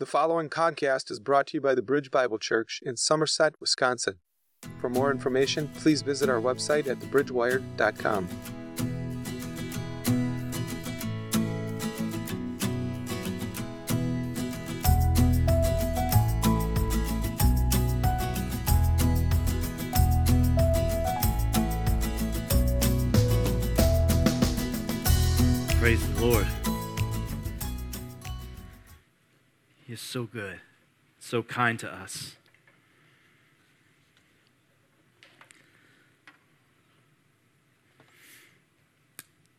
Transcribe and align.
The 0.00 0.06
following 0.06 0.48
podcast 0.48 1.10
is 1.10 1.18
brought 1.18 1.48
to 1.48 1.56
you 1.56 1.60
by 1.60 1.74
the 1.74 1.82
Bridge 1.82 2.12
Bible 2.12 2.38
Church 2.38 2.80
in 2.86 2.96
Somerset, 2.96 3.54
Wisconsin. 3.60 4.20
For 4.80 4.88
more 4.88 5.10
information, 5.10 5.68
please 5.74 6.02
visit 6.02 6.28
our 6.28 6.40
website 6.40 6.86
at 6.86 7.00
thebridgewired.com. 7.00 8.28
so 30.08 30.24
good, 30.24 30.58
so 31.20 31.42
kind 31.42 31.78
to 31.78 31.92
us. 31.92 32.36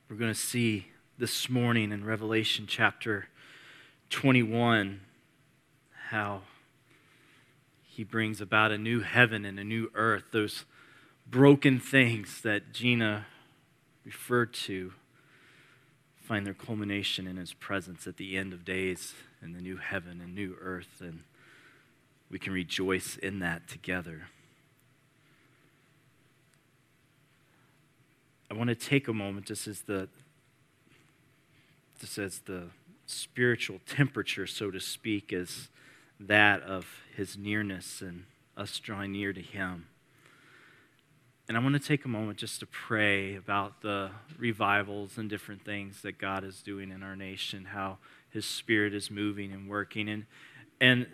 We're 0.09 0.16
going 0.16 0.34
to 0.34 0.40
see 0.40 0.88
this 1.20 1.52
morning 1.52 1.91
in 1.91 2.04
Revelation 2.04 2.66
chapter 2.67 3.27
21 4.09 5.02
how 6.07 6.41
he 7.84 8.04
brings 8.04 8.41
about 8.41 8.71
a 8.71 8.77
new 8.79 9.02
heaven 9.02 9.45
and 9.45 9.59
a 9.59 9.63
new 9.63 9.91
earth, 9.93 10.23
those 10.31 10.66
broken 11.29 11.79
things 11.79 12.41
that 12.41 12.73
Gina 12.73 13.27
referred 14.04 14.55
to 14.55 14.93
find 16.23 16.43
their 16.48 16.55
culmination 16.55 17.27
in 17.27 17.38
his 17.38 17.54
presence 17.54 18.07
at 18.07 18.18
the 18.18 18.35
end 18.35 18.52
of 18.52 18.66
days 18.66 19.13
in 19.41 19.53
the 19.53 19.61
new 19.61 19.77
heaven 19.77 20.21
and 20.21 20.35
new 20.35 20.55
earth, 20.61 21.02
and 21.02 21.23
we 22.29 22.39
can 22.39 22.53
rejoice 22.53 23.17
in 23.17 23.39
that 23.39 23.68
together. 23.68 24.23
I 28.51 28.55
want 28.55 28.70
to 28.70 28.76
take 28.76 29.07
a 29.07 29.13
moment 29.13 29.46
just 29.46 29.68
as 29.68 29.81
the 29.81 30.09
just 31.99 32.18
as 32.18 32.40
the 32.40 32.70
spiritual 33.05 33.79
temperature, 33.85 34.48
so 34.48 34.71
to 34.71 34.79
speak, 34.79 35.34
is 35.34 35.70
that 36.20 36.62
of 36.63 36.85
his 37.15 37.37
nearness 37.37 38.01
and 38.01 38.24
us 38.55 38.79
drawing 38.79 39.12
near 39.12 39.34
to 39.34 39.41
him. 39.41 39.87
And 41.48 41.57
I 41.57 41.62
want 41.62 41.74
to 41.74 41.79
take 41.79 42.05
a 42.05 42.07
moment 42.07 42.37
just 42.37 42.59
to 42.59 42.68
pray 42.68 43.35
about 43.35 43.81
the 43.81 44.12
revivals 44.37 45.18
and 45.18 45.29
different 45.29 45.65
things 45.65 46.03
that 46.03 46.20
God 46.20 46.43
is 46.43 46.62
doing 46.62 46.91
in 46.91 47.01
our 47.01 47.15
nation, 47.15 47.65
how 47.65 47.98
his 48.32 48.46
spirit 48.46 48.94
is 48.94 49.10
moving 49.10 49.52
and 49.52 49.70
working. 49.70 50.10
And, 50.10 50.26
and, 50.80 51.08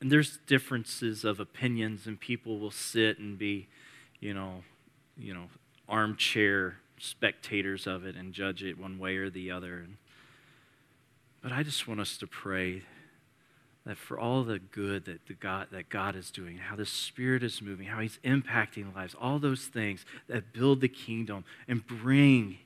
and 0.00 0.10
there's 0.12 0.38
differences 0.46 1.24
of 1.24 1.40
opinions, 1.40 2.06
and 2.06 2.18
people 2.18 2.58
will 2.58 2.70
sit 2.70 3.18
and 3.18 3.38
be, 3.38 3.68
you 4.20 4.34
know, 4.34 4.62
you 5.16 5.34
know, 5.34 5.46
armchair 5.88 6.76
spectators 6.98 7.86
of 7.86 8.04
it 8.04 8.14
and 8.16 8.32
judge 8.32 8.62
it 8.62 8.78
one 8.78 8.98
way 8.98 9.16
or 9.16 9.30
the 9.30 9.50
other. 9.50 9.86
But 11.42 11.52
I 11.52 11.62
just 11.62 11.88
want 11.88 12.00
us 12.00 12.16
to 12.18 12.26
pray 12.26 12.82
that 13.86 13.96
for 13.96 14.18
all 14.18 14.44
the 14.44 14.58
good 14.58 15.06
that, 15.06 15.26
the 15.26 15.34
God, 15.34 15.68
that 15.72 15.88
God 15.88 16.14
is 16.14 16.30
doing, 16.30 16.58
how 16.58 16.76
the 16.76 16.84
Spirit 16.84 17.42
is 17.42 17.62
moving, 17.62 17.86
how 17.86 18.00
He's 18.00 18.18
impacting 18.24 18.94
lives, 18.94 19.14
all 19.18 19.38
those 19.38 19.64
things 19.64 20.04
that 20.28 20.52
build 20.52 20.80
the 20.80 20.88
kingdom 20.88 21.44
and 21.66 21.86
bring 21.86 22.58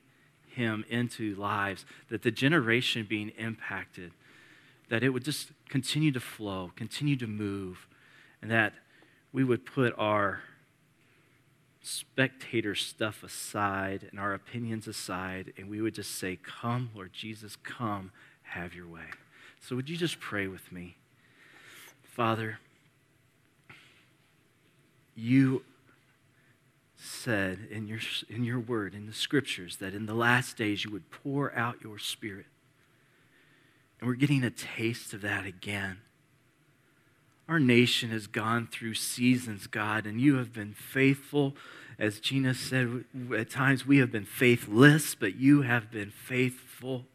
Him 0.55 0.85
into 0.89 1.35
lives, 1.35 1.85
that 2.09 2.21
the 2.21 2.31
generation 2.31 3.05
being 3.09 3.29
impacted, 3.37 4.11
that 4.89 5.03
it 5.03 5.09
would 5.09 5.23
just 5.23 5.51
continue 5.69 6.11
to 6.11 6.19
flow, 6.19 6.71
continue 6.75 7.15
to 7.17 7.27
move, 7.27 7.87
and 8.41 8.51
that 8.51 8.73
we 9.31 9.43
would 9.43 9.65
put 9.65 9.93
our 9.97 10.41
spectator 11.81 12.75
stuff 12.75 13.23
aside 13.23 14.07
and 14.09 14.19
our 14.19 14.33
opinions 14.33 14.87
aside, 14.87 15.53
and 15.57 15.69
we 15.69 15.81
would 15.81 15.95
just 15.95 16.15
say, 16.15 16.37
Come, 16.41 16.89
Lord 16.95 17.13
Jesus, 17.13 17.55
come, 17.55 18.11
have 18.43 18.73
your 18.73 18.87
way. 18.87 19.05
So, 19.59 19.75
would 19.75 19.89
you 19.89 19.97
just 19.97 20.19
pray 20.19 20.47
with 20.47 20.71
me? 20.71 20.95
Father, 22.03 22.59
you 25.15 25.63
said 27.03 27.67
in 27.69 27.87
your, 27.87 27.99
in 28.29 28.43
your 28.43 28.59
word, 28.59 28.93
in 28.93 29.05
the 29.05 29.13
scriptures, 29.13 29.77
that 29.77 29.93
in 29.93 30.05
the 30.05 30.13
last 30.13 30.57
days 30.57 30.85
you 30.85 30.91
would 30.91 31.09
pour 31.11 31.53
out 31.53 31.81
your 31.83 31.99
spirit. 31.99 32.45
And 33.99 34.07
we're 34.07 34.15
getting 34.15 34.43
a 34.43 34.49
taste 34.49 35.13
of 35.13 35.21
that 35.21 35.45
again. 35.45 35.97
Our 37.47 37.59
nation 37.59 38.09
has 38.11 38.27
gone 38.27 38.67
through 38.71 38.93
seasons, 38.93 39.67
God, 39.67 40.05
and 40.05 40.19
you 40.19 40.37
have 40.37 40.53
been 40.53 40.73
faithful. 40.73 41.55
As 41.99 42.19
Gina 42.19 42.53
said, 42.53 43.03
at 43.37 43.49
times 43.49 43.85
we 43.85 43.97
have 43.97 44.11
been 44.11 44.25
faithless, 44.25 45.13
but 45.13 45.35
you 45.35 45.61
have 45.61 45.91
been 45.91 46.09
faithful. 46.09 47.05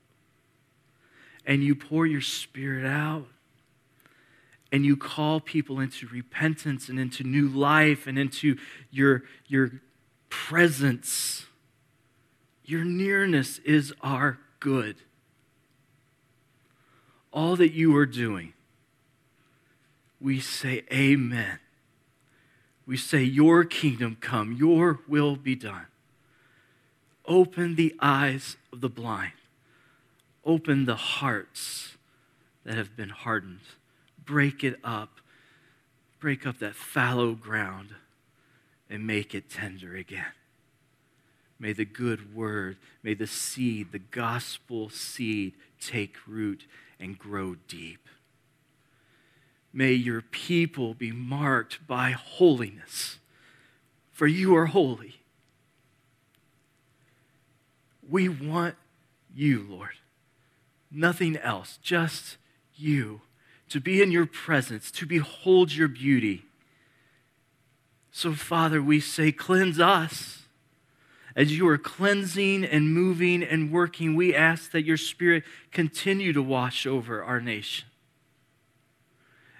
And 1.46 1.64
you 1.64 1.74
pour 1.74 2.06
your 2.06 2.20
spirit 2.20 2.84
out 2.86 3.26
and 4.70 4.84
you 4.84 4.96
call 4.96 5.40
people 5.40 5.80
into 5.80 6.06
repentance 6.08 6.88
and 6.88 7.00
into 7.00 7.24
new 7.24 7.48
life 7.48 8.06
and 8.06 8.18
into 8.18 8.56
your, 8.90 9.22
your 9.46 9.80
presence. 10.28 11.46
Your 12.64 12.84
nearness 12.84 13.58
is 13.60 13.94
our 14.02 14.38
good. 14.60 14.96
All 17.32 17.56
that 17.56 17.72
you 17.72 17.96
are 17.96 18.06
doing, 18.06 18.52
we 20.20 20.40
say, 20.40 20.84
Amen. 20.92 21.60
We 22.86 22.96
say, 22.96 23.22
Your 23.22 23.64
kingdom 23.64 24.16
come, 24.20 24.52
Your 24.52 25.00
will 25.08 25.36
be 25.36 25.54
done. 25.54 25.86
Open 27.26 27.74
the 27.74 27.94
eyes 28.00 28.56
of 28.72 28.80
the 28.80 28.88
blind, 28.88 29.32
open 30.44 30.84
the 30.84 30.96
hearts 30.96 31.96
that 32.64 32.74
have 32.74 32.96
been 32.96 33.10
hardened 33.10 33.60
break 34.28 34.62
it 34.62 34.78
up, 34.84 35.20
break 36.20 36.46
up 36.46 36.58
that 36.58 36.74
fallow 36.74 37.32
ground, 37.32 37.94
and 38.90 39.06
make 39.06 39.34
it 39.34 39.48
tender 39.48 39.96
again. 39.96 40.32
May 41.58 41.72
the 41.72 41.86
good 41.86 42.34
word, 42.34 42.76
may 43.02 43.14
the 43.14 43.26
seed, 43.26 43.90
the 43.90 43.98
gospel 43.98 44.90
seed, 44.90 45.54
take 45.80 46.16
root 46.26 46.66
and 47.00 47.18
grow 47.18 47.56
deep. 47.66 48.06
May 49.72 49.92
your 49.92 50.20
people 50.20 50.92
be 50.92 51.10
marked 51.10 51.86
by 51.86 52.10
holiness, 52.10 53.18
for 54.12 54.26
you 54.26 54.54
are 54.54 54.66
holy. 54.66 55.20
We 58.08 58.28
want 58.28 58.74
you, 59.34 59.66
Lord. 59.68 59.96
Nothing 60.90 61.36
else, 61.36 61.78
just 61.82 62.36
you 62.74 63.22
to 63.68 63.80
be 63.80 64.02
in 64.02 64.10
your 64.10 64.26
presence, 64.26 64.90
to 64.92 65.06
behold 65.06 65.72
your 65.72 65.88
beauty. 65.88 66.44
So, 68.10 68.32
Father, 68.32 68.82
we 68.82 69.00
say, 69.00 69.30
cleanse 69.30 69.78
us. 69.78 70.42
As 71.36 71.56
you 71.56 71.68
are 71.68 71.78
cleansing 71.78 72.64
and 72.64 72.92
moving 72.92 73.44
and 73.44 73.70
working, 73.70 74.16
we 74.16 74.34
ask 74.34 74.72
that 74.72 74.84
your 74.84 74.96
Spirit 74.96 75.44
continue 75.70 76.32
to 76.32 76.42
wash 76.42 76.86
over 76.86 77.22
our 77.22 77.40
nation. 77.40 77.86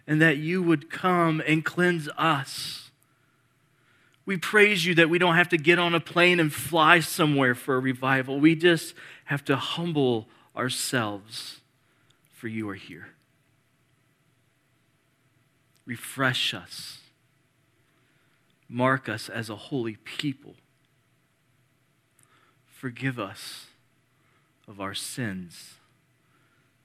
And 0.07 0.21
that 0.21 0.39
you 0.39 0.63
would 0.63 0.91
come 0.91 1.43
and 1.47 1.65
cleanse 1.65 2.09
us. 2.17 2.91
We 4.27 4.39
praise 4.39 4.85
you 4.85 4.95
that 4.97 5.09
we 5.09 5.19
don't 5.19 5.37
have 5.37 5.51
to 5.51 5.59
get 5.59 5.79
on 5.79 5.95
a 5.95 6.01
plane 6.01 6.41
and 6.41 6.53
fly 6.53 7.01
somewhere 7.01 7.55
for 7.55 7.77
a 7.77 7.81
revival. 7.81 8.41
We 8.41 8.57
just 8.57 8.95
have 9.27 9.45
to 9.45 9.57
humble 9.57 10.29
ourselves, 10.57 11.61
for 12.33 12.49
you 12.49 12.69
are 12.69 12.75
here 12.75 13.09
refresh 15.89 16.53
us, 16.53 16.99
mark 18.69 19.09
us 19.09 19.31
as 19.31 19.49
a 19.49 19.57
holy 19.57 19.97
people, 19.97 20.55
forgive 22.67 23.19
us 23.19 23.69
of 24.69 24.83
our 24.83 24.93
sins 24.93 25.77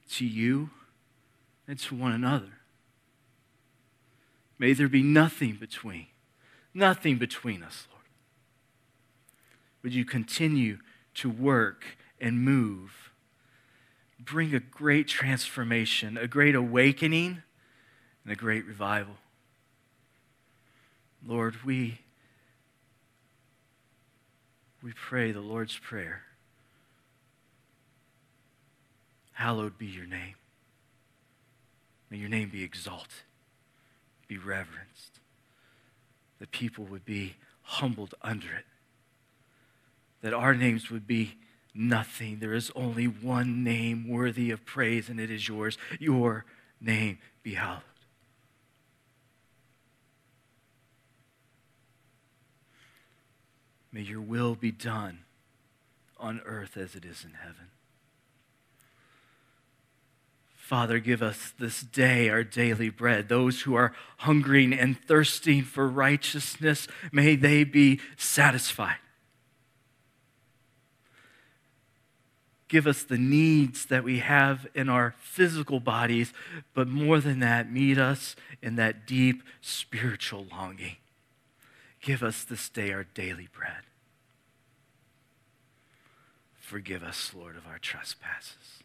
to 0.10 0.26
you 0.26 0.70
and 1.68 1.78
to 1.78 1.94
one 1.94 2.14
another. 2.14 2.54
May 4.58 4.72
there 4.72 4.88
be 4.88 5.04
nothing 5.04 5.58
between, 5.60 6.08
nothing 6.74 7.18
between 7.18 7.62
us, 7.62 7.88
Lord. 7.92 8.06
Would 9.84 9.94
you 9.94 10.06
continue 10.06 10.78
to 11.16 11.30
work 11.30 11.98
and 12.22 12.42
move? 12.42 13.12
Bring 14.18 14.56
a 14.56 14.62
great 14.62 15.10
transformation, 15.10 16.18
a 16.18 16.26
great 16.26 16.56
awakening 16.56 17.44
and 18.24 18.34
a 18.34 18.36
great 18.36 18.66
revival. 18.66 19.16
Lord, 21.26 21.64
we, 21.64 22.00
we 24.82 24.92
pray 24.94 25.32
the 25.32 25.42
Lord's 25.42 25.78
Prayer. 25.78 26.24
Hallowed 29.34 29.78
be 29.78 29.88
your 29.88 30.06
name. 30.06 30.36
May 32.10 32.18
your 32.18 32.30
name 32.30 32.50
be 32.50 32.64
exalted, 32.64 33.24
be 34.28 34.38
reverenced, 34.38 35.20
that 36.40 36.52
people 36.52 36.86
would 36.86 37.06
be 37.06 37.36
humbled 37.64 38.14
under 38.22 38.48
it, 38.48 38.66
that 40.22 40.34
our 40.34 40.54
names 40.54 40.92
would 40.92 41.08
be 41.08 41.38
nothing. 41.74 42.38
There 42.40 42.54
is 42.54 42.72
only 42.76 43.06
one 43.06 43.64
name 43.64 44.08
worthy 44.08 44.52
of 44.52 44.66
praise, 44.66 45.10
and 45.10 45.20
it 45.20 45.32
is 45.32 45.48
yours. 45.48 45.78
Your 46.00 46.46
name 46.80 47.18
be 47.42 47.56
hallowed. 47.56 47.82
May 53.94 54.02
your 54.02 54.22
will 54.22 54.56
be 54.56 54.72
done 54.72 55.20
on 56.20 56.42
earth 56.46 56.76
as 56.76 56.96
it 56.96 57.06
is 57.06 57.24
in 57.24 57.36
heaven. 57.36 57.68
Father, 60.56 60.98
give 60.98 61.22
us 61.22 61.54
this 61.60 61.82
day 61.82 62.30
our 62.30 62.44
daily 62.44 62.90
bread. 62.90 63.30
Those 63.30 63.62
who 63.62 63.76
are 63.76 63.94
hungering 64.20 64.74
and 64.74 65.00
thirsting 65.00 65.62
for 65.62 65.88
righteousness, 65.88 66.88
may 67.12 67.36
they 67.36 67.64
be 67.64 68.00
satisfied. 68.18 68.96
Give 72.70 72.88
us 72.88 73.04
the 73.04 73.20
needs 73.20 73.86
that 73.86 74.04
we 74.04 74.20
have 74.20 74.66
in 74.74 74.90
our 74.90 75.14
physical 75.20 75.80
bodies, 75.80 76.34
but 76.74 76.88
more 76.88 77.20
than 77.20 77.40
that, 77.42 77.72
meet 77.72 78.00
us 78.00 78.36
in 78.64 78.78
that 78.78 79.06
deep 79.06 79.44
spiritual 79.62 80.48
longing. 80.50 80.96
Give 82.04 82.22
us 82.22 82.44
this 82.44 82.68
day 82.68 82.92
our 82.92 83.06
daily 83.06 83.48
bread. 83.54 83.84
Forgive 86.60 87.02
us, 87.02 87.32
Lord, 87.34 87.56
of 87.56 87.66
our 87.66 87.80
trespasses. 87.80 88.84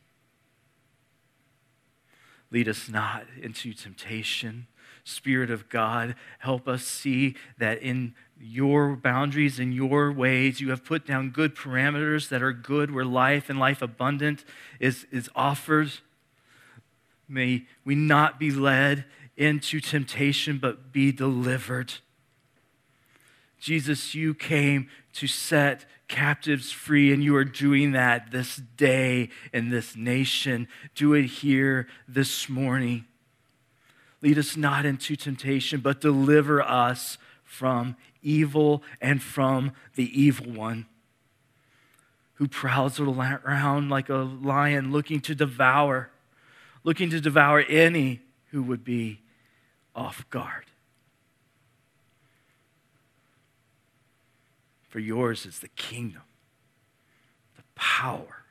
Lead 2.53 2.69
us 2.69 2.89
not 2.89 3.25
into 3.43 3.75
temptation. 3.75 4.69
Spirit 5.03 5.51
of 5.51 5.69
God, 5.69 6.15
help 6.39 6.69
us 6.69 6.85
see 6.85 7.35
that 7.59 7.83
in 7.83 8.15
your 8.41 8.95
boundaries 8.95 9.59
and 9.59 9.75
your 9.75 10.13
ways, 10.13 10.61
you 10.61 10.71
have 10.71 10.85
put 10.85 11.05
down 11.05 11.31
good 11.31 11.57
parameters 11.57 12.29
that 12.29 12.41
are 12.41 12.53
good, 12.53 12.93
where 12.93 13.05
life 13.05 13.51
and 13.51 13.59
life 13.59 13.83
abundant 13.83 14.45
is, 14.79 15.07
is 15.11 15.29
offered. 15.35 15.91
May 17.29 17.65
we 17.85 17.97
not 17.97 18.39
be 18.39 18.53
led 18.53 19.07
into 19.37 19.81
temptation, 19.81 20.59
but 20.59 20.93
be 20.93 21.11
delivered. 21.11 21.95
Jesus, 23.59 24.15
you 24.15 24.35
came 24.35 24.89
to 25.15 25.27
set 25.27 25.85
captives 26.07 26.73
free, 26.73 27.13
and 27.13 27.23
you 27.23 27.37
are 27.37 27.45
doing 27.45 27.93
that 27.93 28.31
this 28.31 28.57
day 28.77 29.29
in 29.53 29.71
this 29.71 29.97
nation. 29.97 30.69
Do 30.95 31.15
it 31.15 31.27
here 31.27 31.87
this 32.07 32.49
morning. 32.49 33.05
Lead 34.23 34.39
us 34.39 34.57
not 34.57 34.85
into 34.85 35.17
temptation, 35.17 35.81
but 35.81 36.01
deliver 36.01 36.63
us 36.63 37.19
from 37.45 37.97
evil 38.23 38.83
and 39.01 39.23
from 39.23 39.73
the 39.95 40.21
evil 40.21 40.53
one 40.53 40.87
who 42.39 42.47
prowls 42.47 43.01
around 43.01 43.91
like 43.91 44.09
a 44.09 44.15
lion 44.15 44.93
looking 44.93 45.21
to 45.21 45.35
devour, 45.35 46.09
looking 46.85 47.11
to 47.11 47.21
devour 47.21 47.61
any 47.63 48.21
who 48.53 48.63
would 48.63 48.85
be 48.85 49.21
off 49.93 50.25
guard. 50.31 50.67
For 54.99 55.03
yours 55.03 55.47
is 55.47 55.61
the 55.61 55.69
kingdom, 55.69 56.23
the 57.57 57.63
power, 57.77 58.43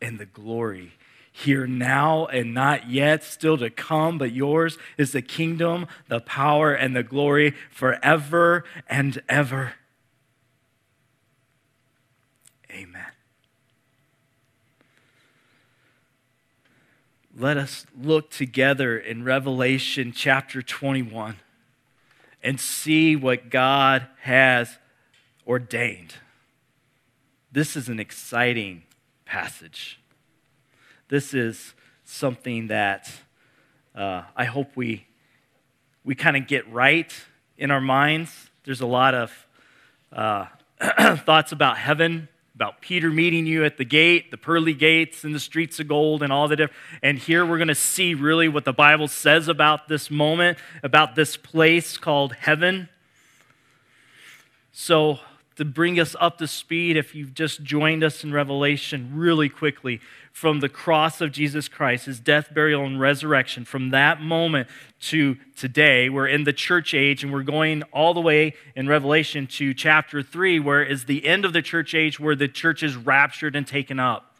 and 0.00 0.18
the 0.18 0.24
glory 0.24 0.94
here 1.30 1.66
now 1.66 2.24
and 2.24 2.54
not 2.54 2.88
yet, 2.88 3.22
still 3.22 3.58
to 3.58 3.68
come, 3.68 4.16
but 4.16 4.32
yours 4.32 4.78
is 4.96 5.12
the 5.12 5.20
kingdom, 5.20 5.86
the 6.08 6.20
power, 6.20 6.72
and 6.72 6.96
the 6.96 7.02
glory 7.02 7.54
forever 7.70 8.64
and 8.88 9.20
ever. 9.28 9.74
Amen. 12.70 13.12
Let 17.36 17.58
us 17.58 17.84
look 17.94 18.30
together 18.30 18.96
in 18.96 19.22
Revelation 19.22 20.14
chapter 20.16 20.62
21 20.62 21.36
and 22.42 22.58
see 22.58 23.14
what 23.14 23.50
God 23.50 24.06
has 24.22 24.78
ordained. 25.48 26.14
This 27.50 27.74
is 27.74 27.88
an 27.88 27.98
exciting 27.98 28.82
passage. 29.24 29.98
This 31.08 31.32
is 31.32 31.74
something 32.04 32.68
that 32.68 33.10
uh, 33.94 34.22
I 34.36 34.44
hope 34.44 34.76
we, 34.76 35.06
we 36.04 36.14
kind 36.14 36.36
of 36.36 36.46
get 36.46 36.70
right 36.70 37.12
in 37.56 37.70
our 37.70 37.80
minds. 37.80 38.50
There's 38.64 38.82
a 38.82 38.86
lot 38.86 39.14
of 39.14 39.46
uh, 40.12 40.46
thoughts 41.16 41.52
about 41.52 41.78
heaven, 41.78 42.28
about 42.54 42.82
Peter 42.82 43.08
meeting 43.08 43.46
you 43.46 43.64
at 43.64 43.78
the 43.78 43.84
gate, 43.86 44.30
the 44.30 44.36
pearly 44.36 44.74
gates 44.74 45.24
and 45.24 45.34
the 45.34 45.40
streets 45.40 45.80
of 45.80 45.88
gold 45.88 46.22
and 46.22 46.30
all 46.30 46.46
the 46.46 46.56
different. 46.56 46.78
And 47.02 47.18
here 47.18 47.46
we're 47.46 47.56
going 47.56 47.68
to 47.68 47.74
see 47.74 48.12
really 48.12 48.48
what 48.48 48.66
the 48.66 48.72
Bible 48.74 49.08
says 49.08 49.48
about 49.48 49.88
this 49.88 50.10
moment, 50.10 50.58
about 50.82 51.14
this 51.14 51.38
place 51.38 51.96
called 51.96 52.34
heaven. 52.34 52.90
So 54.72 55.20
to 55.58 55.64
bring 55.64 55.98
us 55.98 56.14
up 56.20 56.38
to 56.38 56.46
speed, 56.46 56.96
if 56.96 57.16
you've 57.16 57.34
just 57.34 57.64
joined 57.64 58.04
us 58.04 58.22
in 58.22 58.32
Revelation, 58.32 59.10
really 59.12 59.48
quickly, 59.48 60.00
from 60.30 60.60
the 60.60 60.68
cross 60.68 61.20
of 61.20 61.32
Jesus 61.32 61.66
Christ, 61.66 62.06
his 62.06 62.20
death, 62.20 62.54
burial, 62.54 62.86
and 62.86 63.00
resurrection, 63.00 63.64
from 63.64 63.90
that 63.90 64.22
moment 64.22 64.68
to 65.00 65.36
today, 65.56 66.08
we're 66.08 66.28
in 66.28 66.44
the 66.44 66.52
church 66.52 66.94
age 66.94 67.24
and 67.24 67.32
we're 67.32 67.42
going 67.42 67.82
all 67.92 68.14
the 68.14 68.20
way 68.20 68.54
in 68.76 68.86
Revelation 68.86 69.48
to 69.48 69.74
chapter 69.74 70.22
3, 70.22 70.60
where 70.60 70.84
is 70.84 71.06
the 71.06 71.26
end 71.26 71.44
of 71.44 71.52
the 71.52 71.60
church 71.60 71.92
age 71.92 72.20
where 72.20 72.36
the 72.36 72.46
church 72.46 72.84
is 72.84 72.94
raptured 72.94 73.56
and 73.56 73.66
taken 73.66 73.98
up. 73.98 74.36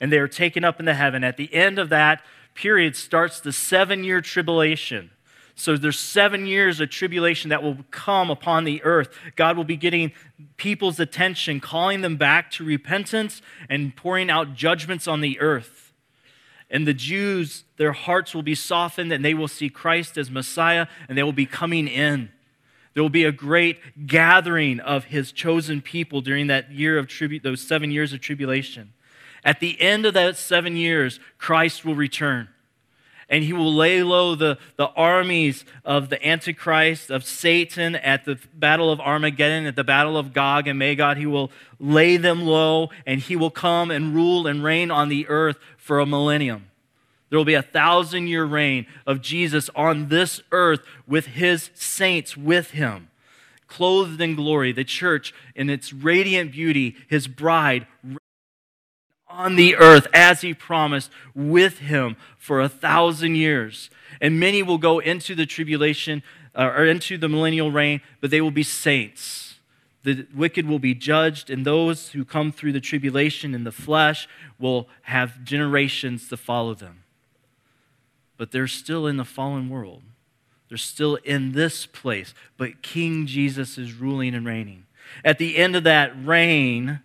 And 0.00 0.12
they 0.12 0.18
are 0.18 0.28
taken 0.28 0.62
up 0.62 0.78
into 0.78 0.94
heaven. 0.94 1.24
At 1.24 1.36
the 1.36 1.52
end 1.52 1.80
of 1.80 1.88
that 1.88 2.22
period 2.54 2.94
starts 2.94 3.40
the 3.40 3.52
seven 3.52 4.04
year 4.04 4.20
tribulation 4.20 5.10
so 5.60 5.76
there's 5.76 5.98
seven 5.98 6.46
years 6.46 6.80
of 6.80 6.88
tribulation 6.88 7.50
that 7.50 7.62
will 7.62 7.76
come 7.90 8.30
upon 8.30 8.64
the 8.64 8.82
earth. 8.82 9.10
God 9.36 9.58
will 9.58 9.64
be 9.64 9.76
getting 9.76 10.12
people's 10.56 10.98
attention, 10.98 11.60
calling 11.60 12.00
them 12.00 12.16
back 12.16 12.50
to 12.52 12.64
repentance 12.64 13.42
and 13.68 13.94
pouring 13.94 14.30
out 14.30 14.54
judgments 14.54 15.06
on 15.06 15.20
the 15.20 15.38
earth. 15.38 15.92
And 16.70 16.86
the 16.86 16.94
Jews, 16.94 17.64
their 17.76 17.92
hearts 17.92 18.34
will 18.34 18.42
be 18.42 18.54
softened 18.54 19.12
and 19.12 19.22
they 19.22 19.34
will 19.34 19.48
see 19.48 19.68
Christ 19.68 20.16
as 20.16 20.30
Messiah 20.30 20.86
and 21.10 21.18
they 21.18 21.22
will 21.22 21.32
be 21.32 21.46
coming 21.46 21.88
in. 21.88 22.30
There 22.94 23.02
will 23.02 23.10
be 23.10 23.24
a 23.24 23.32
great 23.32 24.06
gathering 24.06 24.80
of 24.80 25.04
his 25.04 25.30
chosen 25.30 25.82
people 25.82 26.22
during 26.22 26.46
that 26.46 26.70
year 26.72 26.96
of 26.96 27.06
tribute, 27.06 27.42
those 27.42 27.60
seven 27.60 27.90
years 27.90 28.14
of 28.14 28.20
tribulation. 28.22 28.94
At 29.44 29.60
the 29.60 29.78
end 29.78 30.06
of 30.06 30.14
that 30.14 30.38
seven 30.38 30.76
years, 30.76 31.20
Christ 31.36 31.84
will 31.84 31.94
return 31.94 32.48
and 33.30 33.44
he 33.44 33.52
will 33.52 33.72
lay 33.72 34.02
low 34.02 34.34
the, 34.34 34.58
the 34.76 34.88
armies 34.88 35.64
of 35.84 36.10
the 36.10 36.26
Antichrist, 36.26 37.10
of 37.10 37.24
Satan 37.24 37.94
at 37.96 38.24
the 38.24 38.38
battle 38.52 38.90
of 38.90 39.00
Armageddon, 39.00 39.66
at 39.66 39.76
the 39.76 39.84
battle 39.84 40.18
of 40.18 40.34
Gog 40.34 40.66
and 40.68 40.78
Magog. 40.78 41.16
He 41.16 41.26
will 41.26 41.50
lay 41.78 42.16
them 42.16 42.42
low, 42.42 42.90
and 43.06 43.20
he 43.20 43.36
will 43.36 43.50
come 43.50 43.90
and 43.90 44.14
rule 44.14 44.46
and 44.46 44.62
reign 44.62 44.90
on 44.90 45.08
the 45.08 45.28
earth 45.28 45.58
for 45.78 46.00
a 46.00 46.06
millennium. 46.06 46.66
There 47.30 47.38
will 47.38 47.44
be 47.44 47.54
a 47.54 47.62
thousand 47.62 48.26
year 48.26 48.44
reign 48.44 48.86
of 49.06 49.22
Jesus 49.22 49.70
on 49.76 50.08
this 50.08 50.42
earth 50.50 50.80
with 51.06 51.26
his 51.26 51.70
saints 51.74 52.36
with 52.36 52.72
him 52.72 53.06
clothed 53.70 54.20
in 54.20 54.34
glory, 54.34 54.72
the 54.72 54.84
church 54.84 55.32
in 55.54 55.70
its 55.70 55.92
radiant 55.92 56.52
beauty, 56.52 56.96
his 57.08 57.26
bride 57.26 57.86
on 59.30 59.56
the 59.56 59.76
earth 59.76 60.06
as 60.12 60.40
he 60.40 60.52
promised 60.52 61.10
with 61.34 61.78
him 61.78 62.16
for 62.36 62.60
a 62.60 62.68
thousand 62.68 63.36
years. 63.36 63.88
And 64.20 64.38
many 64.38 64.62
will 64.62 64.78
go 64.78 64.98
into 64.98 65.34
the 65.34 65.46
tribulation 65.46 66.22
uh, 66.54 66.72
or 66.76 66.84
into 66.84 67.16
the 67.16 67.28
millennial 67.28 67.70
reign, 67.70 68.00
but 68.20 68.30
they 68.30 68.40
will 68.40 68.50
be 68.50 68.62
saints. 68.62 69.54
The 70.02 70.26
wicked 70.34 70.66
will 70.66 70.78
be 70.78 70.94
judged, 70.94 71.50
and 71.50 71.64
those 71.64 72.10
who 72.10 72.24
come 72.24 72.52
through 72.52 72.72
the 72.72 72.80
tribulation 72.80 73.54
in 73.54 73.64
the 73.64 73.72
flesh 73.72 74.28
will 74.58 74.88
have 75.02 75.44
generations 75.44 76.28
to 76.28 76.36
follow 76.36 76.74
them. 76.74 77.04
But 78.36 78.50
they're 78.50 78.66
still 78.66 79.06
in 79.06 79.18
the 79.18 79.24
fallen 79.24 79.68
world. 79.68 80.02
They're 80.68 80.78
still 80.78 81.16
in 81.16 81.52
this 81.52 81.84
place, 81.84 82.32
but 82.56 82.80
King 82.80 83.26
Jesus 83.26 83.76
is 83.76 83.92
ruling 83.92 84.34
and 84.34 84.46
reigning. 84.46 84.86
At 85.24 85.38
the 85.38 85.58
end 85.58 85.76
of 85.76 85.84
that 85.84 86.12
reign, 86.24 87.00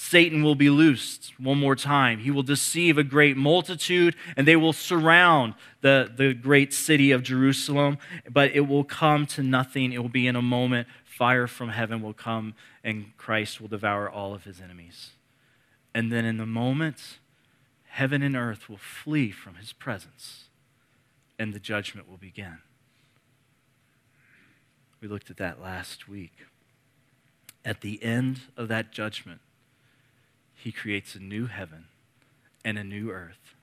Satan 0.00 0.44
will 0.44 0.54
be 0.54 0.70
loosed 0.70 1.32
one 1.40 1.58
more 1.58 1.74
time. 1.74 2.20
He 2.20 2.30
will 2.30 2.44
deceive 2.44 2.98
a 2.98 3.02
great 3.02 3.36
multitude, 3.36 4.14
and 4.36 4.46
they 4.46 4.54
will 4.54 4.72
surround 4.72 5.54
the, 5.80 6.08
the 6.16 6.34
great 6.34 6.72
city 6.72 7.10
of 7.10 7.24
Jerusalem, 7.24 7.98
but 8.30 8.52
it 8.52 8.68
will 8.68 8.84
come 8.84 9.26
to 9.26 9.42
nothing. 9.42 9.92
It 9.92 10.00
will 10.00 10.08
be 10.08 10.28
in 10.28 10.36
a 10.36 10.40
moment. 10.40 10.86
Fire 11.04 11.48
from 11.48 11.70
heaven 11.70 12.00
will 12.00 12.12
come, 12.12 12.54
and 12.84 13.06
Christ 13.16 13.60
will 13.60 13.66
devour 13.66 14.08
all 14.08 14.34
of 14.34 14.44
his 14.44 14.60
enemies. 14.60 15.10
And 15.92 16.12
then 16.12 16.24
in 16.24 16.36
the 16.36 16.46
moment, 16.46 17.18
heaven 17.88 18.22
and 18.22 18.36
earth 18.36 18.68
will 18.68 18.78
flee 18.78 19.32
from 19.32 19.56
his 19.56 19.72
presence. 19.72 20.44
and 21.40 21.52
the 21.52 21.60
judgment 21.60 22.08
will 22.08 22.16
begin. 22.16 22.58
We 25.00 25.08
looked 25.08 25.30
at 25.30 25.36
that 25.36 25.60
last 25.60 26.08
week. 26.08 26.32
At 27.64 27.80
the 27.80 28.02
end 28.02 28.40
of 28.56 28.68
that 28.68 28.90
judgment, 28.90 29.40
he 30.58 30.72
creates 30.72 31.14
a 31.14 31.20
new 31.20 31.46
heaven 31.46 31.84
and 32.64 32.76
a 32.78 32.84
new 32.84 33.10
earth 33.10 33.54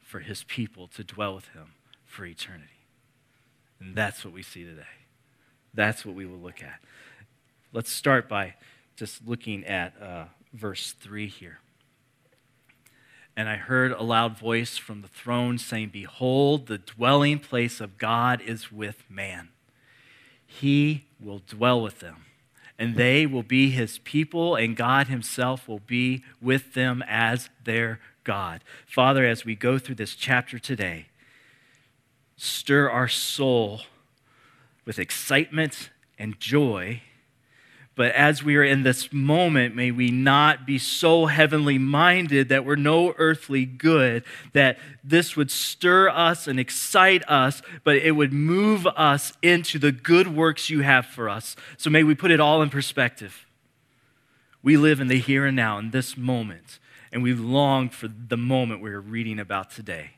for 0.00 0.20
his 0.20 0.44
people 0.44 0.86
to 0.88 1.02
dwell 1.02 1.34
with 1.34 1.48
him 1.48 1.72
for 2.06 2.24
eternity. 2.24 2.70
And 3.80 3.94
that's 3.96 4.24
what 4.24 4.32
we 4.32 4.42
see 4.42 4.64
today. 4.64 4.82
That's 5.74 6.06
what 6.06 6.14
we 6.14 6.26
will 6.26 6.38
look 6.38 6.62
at. 6.62 6.80
Let's 7.72 7.90
start 7.90 8.28
by 8.28 8.54
just 8.96 9.26
looking 9.26 9.64
at 9.64 10.00
uh, 10.00 10.24
verse 10.52 10.92
3 10.92 11.26
here. 11.26 11.58
And 13.36 13.48
I 13.48 13.56
heard 13.56 13.92
a 13.92 14.02
loud 14.02 14.38
voice 14.38 14.78
from 14.78 15.02
the 15.02 15.08
throne 15.08 15.58
saying, 15.58 15.90
Behold, 15.92 16.66
the 16.66 16.78
dwelling 16.78 17.38
place 17.38 17.80
of 17.80 17.98
God 17.98 18.40
is 18.40 18.72
with 18.72 19.04
man. 19.08 19.50
He 20.46 21.04
will 21.20 21.42
dwell 21.46 21.80
with 21.80 22.00
them, 22.00 22.24
and 22.78 22.94
they 22.94 23.26
will 23.26 23.42
be 23.42 23.70
his 23.70 23.98
people, 23.98 24.54
and 24.54 24.76
God 24.76 25.08
himself 25.08 25.66
will 25.66 25.80
be 25.80 26.22
with 26.40 26.74
them 26.74 27.02
as 27.08 27.50
their 27.64 27.98
God. 28.22 28.62
Father, 28.86 29.26
as 29.26 29.44
we 29.44 29.56
go 29.56 29.78
through 29.78 29.96
this 29.96 30.14
chapter 30.14 30.58
today, 30.58 31.06
stir 32.36 32.88
our 32.88 33.08
soul 33.08 33.80
with 34.84 34.98
excitement 34.98 35.90
and 36.18 36.38
joy 36.38 37.02
but 37.98 38.12
as 38.12 38.44
we 38.44 38.54
are 38.54 38.62
in 38.62 38.84
this 38.84 39.12
moment, 39.12 39.74
may 39.74 39.90
we 39.90 40.12
not 40.12 40.64
be 40.64 40.78
so 40.78 41.26
heavenly 41.26 41.78
minded 41.78 42.48
that 42.48 42.64
we're 42.64 42.76
no 42.76 43.12
earthly 43.18 43.66
good, 43.66 44.22
that 44.52 44.78
this 45.02 45.34
would 45.34 45.50
stir 45.50 46.08
us 46.08 46.46
and 46.46 46.60
excite 46.60 47.28
us, 47.28 47.60
but 47.82 47.96
it 47.96 48.12
would 48.12 48.32
move 48.32 48.86
us 48.86 49.32
into 49.42 49.80
the 49.80 49.90
good 49.90 50.28
works 50.28 50.70
you 50.70 50.82
have 50.82 51.06
for 51.06 51.28
us. 51.28 51.56
So 51.76 51.90
may 51.90 52.04
we 52.04 52.14
put 52.14 52.30
it 52.30 52.38
all 52.38 52.62
in 52.62 52.70
perspective. 52.70 53.46
We 54.62 54.76
live 54.76 55.00
in 55.00 55.08
the 55.08 55.18
here 55.18 55.44
and 55.44 55.56
now, 55.56 55.78
in 55.78 55.90
this 55.90 56.16
moment, 56.16 56.78
and 57.10 57.20
we 57.20 57.34
long 57.34 57.88
for 57.88 58.06
the 58.06 58.36
moment 58.36 58.80
we're 58.80 59.00
reading 59.00 59.40
about 59.40 59.72
today. 59.72 60.10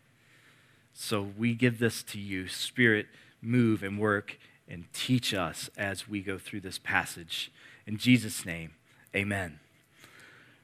So 0.93 1.23
we 1.23 1.55
give 1.55 1.79
this 1.79 2.03
to 2.03 2.19
you. 2.19 2.47
Spirit, 2.47 3.07
move 3.41 3.83
and 3.83 3.99
work 3.99 4.37
and 4.69 4.85
teach 4.93 5.33
us 5.33 5.71
as 5.79 6.07
we 6.07 6.21
go 6.21 6.37
through 6.37 6.61
this 6.61 6.79
passage. 6.79 7.51
In 7.91 7.97
Jesus' 7.97 8.47
name, 8.47 8.71
amen. 9.17 9.59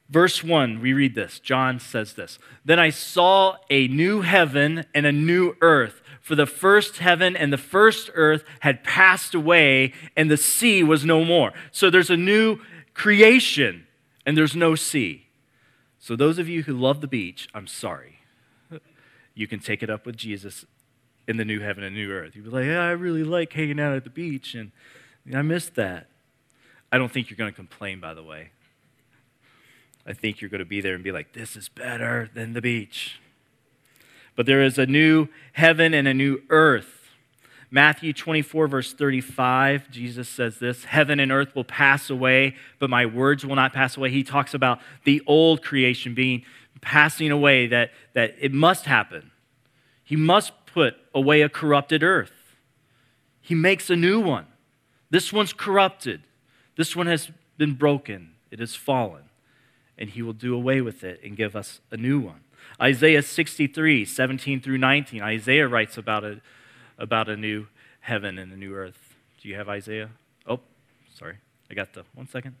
Verse 0.09 0.45
1, 0.45 0.79
we 0.79 0.93
read 0.93 1.13
this. 1.13 1.39
John 1.39 1.77
says 1.77 2.13
this 2.13 2.39
Then 2.63 2.79
I 2.79 2.89
saw 2.89 3.57
a 3.69 3.89
new 3.89 4.21
heaven 4.21 4.85
and 4.95 5.05
a 5.05 5.11
new 5.11 5.57
earth, 5.59 6.01
for 6.21 6.35
the 6.35 6.45
first 6.45 6.99
heaven 6.99 7.35
and 7.35 7.51
the 7.51 7.57
first 7.57 8.09
earth 8.13 8.45
had 8.61 8.81
passed 8.81 9.35
away, 9.35 9.91
and 10.15 10.31
the 10.31 10.37
sea 10.37 10.83
was 10.83 11.03
no 11.03 11.25
more. 11.25 11.51
So 11.73 11.89
there's 11.89 12.09
a 12.09 12.15
new 12.15 12.59
creation, 12.93 13.87
and 14.25 14.37
there's 14.37 14.55
no 14.55 14.75
sea. 14.75 15.27
So, 15.99 16.15
those 16.15 16.39
of 16.39 16.47
you 16.47 16.63
who 16.63 16.77
love 16.77 17.01
the 17.01 17.07
beach, 17.07 17.49
I'm 17.53 17.67
sorry. 17.67 18.19
You 19.33 19.47
can 19.47 19.59
take 19.59 19.83
it 19.83 19.89
up 19.89 20.05
with 20.05 20.15
Jesus 20.15 20.63
in 21.27 21.35
the 21.35 21.43
new 21.43 21.59
heaven 21.59 21.83
and 21.83 21.93
new 21.93 22.09
earth. 22.09 22.37
You'd 22.37 22.45
be 22.45 22.51
like, 22.51 22.67
yeah, 22.67 22.79
I 22.79 22.91
really 22.91 23.25
like 23.25 23.51
hanging 23.51 23.81
out 23.81 23.97
at 23.97 24.05
the 24.05 24.09
beach, 24.09 24.55
and 24.55 24.71
I 25.35 25.41
missed 25.41 25.75
that. 25.75 26.07
I 26.91 26.97
don't 26.97 27.11
think 27.11 27.29
you're 27.29 27.37
going 27.37 27.51
to 27.51 27.55
complain, 27.55 27.99
by 27.99 28.13
the 28.13 28.23
way. 28.23 28.51
I 30.05 30.13
think 30.13 30.39
you're 30.39 30.49
going 30.49 30.59
to 30.59 30.65
be 30.65 30.79
there 30.79 30.95
and 30.95 31.03
be 31.03 31.11
like, 31.11 31.33
this 31.33 31.57
is 31.57 31.67
better 31.67 32.29
than 32.33 32.53
the 32.53 32.61
beach. 32.61 33.19
But 34.35 34.45
there 34.45 34.63
is 34.63 34.77
a 34.77 34.85
new 34.85 35.27
heaven 35.53 35.93
and 35.93 36.07
a 36.07 36.13
new 36.13 36.41
earth. 36.49 36.93
Matthew 37.69 38.13
24, 38.13 38.67
verse 38.67 38.93
35, 38.93 39.91
Jesus 39.91 40.29
says 40.29 40.59
this 40.59 40.85
Heaven 40.85 41.19
and 41.19 41.31
earth 41.31 41.53
will 41.53 41.65
pass 41.65 42.09
away, 42.09 42.55
but 42.79 42.89
my 42.89 43.05
words 43.05 43.45
will 43.45 43.55
not 43.55 43.73
pass 43.73 43.97
away. 43.97 44.09
He 44.09 44.23
talks 44.23 44.53
about 44.53 44.79
the 45.03 45.21
old 45.27 45.61
creation 45.61 46.13
being 46.13 46.43
passing 46.79 47.31
away, 47.31 47.67
that, 47.67 47.91
that 48.13 48.35
it 48.39 48.53
must 48.53 48.85
happen. 48.85 49.31
He 50.03 50.15
must 50.15 50.53
put 50.67 50.95
away 51.13 51.41
a 51.41 51.49
corrupted 51.49 52.03
earth. 52.03 52.31
He 53.41 53.55
makes 53.55 53.89
a 53.89 53.95
new 53.95 54.21
one. 54.21 54.45
This 55.09 55.33
one's 55.33 55.51
corrupted. 55.51 56.21
This 56.77 56.95
one 56.95 57.07
has 57.07 57.31
been 57.57 57.73
broken, 57.73 58.33
it 58.51 58.59
has 58.59 58.75
fallen, 58.75 59.23
and 59.97 60.11
he 60.11 60.21
will 60.21 60.33
do 60.33 60.53
away 60.53 60.79
with 60.79 61.03
it 61.03 61.19
and 61.23 61.35
give 61.35 61.55
us 61.55 61.81
a 61.91 61.97
new 61.97 62.19
one. 62.19 62.41
Isaiah 62.79 63.23
63, 63.23 64.05
17 64.05 64.61
through 64.61 64.77
19. 64.77 65.21
Isaiah 65.23 65.67
writes 65.67 65.97
about 65.97 66.23
a, 66.23 66.39
about 66.97 67.29
a 67.29 67.35
new 67.35 67.67
heaven 68.01 68.37
and 68.37 68.53
a 68.53 68.55
new 68.55 68.75
earth. 68.75 69.15
Do 69.41 69.49
you 69.49 69.55
have 69.55 69.67
Isaiah? 69.67 70.11
Oh, 70.47 70.59
sorry. 71.13 71.37
I 71.69 71.73
got 71.73 71.93
the 71.93 72.03
one 72.13 72.27
second. 72.27 72.55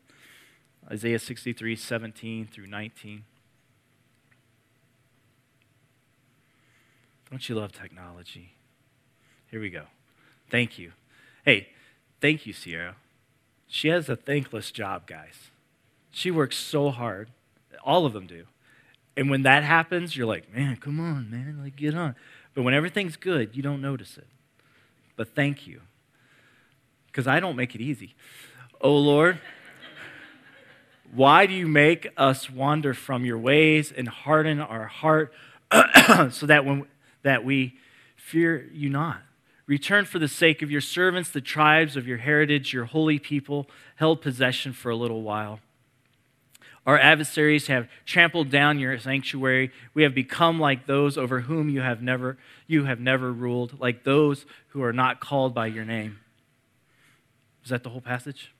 Isaiah 0.91 1.19
63, 1.19 1.75
17 1.75 2.47
through 2.51 2.67
19. 2.67 3.23
Don't 7.29 7.47
you 7.47 7.55
love 7.55 7.71
technology? 7.71 8.53
Here 9.51 9.59
we 9.59 9.69
go. 9.69 9.83
Thank 10.49 10.79
you. 10.79 10.93
Hey, 11.45 11.67
thank 12.19 12.45
you, 12.47 12.53
Sierra. 12.53 12.95
She 13.67 13.89
has 13.89 14.09
a 14.09 14.15
thankless 14.15 14.71
job, 14.71 15.07
guys. 15.07 15.49
She 16.11 16.31
works 16.31 16.57
so 16.57 16.89
hard. 16.89 17.29
All 17.83 18.05
of 18.05 18.13
them 18.13 18.25
do. 18.25 18.45
And 19.15 19.29
when 19.29 19.43
that 19.43 19.63
happens, 19.63 20.15
you're 20.15 20.27
like, 20.27 20.53
man, 20.53 20.77
come 20.77 20.99
on, 20.99 21.29
man, 21.29 21.59
like 21.61 21.75
get 21.75 21.95
on. 21.95 22.15
But 22.53 22.63
when 22.63 22.73
everything's 22.73 23.17
good, 23.17 23.55
you 23.55 23.63
don't 23.63 23.81
notice 23.81 24.17
it. 24.17 24.27
But 25.15 25.35
thank 25.35 25.67
you. 25.67 25.81
Because 27.07 27.27
I 27.27 27.39
don't 27.39 27.55
make 27.55 27.75
it 27.75 27.81
easy. 27.81 28.15
Oh 28.79 28.95
Lord, 28.95 29.39
why 31.13 31.45
do 31.45 31.53
you 31.53 31.67
make 31.67 32.11
us 32.15 32.49
wander 32.49 32.93
from 32.93 33.25
your 33.25 33.37
ways 33.37 33.91
and 33.91 34.07
harden 34.07 34.59
our 34.59 34.85
heart 34.85 35.33
so 36.31 36.45
that 36.45 36.63
when 36.65 36.85
that 37.23 37.43
we 37.43 37.77
fear 38.15 38.69
you 38.71 38.89
not? 38.89 39.21
Return 39.67 40.05
for 40.05 40.17
the 40.17 40.29
sake 40.29 40.61
of 40.61 40.71
your 40.71 40.81
servants, 40.81 41.29
the 41.29 41.41
tribes 41.41 41.97
of 41.97 42.07
your 42.07 42.17
heritage, 42.17 42.73
your 42.73 42.85
holy 42.85 43.19
people, 43.19 43.67
held 43.97 44.21
possession 44.21 44.71
for 44.71 44.89
a 44.89 44.95
little 44.95 45.21
while. 45.21 45.59
Our 46.85 46.97
adversaries 46.97 47.67
have 47.67 47.89
trampled 48.05 48.49
down 48.49 48.79
your 48.79 48.97
sanctuary. 48.97 49.71
We 49.93 50.03
have 50.03 50.15
become 50.15 50.57
like 50.57 50.85
those 50.85 51.17
over 51.17 51.41
whom 51.41 51.67
you 51.67 51.81
have 51.81 52.01
never, 52.01 52.37
you 52.65 52.85
have 52.85 53.01
never 53.01 53.33
ruled, 53.33 53.77
like 53.77 54.05
those 54.05 54.45
who 54.69 54.81
are 54.81 54.93
not 54.93 55.19
called 55.19 55.53
by 55.53 55.67
your 55.67 55.83
name. 55.83 56.19
Is 57.65 57.69
that 57.69 57.83
the 57.83 57.89
whole 57.89 57.99
passage? 57.99 58.53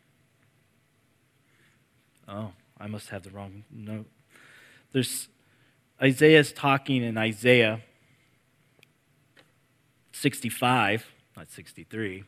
Oh, 2.28 2.52
I 2.78 2.88
must 2.88 3.08
have 3.12 3.24
the 3.24 3.30
wrong 3.30 3.64
note. 3.72 4.08
There's 4.92 5.30
Isaiah's 6.02 6.52
talking 6.52 7.02
in 7.02 7.18
Isaiah 7.18 7.82
65, 10.18 11.06
not 11.36 11.52
63. 11.52 12.24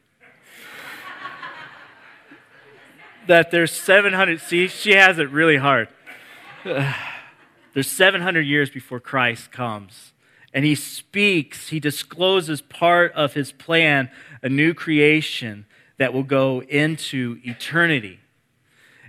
that 3.27 3.51
there's 3.51 3.71
700, 3.71 4.41
see, 4.41 4.67
she 4.67 4.91
has 4.91 5.19
it 5.19 5.29
really 5.29 5.57
hard. 5.57 5.87
there's 6.63 7.87
700 7.87 8.41
years 8.41 8.69
before 8.69 8.99
Christ 8.99 9.51
comes. 9.51 10.13
And 10.53 10.65
he 10.65 10.75
speaks, 10.75 11.69
he 11.69 11.79
discloses 11.79 12.61
part 12.61 13.11
of 13.13 13.33
his 13.33 13.51
plan, 13.51 14.09
a 14.41 14.49
new 14.49 14.73
creation 14.73 15.65
that 15.97 16.13
will 16.13 16.23
go 16.23 16.61
into 16.63 17.39
eternity. 17.43 18.19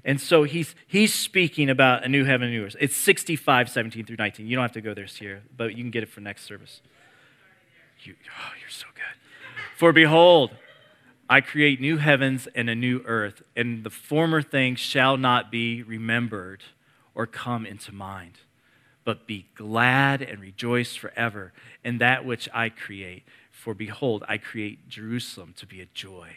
And 0.04 0.20
so 0.20 0.44
he's, 0.44 0.74
he's 0.86 1.12
speaking 1.12 1.70
about 1.70 2.04
a 2.04 2.08
new 2.08 2.24
heaven 2.24 2.48
and 2.48 2.56
new 2.56 2.64
earth. 2.64 2.76
It's 2.80 2.96
65, 2.96 3.68
17 3.68 4.06
through 4.06 4.16
19. 4.16 4.46
You 4.46 4.56
don't 4.56 4.64
have 4.64 4.72
to 4.72 4.80
go 4.80 4.94
there, 4.94 5.06
Sierra, 5.06 5.40
but 5.56 5.76
you 5.76 5.82
can 5.82 5.90
get 5.90 6.02
it 6.02 6.08
for 6.08 6.20
next 6.20 6.44
service. 6.44 6.80
You, 8.02 8.14
oh, 8.28 8.52
you're 8.60 8.70
so 8.70 8.86
good. 8.94 9.04
For 9.76 9.92
behold, 9.92 10.52
I 11.28 11.40
create 11.40 11.80
new 11.80 11.98
heavens 11.98 12.48
and 12.54 12.68
a 12.68 12.74
new 12.74 13.02
earth, 13.04 13.42
and 13.54 13.84
the 13.84 13.90
former 13.90 14.42
things 14.42 14.80
shall 14.80 15.16
not 15.16 15.50
be 15.50 15.82
remembered 15.82 16.64
or 17.14 17.26
come 17.26 17.64
into 17.66 17.92
mind. 17.92 18.38
But 19.04 19.26
be 19.26 19.46
glad 19.54 20.22
and 20.22 20.40
rejoice 20.40 20.96
forever 20.96 21.52
in 21.84 21.98
that 21.98 22.24
which 22.24 22.48
I 22.52 22.68
create. 22.68 23.24
For 23.50 23.74
behold, 23.74 24.24
I 24.28 24.38
create 24.38 24.88
Jerusalem 24.88 25.54
to 25.58 25.66
be 25.66 25.80
a 25.80 25.86
joy, 25.94 26.36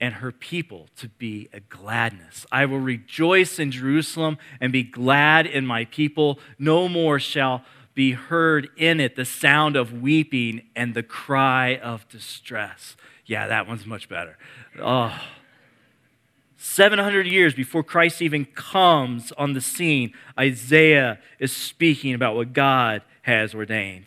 and 0.00 0.14
her 0.14 0.32
people 0.32 0.88
to 0.96 1.08
be 1.08 1.48
a 1.52 1.60
gladness. 1.60 2.46
I 2.50 2.66
will 2.66 2.78
rejoice 2.78 3.58
in 3.58 3.70
Jerusalem 3.70 4.38
and 4.60 4.72
be 4.72 4.82
glad 4.82 5.46
in 5.46 5.66
my 5.66 5.84
people. 5.84 6.38
No 6.58 6.88
more 6.88 7.18
shall 7.18 7.64
be 8.00 8.12
heard 8.12 8.70
in 8.78 8.98
it 8.98 9.14
the 9.14 9.26
sound 9.26 9.76
of 9.76 10.00
weeping 10.00 10.62
and 10.74 10.94
the 10.94 11.02
cry 11.02 11.76
of 11.76 12.08
distress. 12.08 12.96
Yeah, 13.26 13.46
that 13.48 13.68
one's 13.68 13.84
much 13.84 14.08
better. 14.08 14.38
Oh. 14.80 15.20
700 16.56 17.26
years 17.26 17.52
before 17.52 17.82
Christ 17.82 18.22
even 18.22 18.46
comes 18.46 19.32
on 19.32 19.52
the 19.52 19.60
scene, 19.60 20.14
Isaiah 20.38 21.18
is 21.38 21.52
speaking 21.52 22.14
about 22.14 22.36
what 22.36 22.54
God 22.54 23.02
has 23.20 23.54
ordained. 23.54 24.06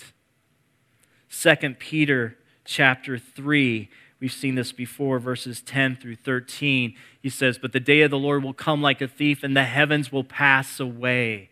2 1.30 1.76
Peter 1.78 2.36
chapter 2.66 3.20
3. 3.20 3.90
We've 4.20 4.34
seen 4.34 4.56
this 4.56 4.72
before, 4.72 5.20
verses 5.20 5.62
10 5.62 5.98
through 5.98 6.16
13. 6.16 6.96
He 7.22 7.30
says, 7.30 7.60
But 7.60 7.74
the 7.74 7.80
day 7.80 8.02
of 8.02 8.10
the 8.10 8.18
Lord 8.18 8.44
will 8.44 8.54
come 8.54 8.82
like 8.82 9.02
a 9.02 9.08
thief, 9.08 9.44
and 9.44 9.56
the 9.56 9.66
heavens 9.66 10.12
will 10.12 10.24
pass 10.24 10.80
away 10.80 11.52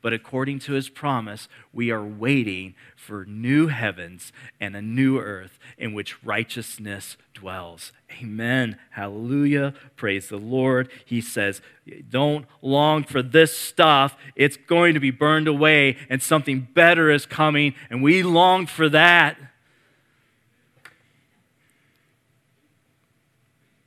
But 0.00 0.12
according 0.12 0.60
to 0.60 0.74
his 0.74 0.88
promise, 0.88 1.48
we 1.72 1.90
are 1.90 2.04
waiting 2.04 2.74
for 2.94 3.24
new 3.24 3.66
heavens 3.66 4.32
and 4.60 4.76
a 4.76 4.82
new 4.82 5.18
earth 5.18 5.58
in 5.76 5.92
which 5.92 6.22
righteousness 6.22 7.16
dwells. 7.34 7.92
Amen. 8.22 8.78
Hallelujah. 8.90 9.74
Praise 9.96 10.28
the 10.28 10.38
Lord. 10.38 10.88
He 11.04 11.20
says, 11.20 11.60
Don't 12.08 12.46
long 12.62 13.02
for 13.02 13.22
this 13.22 13.56
stuff. 13.56 14.16
It's 14.36 14.56
going 14.56 14.94
to 14.94 15.00
be 15.00 15.10
burned 15.10 15.48
away, 15.48 15.96
and 16.08 16.22
something 16.22 16.68
better 16.72 17.10
is 17.10 17.26
coming, 17.26 17.74
and 17.90 18.02
we 18.02 18.22
long 18.22 18.66
for 18.66 18.88
that. 18.88 19.36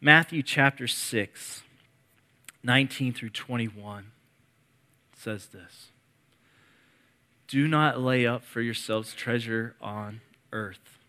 Matthew 0.02 0.42
chapter 0.42 0.88
6, 0.88 1.62
19 2.64 3.14
through 3.14 3.30
21 3.30 4.12
says 5.16 5.48
this. 5.48 5.91
Do 7.52 7.68
not 7.68 8.00
lay 8.00 8.26
up 8.26 8.46
for 8.46 8.62
yourselves 8.62 9.14
treasure 9.14 9.76
on 9.82 10.22
earth, 10.54 11.00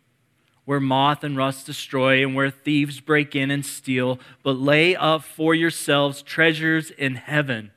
where 0.64 0.80
moth 0.80 1.22
and 1.22 1.36
rust 1.36 1.66
destroy 1.66 2.20
and 2.20 2.34
where 2.34 2.50
thieves 2.50 2.98
break 2.98 3.36
in 3.36 3.52
and 3.52 3.64
steal, 3.64 4.18
but 4.42 4.58
lay 4.58 4.96
up 4.96 5.22
for 5.22 5.54
yourselves 5.54 6.20
treasures 6.20 6.90
in 6.90 7.14
heaven, 7.14 7.70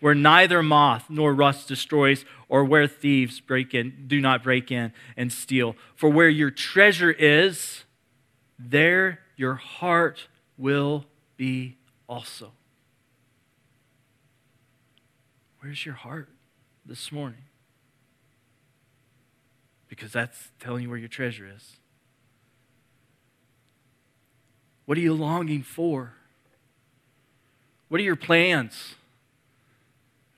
where 0.00 0.16
neither 0.16 0.60
moth 0.60 1.08
nor 1.08 1.32
rust 1.32 1.68
destroys, 1.68 2.24
or 2.48 2.64
where 2.64 2.88
thieves 2.88 3.38
break 3.38 3.74
in, 3.74 4.06
do 4.08 4.20
not 4.20 4.42
break 4.42 4.72
in 4.72 4.92
and 5.16 5.32
steal. 5.32 5.76
For 5.94 6.10
where 6.10 6.28
your 6.28 6.50
treasure 6.50 7.12
is, 7.12 7.84
there 8.58 9.20
your 9.36 9.54
heart 9.54 10.26
will 10.58 11.04
be 11.36 11.76
also. 12.08 12.50
Where's 15.60 15.86
your 15.86 15.94
heart 15.94 16.28
this 16.84 17.12
morning? 17.12 17.42
Because 19.90 20.12
that's 20.12 20.50
telling 20.60 20.84
you 20.84 20.88
where 20.88 20.96
your 20.96 21.08
treasure 21.08 21.46
is. 21.54 21.76
What 24.86 24.96
are 24.96 25.02
you 25.02 25.12
longing 25.12 25.62
for? 25.62 26.14
What 27.88 28.00
are 28.00 28.04
your 28.04 28.16
plans? 28.16 28.94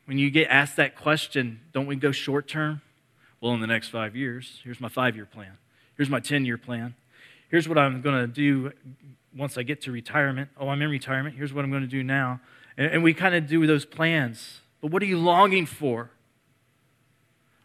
When 0.06 0.18
you 0.18 0.30
get 0.30 0.48
asked 0.48 0.76
that 0.76 0.96
question, 0.96 1.60
don't 1.72 1.86
we 1.86 1.96
go 1.96 2.10
short 2.12 2.48
term? 2.48 2.80
Well, 3.40 3.52
in 3.52 3.60
the 3.60 3.66
next 3.66 3.88
five 3.88 4.16
years, 4.16 4.60
here's 4.64 4.80
my 4.80 4.88
five 4.88 5.16
year 5.16 5.26
plan. 5.26 5.58
Here's 5.96 6.08
my 6.08 6.20
10 6.20 6.44
year 6.46 6.58
plan. 6.58 6.94
Here's 7.50 7.68
what 7.68 7.76
I'm 7.76 8.00
going 8.00 8.20
to 8.20 8.26
do 8.26 8.72
once 9.36 9.58
I 9.58 9.62
get 9.62 9.82
to 9.82 9.92
retirement. 9.92 10.48
Oh, 10.58 10.68
I'm 10.68 10.80
in 10.80 10.90
retirement. 10.90 11.36
Here's 11.36 11.52
what 11.52 11.64
I'm 11.64 11.70
going 11.70 11.82
to 11.82 11.88
do 11.88 12.02
now. 12.02 12.40
And, 12.78 12.90
and 12.90 13.02
we 13.02 13.12
kind 13.12 13.34
of 13.34 13.46
do 13.46 13.66
those 13.66 13.84
plans. 13.84 14.60
But 14.80 14.90
what 14.90 15.02
are 15.02 15.06
you 15.06 15.18
longing 15.18 15.66
for? 15.66 16.10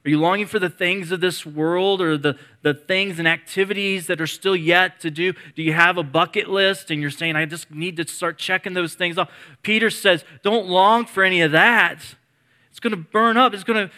Are 0.08 0.10
you 0.10 0.22
longing 0.22 0.46
for 0.46 0.58
the 0.58 0.70
things 0.70 1.12
of 1.12 1.20
this 1.20 1.46
world 1.46 2.02
or 2.02 2.18
the, 2.18 2.38
the 2.62 2.74
things 2.74 3.20
and 3.20 3.28
activities 3.28 4.08
that 4.08 4.22
are 4.22 4.28
still 4.28 4.56
yet 4.56 5.02
to 5.02 5.12
do? 5.12 5.34
Do 5.54 5.62
you 5.62 5.74
have 5.74 5.98
a 5.98 6.04
bucket 6.04 6.48
list 6.48 6.90
and 6.90 7.02
you're 7.02 7.12
saying, 7.12 7.36
I 7.36 7.44
just 7.44 7.70
need 7.72 7.98
to 7.98 8.08
start 8.08 8.38
checking 8.38 8.74
those 8.74 8.94
things 8.94 9.18
off? 9.18 9.30
Peter 9.64 9.90
says, 9.90 10.24
Don't 10.44 10.68
long 10.68 11.06
for 11.06 11.26
any 11.26 11.42
of 11.42 11.52
that. 11.52 12.00
It's 12.70 12.80
going 12.80 12.92
to 12.92 13.02
burn 13.12 13.36
up, 13.36 13.54
it's 13.54 13.66
going 13.66 13.90
to 13.90 13.94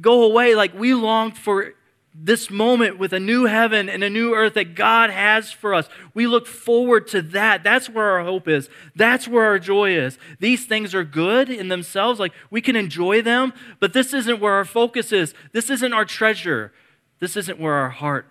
go 0.00 0.22
away 0.22 0.54
like 0.54 0.78
we 0.78 0.94
long 0.94 1.32
for 1.32 1.74
this 2.14 2.50
moment 2.50 2.98
with 2.98 3.12
a 3.12 3.20
new 3.20 3.46
heaven 3.46 3.88
and 3.88 4.04
a 4.04 4.10
new 4.10 4.34
earth 4.34 4.54
that 4.54 4.74
God 4.74 5.10
has 5.10 5.50
for 5.50 5.72
us. 5.72 5.88
We 6.12 6.26
look 6.26 6.46
forward 6.46 7.06
to 7.08 7.22
that. 7.22 7.64
That's 7.64 7.88
where 7.88 8.10
our 8.10 8.24
hope 8.24 8.48
is. 8.48 8.68
That's 8.94 9.26
where 9.26 9.46
our 9.46 9.58
joy 9.58 9.96
is. 9.96 10.18
These 10.38 10.66
things 10.66 10.94
are 10.94 11.04
good 11.04 11.48
in 11.48 11.68
themselves, 11.68 12.20
like 12.20 12.32
we 12.50 12.60
can 12.60 12.76
enjoy 12.76 13.22
them, 13.22 13.52
but 13.80 13.94
this 13.94 14.12
isn't 14.12 14.40
where 14.40 14.52
our 14.52 14.64
focus 14.64 15.10
is. 15.10 15.32
This 15.52 15.70
isn't 15.70 15.92
our 15.92 16.04
treasure. 16.04 16.72
This 17.18 17.36
isn't 17.36 17.58
where 17.58 17.74
our 17.74 17.90
heart 17.90 18.26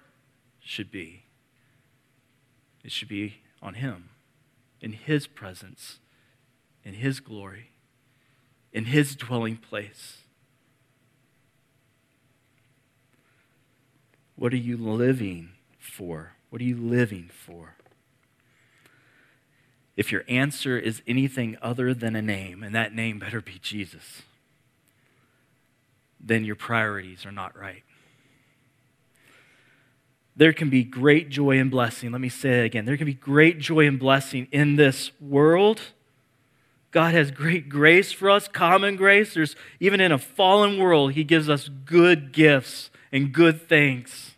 should 0.60 0.92
be. 0.92 1.24
It 2.84 2.92
should 2.92 3.10
be 3.10 3.38
on 3.62 3.76
Him, 3.76 4.10
in 4.80 4.94
His 4.94 5.28
presence, 5.28 6.00
in 6.84 6.96
His 6.96 7.20
glory, 7.20 7.72
in 8.72 8.86
His 8.86 9.16
dwelling 9.16 9.58
place. 9.58 10.21
What 14.42 14.54
are 14.54 14.58
you 14.58 14.76
living 14.76 15.52
for? 15.78 16.32
What 16.50 16.64
are 16.64 16.66
you 16.66 16.76
living 16.76 17.30
for? 17.46 17.76
If 19.96 20.12
your 20.12 20.24
answer 20.28 20.80
is 20.80 21.04
anything 21.06 21.60
other 21.62 21.94
than 21.94 22.16
a 22.16 22.24
name, 22.24 22.64
and 22.64 22.74
that 22.74 22.92
name 22.92 23.20
better 23.20 23.40
be 23.40 23.60
Jesus, 23.62 24.24
then 26.20 26.44
your 26.44 26.56
priorities 26.56 27.24
are 27.24 27.32
not 27.32 27.56
right. 27.56 27.84
There 30.36 30.54
can 30.54 30.72
be 30.72 30.84
great 30.84 31.30
joy 31.30 31.60
and 31.60 31.70
blessing. 31.70 32.12
Let 32.12 32.22
me 32.22 32.30
say 32.30 32.62
it 32.62 32.66
again. 32.66 32.86
There 32.86 32.98
can 32.98 33.06
be 33.06 33.14
great 33.14 33.60
joy 33.60 33.86
and 33.86 34.00
blessing 34.00 34.48
in 34.52 34.76
this 34.76 35.12
world. 35.22 35.82
God 36.90 37.14
has 37.14 37.30
great 37.30 37.70
grace 37.70 38.12
for 38.12 38.28
us, 38.28 38.48
common 38.48 38.96
grace. 38.96 39.36
There's 39.36 39.56
even 39.80 40.02
in 40.02 40.12
a 40.12 40.18
fallen 40.18 40.80
world, 40.80 41.14
He 41.14 41.24
gives 41.24 41.48
us 41.48 41.70
good 41.86 42.32
gifts 42.32 42.90
and 43.12 43.32
good 43.32 43.70
things. 43.70 44.31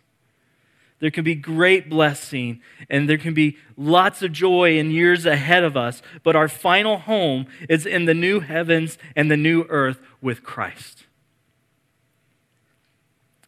There 1.04 1.10
can 1.10 1.22
be 1.22 1.34
great 1.34 1.90
blessing 1.90 2.62
and 2.88 3.06
there 3.06 3.18
can 3.18 3.34
be 3.34 3.58
lots 3.76 4.22
of 4.22 4.32
joy 4.32 4.78
in 4.78 4.90
years 4.90 5.26
ahead 5.26 5.62
of 5.62 5.76
us, 5.76 6.00
but 6.22 6.34
our 6.34 6.48
final 6.48 6.96
home 6.96 7.46
is 7.68 7.84
in 7.84 8.06
the 8.06 8.14
new 8.14 8.40
heavens 8.40 8.96
and 9.14 9.30
the 9.30 9.36
new 9.36 9.66
earth 9.68 10.00
with 10.22 10.42
Christ. 10.42 11.04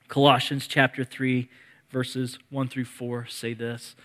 Colossians 0.06 0.66
chapter 0.66 1.02
3, 1.02 1.48
verses 1.88 2.38
1 2.50 2.68
through 2.68 2.84
4 2.84 3.24
say 3.24 3.54
this 3.54 3.96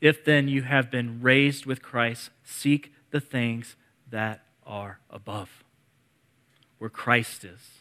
If 0.00 0.24
then 0.24 0.48
you 0.48 0.62
have 0.62 0.90
been 0.90 1.22
raised 1.22 1.64
with 1.64 1.82
Christ, 1.82 2.30
seek 2.42 2.92
the 3.12 3.20
things 3.20 3.76
that 4.10 4.46
are 4.66 4.98
above, 5.10 5.62
where 6.78 6.90
Christ 6.90 7.44
is 7.44 7.75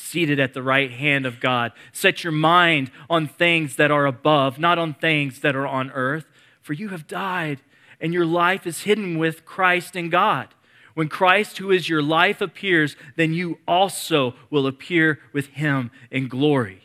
seated 0.00 0.40
at 0.40 0.54
the 0.54 0.62
right 0.62 0.90
hand 0.90 1.26
of 1.26 1.40
God. 1.40 1.72
Set 1.92 2.24
your 2.24 2.32
mind 2.32 2.90
on 3.08 3.28
things 3.28 3.76
that 3.76 3.90
are 3.90 4.06
above, 4.06 4.58
not 4.58 4.78
on 4.78 4.94
things 4.94 5.40
that 5.40 5.54
are 5.54 5.66
on 5.66 5.90
earth, 5.92 6.24
for 6.60 6.72
you 6.72 6.88
have 6.88 7.06
died, 7.06 7.60
and 8.00 8.12
your 8.12 8.26
life 8.26 8.66
is 8.66 8.82
hidden 8.82 9.18
with 9.18 9.44
Christ 9.44 9.94
in 9.94 10.08
God. 10.08 10.48
When 10.94 11.08
Christ, 11.08 11.58
who 11.58 11.70
is 11.70 11.88
your 11.88 12.02
life, 12.02 12.40
appears, 12.40 12.96
then 13.16 13.32
you 13.32 13.58
also 13.68 14.34
will 14.50 14.66
appear 14.66 15.20
with 15.32 15.46
him 15.48 15.90
in 16.10 16.28
glory. 16.28 16.82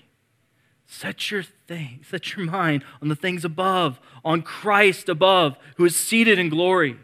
Set 0.85 1.31
your 1.31 1.43
thing, 1.43 2.01
set 2.07 2.35
your 2.35 2.45
mind 2.45 2.83
on 3.01 3.07
the 3.07 3.15
things 3.15 3.43
above, 3.43 3.99
on 4.23 4.41
Christ 4.41 5.09
above, 5.09 5.57
who 5.77 5.85
is 5.85 5.95
seated 5.95 6.37
in 6.37 6.49
glory. 6.49 6.97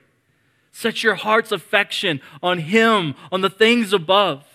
Set 0.72 1.04
your 1.04 1.16
heart's 1.16 1.52
affection 1.52 2.22
on 2.42 2.60
him, 2.60 3.16
on 3.32 3.42
the 3.42 3.50
things 3.50 3.92
above. 3.92 4.46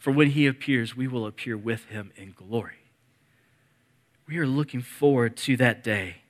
For 0.00 0.10
when 0.10 0.30
he 0.30 0.46
appears, 0.46 0.96
we 0.96 1.06
will 1.06 1.26
appear 1.26 1.58
with 1.58 1.84
him 1.84 2.10
in 2.16 2.32
glory. 2.32 2.78
We 4.26 4.38
are 4.38 4.46
looking 4.46 4.80
forward 4.80 5.36
to 5.38 5.58
that 5.58 5.84
day. 5.84 6.22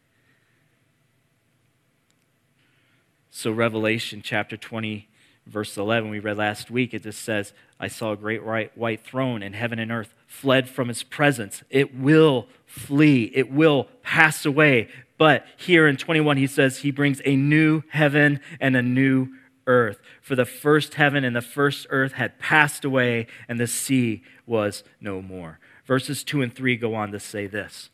So, 3.31 3.53
Revelation 3.53 4.23
chapter 4.25 4.57
20, 4.57 5.09
verse 5.47 5.79
11, 5.79 6.11
we 6.11 6.19
read 6.19 6.37
last 6.37 6.69
week, 6.69 6.93
it 6.93 7.05
just 7.05 7.23
says, 7.23 7.53
I 7.79 7.87
saw 7.87 8.11
a 8.13 8.17
great 8.17 8.43
white 8.77 9.05
throne, 9.05 9.41
and 9.41 9.55
heaven 9.55 9.79
and 9.79 9.93
earth 9.93 10.15
fled 10.27 10.69
from 10.69 10.89
his 10.89 11.05
presence. 11.05 11.63
It 11.71 11.95
will 11.95 12.49
flee, 12.67 13.31
it 13.35 13.53
will 13.53 13.87
pass 14.03 14.45
away. 14.45 14.89
But 15.17 15.47
here 15.57 15.87
in 15.87 15.97
21, 15.97 16.39
he 16.39 16.49
says 16.49 16.79
he 16.79 16.91
brings 16.91 17.23
a 17.25 17.37
new 17.37 17.83
heaven 17.91 18.41
and 18.59 18.77
a 18.77 18.83
new 18.83 19.29
earth. 19.67 20.01
For 20.21 20.35
the 20.35 20.45
first 20.45 20.95
heaven 20.95 21.25
and 21.25 21.35
the 21.35 21.41
first 21.41 21.87
earth 21.91 22.13
had 22.13 22.39
passed 22.39 22.85
away, 22.85 23.27
and 23.49 23.59
the 23.59 23.67
sea 23.67 24.23
was 24.47 24.85
no 25.01 25.23
more. 25.23 25.59
Verses 25.85 26.23
2 26.25 26.43
and 26.43 26.55
3 26.55 26.77
go 26.77 26.95
on 26.95 27.13
to 27.13 27.21
say 27.21 27.47
this 27.47 27.91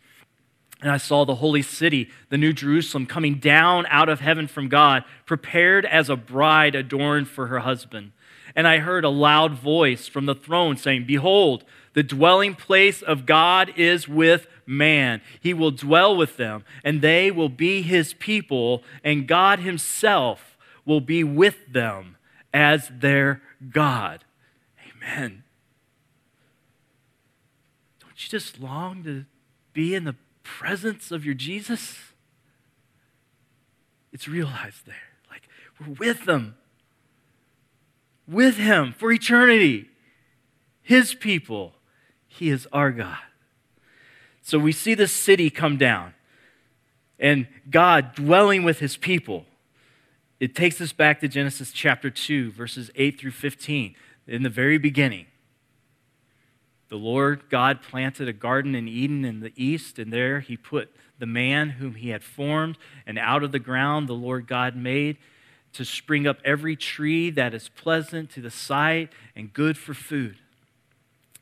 And 0.83 0.91
I 0.91 0.97
saw 0.97 1.25
the 1.25 1.37
holy 1.37 1.63
city, 1.63 2.11
the 2.29 2.39
new 2.39 2.53
Jerusalem, 2.53 3.07
coming 3.07 3.37
down 3.37 3.87
out 3.89 4.09
of 4.09 4.21
heaven 4.21 4.47
from 4.47 4.69
God, 4.69 5.05
prepared 5.25 5.87
as 5.87 6.09
a 6.09 6.17
bride 6.17 6.75
adorned 6.75 7.29
for 7.29 7.47
her 7.47 7.61
husband. 7.61 8.13
And 8.55 8.67
I 8.67 8.79
heard 8.79 9.05
a 9.05 9.11
loud 9.11 9.53
voice 9.53 10.09
from 10.09 10.27
the 10.27 10.35
throne 10.35 10.77
saying, 10.77 11.05
Behold, 11.07 11.65
the 11.93 12.03
dwelling 12.03 12.55
place 12.55 13.03
of 13.03 13.27
God 13.27 13.73
is 13.77 14.09
with 14.09 14.47
man. 14.67 15.21
He 15.41 15.55
will 15.55 15.71
dwell 15.71 16.17
with 16.17 16.37
them, 16.37 16.65
and 16.85 17.01
they 17.01 17.31
will 17.31 17.49
be 17.49 17.83
his 17.83 18.15
people, 18.15 18.83
and 19.03 19.27
God 19.27 19.61
himself 19.61 20.56
will 20.87 21.01
be 21.01 21.23
with 21.23 21.57
them 21.71 22.17
as 22.55 22.91
their 22.91 23.43
God. 23.71 24.25
Amen. 24.97 25.43
Don't 28.01 28.25
you 28.25 28.31
just 28.31 28.59
long 28.61 29.05
to 29.05 29.27
be 29.75 29.95
in 29.95 30.05
the 30.05 30.17
presence 30.43 31.11
of 31.11 31.27
your 31.27 31.35
Jesus? 31.35 31.99
It's 34.13 34.27
realized 34.27 34.87
there. 34.87 34.95
Like 35.29 35.49
we're 35.79 35.95
with 35.95 36.25
them, 36.25 36.57
with 38.27 38.57
Him 38.57 38.95
for 38.97 39.13
eternity. 39.13 39.91
His 40.81 41.15
people. 41.15 41.75
He 42.29 42.49
is 42.49 42.69
our 42.73 42.93
God. 42.93 43.19
So 44.41 44.59
we 44.59 44.71
see 44.71 44.95
the 44.95 45.09
city 45.09 45.51
come 45.51 45.77
down 45.77 46.15
and 47.19 47.49
God 47.69 48.15
dwelling 48.15 48.63
with 48.63 48.79
His 48.79 48.97
people. 48.97 49.47
It 50.39 50.55
takes 50.55 50.81
us 50.83 50.93
back 50.93 51.21
to 51.21 51.29
Genesis 51.29 51.73
chapter 51.73 52.11
2, 52.11 52.53
verses 52.53 52.91
8 52.95 53.19
through 53.19 53.31
15. 53.31 53.95
In 54.27 54.43
the 54.43 54.51
very 54.51 54.77
beginning, 54.77 55.27
the 56.89 56.97
Lord 56.97 57.49
God 57.49 57.81
planted 57.81 58.29
a 58.29 58.35
garden 58.35 58.75
in 58.75 58.87
Eden 58.87 59.25
in 59.25 59.41
the 59.41 59.53
east, 59.57 59.99
and 59.99 60.13
there 60.13 60.41
he 60.41 60.57
put 60.57 60.95
the 61.19 61.27
man 61.27 61.71
whom 61.71 61.95
he 61.95 62.11
had 62.11 62.23
formed, 62.23 62.77
and 63.07 63.19
out 63.19 63.43
of 63.43 63.53
the 63.53 63.59
ground 63.59 64.09
the 64.09 64.15
Lord 64.15 64.47
God 64.47 64.77
made 64.77 65.17
to 65.73 65.87
spring 65.87 66.27
up 66.27 66.39
every 66.45 66.77
tree 66.77 67.31
that 67.31 67.55
is 67.55 67.71
pleasant 67.71 68.31
to 68.31 68.43
the 68.43 68.51
sight 68.51 69.13
and 69.35 69.53
good 69.55 69.79
for 69.79 69.95
food. 69.95 70.37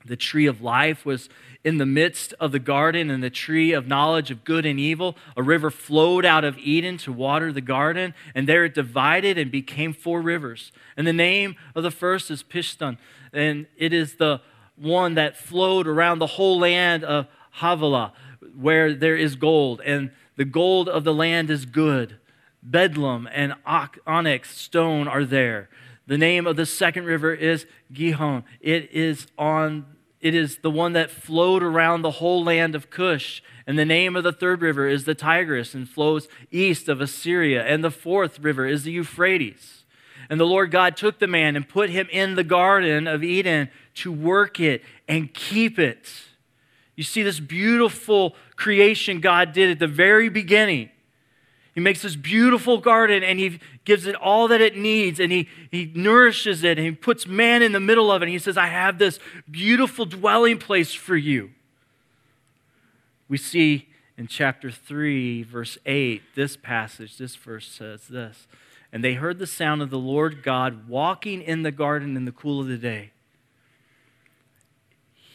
The 0.05 0.17
tree 0.17 0.47
of 0.47 0.61
life 0.61 1.07
was 1.07 1.29
in 1.65 1.79
the 1.79 1.87
midst 1.87 2.35
of 2.39 2.53
the 2.53 2.59
garden, 2.59 3.11
and 3.11 3.23
the 3.23 3.31
tree 3.31 3.73
of 3.73 3.87
knowledge 3.87 4.31
of 4.31 4.45
good 4.45 4.67
and 4.67 4.79
evil. 4.79 5.17
A 5.37 5.43
river 5.43 5.71
flowed 5.71 6.27
out 6.27 6.45
of 6.45 6.59
Eden 6.59 6.99
to 6.99 7.13
water 7.13 7.53
the 7.53 7.63
garden, 7.63 8.13
and 8.35 8.47
there 8.47 8.65
it 8.67 8.75
divided 8.75 9.39
and 9.39 9.51
became 9.51 9.95
four 9.95 10.21
rivers. 10.21 10.73
And 10.97 11.07
the 11.07 11.13
name 11.13 11.57
of 11.75 11.83
the 11.83 11.91
first 11.91 12.31
is 12.31 12.43
Pishon, 12.43 12.99
and 13.33 13.67
it 13.79 13.95
is 13.95 14.17
the 14.17 14.43
one 14.77 15.15
that 15.15 15.37
flowed 15.37 15.87
around 15.87 16.19
the 16.19 16.27
whole 16.27 16.59
land 16.59 17.03
of 17.03 17.27
Havilah, 17.53 18.13
where 18.55 18.93
there 18.93 19.17
is 19.17 19.37
gold, 19.37 19.81
and 19.85 20.11
the 20.37 20.45
gold 20.45 20.89
of 20.89 21.05
the 21.05 21.15
land 21.15 21.49
is 21.49 21.65
good. 21.65 22.19
Bdellium 22.69 23.29
and 23.33 23.55
onyx 24.07 24.57
stone 24.57 25.07
are 25.09 25.25
there. 25.25 25.69
The 26.07 26.19
name 26.19 26.47
of 26.47 26.57
the 26.57 26.67
second 26.67 27.05
river 27.05 27.33
is 27.33 27.67
Gihon. 27.93 28.45
It 28.61 28.91
is 28.93 29.27
on 29.39 29.87
it 30.25 30.35
is 30.35 30.57
the 30.57 30.71
one 30.71 30.95
that 30.95 31.11
flowed 31.11 31.63
around 31.63 32.01
the 32.01 32.13
whole 32.13 32.43
land 32.43 32.75
of 32.75 32.89
Cush. 32.89 33.43
And 33.67 33.79
the 33.79 33.85
name 33.85 34.17
of 34.17 34.25
the 34.25 34.33
third 34.33 34.63
river 34.63 34.89
is 34.89 35.05
the 35.05 35.15
Tigris 35.15 35.75
and 35.75 35.87
flows 35.87 36.29
east 36.51 36.89
of 36.89 37.03
Assyria. 37.03 37.63
And 37.63 37.85
the 37.85 37.91
fourth 37.91 38.41
river 38.41 38.65
is 38.65 38.85
the 38.85 38.93
Euphrates. 38.93 39.85
And 40.31 40.41
the 40.41 40.47
Lord 40.47 40.71
God 40.71 40.97
took 40.97 41.19
the 41.19 41.27
man 41.27 41.57
and 41.57 41.69
put 41.69 41.91
him 41.91 42.09
in 42.11 42.37
the 42.37 42.43
garden 42.43 43.07
of 43.07 43.23
Eden 43.23 43.69
to 43.97 44.11
work 44.11 44.59
it 44.59 44.83
and 45.07 45.33
keep 45.35 45.79
it. 45.79 46.11
You 46.97 47.05
see 47.05 47.23
this 47.23 47.39
beautiful 47.39 48.35
creation 48.57 49.21
God 49.21 49.53
did 49.53 49.73
at 49.73 49.79
the 49.79 49.87
very 49.87 50.31
beginning. 50.31 50.89
He 51.75 51.81
makes 51.81 52.03
this 52.03 52.15
beautiful 52.15 52.79
garden 52.79 53.23
and 53.23 53.39
he 53.39 53.59
gives 53.85 54.07
it 54.07 54.15
all 54.15 54.47
that 54.49 54.61
it 54.61 54.77
needs 54.77 55.19
and 55.19 55.33
he, 55.33 55.49
he 55.71 55.91
nourishes 55.95 56.63
it 56.63 56.79
and 56.79 56.87
he 56.87 56.93
puts 56.93 57.27
man 57.27 57.63
in 57.63 57.73
the 57.73 57.81
middle 57.81 58.13
of 58.13 58.23
it. 58.23 58.27
And 58.27 58.33
he 58.33 58.39
says, 58.39 58.57
I 58.57 58.67
have 58.67 58.99
this 58.99 59.19
beautiful 59.51 60.05
dwelling 60.05 60.59
place 60.59 60.95
for 60.95 61.17
you. 61.17 61.51
We 63.29 63.39
see 63.39 63.89
in 64.17 64.29
chapter 64.29 64.71
3, 64.71 65.43
verse 65.43 65.77
8, 65.85 66.23
this 66.37 66.57
passage, 66.57 67.19
this 67.19 67.35
verse 67.35 67.67
says 67.67 68.07
this 68.07 68.47
And 68.93 69.03
they 69.03 69.15
heard 69.15 69.39
the 69.39 69.47
sound 69.47 69.83
of 69.83 69.91
the 69.91 69.99
Lord 69.99 70.45
God 70.45 70.89
walking 70.89 71.43
in 71.43 71.63
the 71.63 71.73
garden 71.73 72.17
in 72.17 72.25
the 72.25 72.33
cool 72.33 72.61
of 72.61 72.69
the 72.69 72.79
day 72.79 73.11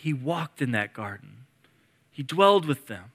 he 0.02 0.14
walked 0.14 0.62
in 0.62 0.72
that 0.72 0.94
garden, 0.94 1.46
he 2.10 2.24
dwelled 2.24 2.66
with 2.66 2.88
them. 2.88 3.12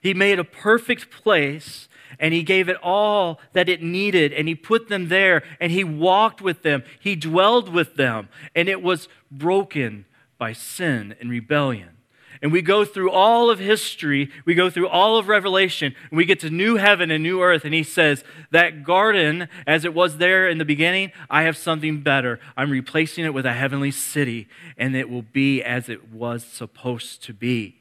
He 0.00 0.14
made 0.14 0.38
a 0.38 0.44
perfect 0.44 1.10
place 1.10 1.88
and 2.18 2.34
he 2.34 2.42
gave 2.42 2.68
it 2.68 2.76
all 2.82 3.40
that 3.52 3.68
it 3.68 3.82
needed 3.82 4.32
and 4.32 4.48
he 4.48 4.54
put 4.54 4.88
them 4.88 5.08
there 5.08 5.42
and 5.60 5.70
he 5.70 5.84
walked 5.84 6.40
with 6.42 6.62
them. 6.62 6.82
He 6.98 7.16
dwelled 7.16 7.68
with 7.68 7.96
them 7.96 8.28
and 8.54 8.68
it 8.68 8.82
was 8.82 9.08
broken 9.30 10.06
by 10.38 10.52
sin 10.52 11.14
and 11.20 11.30
rebellion 11.30 11.96
and 12.42 12.52
we 12.52 12.62
go 12.62 12.84
through 12.84 13.10
all 13.10 13.50
of 13.50 13.58
history, 13.58 14.30
we 14.46 14.54
go 14.54 14.70
through 14.70 14.88
all 14.88 15.18
of 15.18 15.28
Revelation, 15.28 15.94
and 16.10 16.16
we 16.16 16.24
get 16.24 16.40
to 16.40 16.50
new 16.50 16.76
heaven 16.76 17.10
and 17.10 17.22
new 17.22 17.42
earth, 17.42 17.64
and 17.64 17.74
he 17.74 17.82
says, 17.82 18.24
That 18.50 18.82
garden, 18.82 19.48
as 19.66 19.84
it 19.84 19.92
was 19.92 20.16
there 20.16 20.48
in 20.48 20.56
the 20.56 20.64
beginning, 20.64 21.12
I 21.28 21.42
have 21.42 21.56
something 21.56 22.00
better. 22.00 22.40
I'm 22.56 22.70
replacing 22.70 23.26
it 23.26 23.34
with 23.34 23.44
a 23.44 23.52
heavenly 23.52 23.90
city, 23.90 24.48
and 24.78 24.96
it 24.96 25.10
will 25.10 25.22
be 25.22 25.62
as 25.62 25.88
it 25.90 26.10
was 26.10 26.42
supposed 26.42 27.22
to 27.24 27.34
be. 27.34 27.80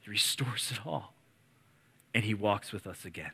He 0.00 0.10
restores 0.10 0.72
it 0.72 0.80
all, 0.84 1.14
and 2.14 2.24
he 2.24 2.34
walks 2.34 2.72
with 2.72 2.86
us 2.86 3.04
again. 3.04 3.32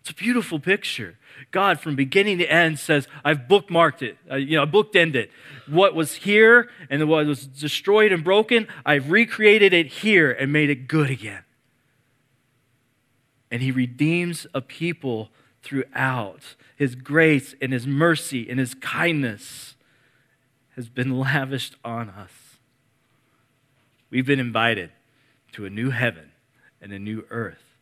It's 0.00 0.10
a 0.10 0.14
beautiful 0.14 0.58
picture. 0.58 1.18
God, 1.50 1.78
from 1.78 1.94
beginning 1.94 2.38
to 2.38 2.50
end, 2.50 2.78
says, 2.78 3.06
I've 3.22 3.40
bookmarked 3.40 4.02
it. 4.02 4.16
Uh, 4.30 4.36
you 4.36 4.56
know, 4.56 4.62
I 4.62 4.66
bookended 4.66 5.14
it. 5.14 5.30
What 5.68 5.94
was 5.94 6.14
here 6.14 6.70
and 6.88 7.06
what 7.08 7.26
was 7.26 7.46
destroyed 7.46 8.10
and 8.10 8.24
broken, 8.24 8.66
I've 8.84 9.10
recreated 9.10 9.74
it 9.74 9.86
here 9.86 10.32
and 10.32 10.52
made 10.52 10.70
it 10.70 10.88
good 10.88 11.10
again. 11.10 11.44
And 13.50 13.62
He 13.62 13.70
redeems 13.70 14.46
a 14.54 14.62
people 14.62 15.30
throughout. 15.62 16.54
His 16.76 16.94
grace 16.94 17.54
and 17.60 17.72
His 17.72 17.86
mercy 17.86 18.48
and 18.48 18.58
His 18.58 18.74
kindness 18.74 19.76
has 20.76 20.88
been 20.88 21.18
lavished 21.18 21.76
on 21.84 22.08
us. 22.08 22.32
We've 24.08 24.26
been 24.26 24.40
invited 24.40 24.90
to 25.52 25.66
a 25.66 25.70
new 25.70 25.90
heaven 25.90 26.29
and 26.80 26.92
a 26.92 26.98
new 26.98 27.24
earth 27.30 27.76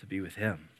to 0.00 0.06
be 0.06 0.20
with 0.20 0.36
Him 0.36 0.70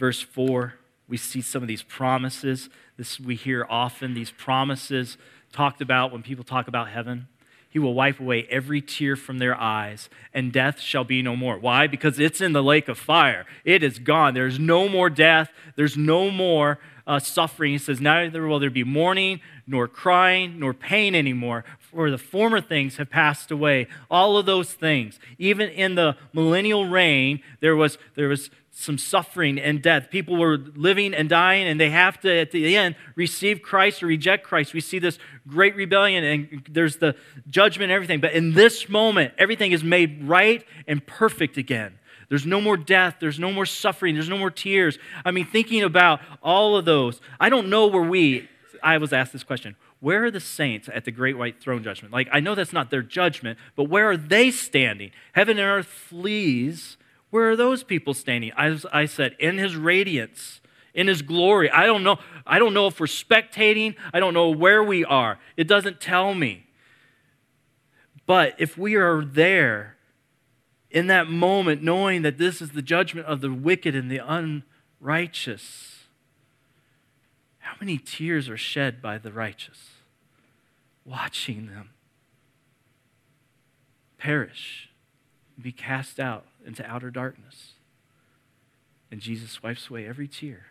verse 0.00 0.22
4, 0.22 0.74
we 1.06 1.18
see 1.18 1.42
some 1.42 1.62
of 1.62 1.68
these 1.68 1.82
promises. 1.82 2.70
This 2.96 3.20
we 3.20 3.36
hear 3.36 3.66
often, 3.68 4.14
these 4.14 4.30
promises 4.30 5.18
talked 5.52 5.82
about 5.82 6.10
when 6.10 6.22
people 6.22 6.42
talk 6.42 6.66
about 6.66 6.88
heaven. 6.88 7.28
He 7.68 7.78
will 7.78 7.94
wipe 7.94 8.18
away 8.18 8.48
every 8.50 8.80
tear 8.80 9.14
from 9.14 9.38
their 9.38 9.54
eyes, 9.54 10.08
and 10.34 10.52
death 10.52 10.80
shall 10.80 11.04
be 11.04 11.22
no 11.22 11.36
more. 11.36 11.56
Why? 11.56 11.86
Because 11.86 12.18
it's 12.18 12.40
in 12.40 12.52
the 12.52 12.64
lake 12.64 12.88
of 12.88 12.98
fire. 12.98 13.46
It 13.64 13.84
is 13.84 14.00
gone. 14.00 14.34
There's 14.34 14.58
no 14.58 14.88
more 14.88 15.08
death. 15.10 15.50
There's 15.76 15.96
no 15.96 16.30
more 16.30 16.80
uh, 17.06 17.20
suffering. 17.20 17.72
He 17.72 17.78
says, 17.78 18.00
Neither 18.00 18.46
will 18.46 18.58
there 18.58 18.70
be 18.70 18.82
mourning, 18.82 19.40
nor 19.68 19.86
crying, 19.86 20.58
nor 20.58 20.74
pain 20.74 21.14
anymore, 21.14 21.64
for 21.92 22.10
the 22.10 22.18
former 22.18 22.60
things 22.60 22.96
have 22.96 23.10
passed 23.10 23.50
away. 23.50 23.86
All 24.10 24.38
of 24.38 24.46
those 24.46 24.72
things. 24.72 25.18
Even 25.38 25.68
in 25.68 25.94
the 25.94 26.16
millennial 26.32 26.86
reign, 26.86 27.40
there 27.60 27.76
was, 27.76 27.98
there 28.14 28.28
was 28.28 28.50
some 28.70 28.96
suffering 28.96 29.58
and 29.58 29.82
death. 29.82 30.08
People 30.10 30.36
were 30.36 30.56
living 30.56 31.12
and 31.12 31.28
dying, 31.28 31.66
and 31.66 31.80
they 31.80 31.90
have 31.90 32.20
to, 32.20 32.32
at 32.32 32.50
the 32.50 32.76
end, 32.76 32.94
receive 33.16 33.62
Christ 33.62 34.02
or 34.02 34.06
reject 34.06 34.44
Christ. 34.44 34.72
We 34.72 34.80
see 34.80 34.98
this 34.98 35.18
great 35.46 35.74
rebellion, 35.76 36.24
and 36.24 36.68
there's 36.70 36.96
the 36.96 37.16
judgment 37.48 37.90
and 37.90 37.92
everything. 37.92 38.20
But 38.20 38.32
in 38.32 38.54
this 38.54 38.88
moment, 38.88 39.34
everything 39.38 39.72
is 39.72 39.82
made 39.82 40.24
right 40.24 40.64
and 40.86 41.04
perfect 41.04 41.56
again. 41.56 41.98
There's 42.28 42.46
no 42.46 42.60
more 42.60 42.76
death. 42.76 43.16
There's 43.18 43.40
no 43.40 43.52
more 43.52 43.66
suffering. 43.66 44.14
There's 44.14 44.28
no 44.28 44.38
more 44.38 44.52
tears. 44.52 44.98
I 45.24 45.32
mean, 45.32 45.46
thinking 45.46 45.82
about 45.82 46.20
all 46.42 46.76
of 46.76 46.84
those, 46.84 47.20
I 47.40 47.48
don't 47.48 47.68
know 47.68 47.88
where 47.88 48.02
we, 48.02 48.48
I 48.82 48.98
was 48.98 49.12
asked 49.12 49.32
this 49.32 49.44
question 49.44 49.74
where 50.00 50.24
are 50.24 50.30
the 50.30 50.40
saints 50.40 50.88
at 50.92 51.04
the 51.04 51.10
great 51.10 51.36
white 51.36 51.60
throne 51.60 51.84
judgment? 51.84 52.12
Like, 52.12 52.28
I 52.32 52.40
know 52.40 52.54
that's 52.54 52.72
not 52.72 52.90
their 52.90 53.02
judgment, 53.02 53.58
but 53.76 53.84
where 53.84 54.10
are 54.10 54.16
they 54.16 54.50
standing? 54.50 55.10
Heaven 55.32 55.58
and 55.58 55.66
earth 55.66 55.86
flees 55.86 56.96
where 57.30 57.50
are 57.50 57.56
those 57.56 57.82
people 57.82 58.12
standing? 58.12 58.52
As 58.56 58.84
I 58.92 59.06
said, 59.06 59.36
in 59.38 59.58
his 59.58 59.76
radiance, 59.76 60.60
in 60.94 61.06
his 61.06 61.22
glory. 61.22 61.70
I 61.70 61.86
don't 61.86 62.02
know. 62.02 62.18
I 62.44 62.58
don't 62.58 62.74
know 62.74 62.88
if 62.88 62.98
we're 62.98 63.06
spectating. 63.06 63.94
I 64.12 64.20
don't 64.20 64.34
know 64.34 64.50
where 64.50 64.82
we 64.82 65.04
are. 65.04 65.38
It 65.56 65.68
doesn't 65.68 66.00
tell 66.00 66.34
me. 66.34 66.66
But 68.26 68.54
if 68.58 68.76
we 68.76 68.96
are 68.96 69.24
there 69.24 69.96
in 70.90 71.06
that 71.06 71.28
moment, 71.28 71.82
knowing 71.82 72.22
that 72.22 72.38
this 72.38 72.60
is 72.60 72.70
the 72.70 72.82
judgment 72.82 73.26
of 73.28 73.40
the 73.40 73.52
wicked 73.52 73.94
and 73.94 74.10
the 74.10 74.18
unrighteous, 75.00 76.04
how 77.58 77.74
many 77.80 77.98
tears 77.98 78.48
are 78.48 78.56
shed 78.56 79.00
by 79.00 79.18
the 79.18 79.30
righteous? 79.30 79.89
Watching 81.10 81.66
them 81.66 81.90
perish, 84.16 84.90
be 85.60 85.72
cast 85.72 86.20
out 86.20 86.44
into 86.64 86.86
outer 86.88 87.10
darkness. 87.10 87.72
And 89.10 89.20
Jesus 89.20 89.60
wipes 89.60 89.90
away 89.90 90.06
every 90.06 90.28
tear, 90.28 90.66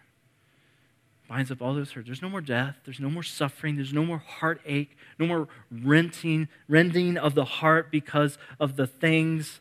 binds 1.27 1.51
up 1.51 1.61
all 1.61 1.73
those 1.73 1.91
hurts. 1.91 2.05
There's 2.05 2.21
no 2.21 2.29
more 2.29 2.39
death. 2.39 2.77
There's 2.85 3.01
no 3.01 3.09
more 3.09 3.23
suffering. 3.23 3.75
There's 3.75 3.91
no 3.91 4.05
more 4.05 4.19
heartache, 4.19 4.95
no 5.17 5.25
more 5.25 5.49
renting, 5.69 6.47
rending 6.69 7.17
of 7.17 7.35
the 7.35 7.43
heart 7.43 7.91
because 7.91 8.37
of 8.61 8.77
the 8.77 8.87
things 8.87 9.59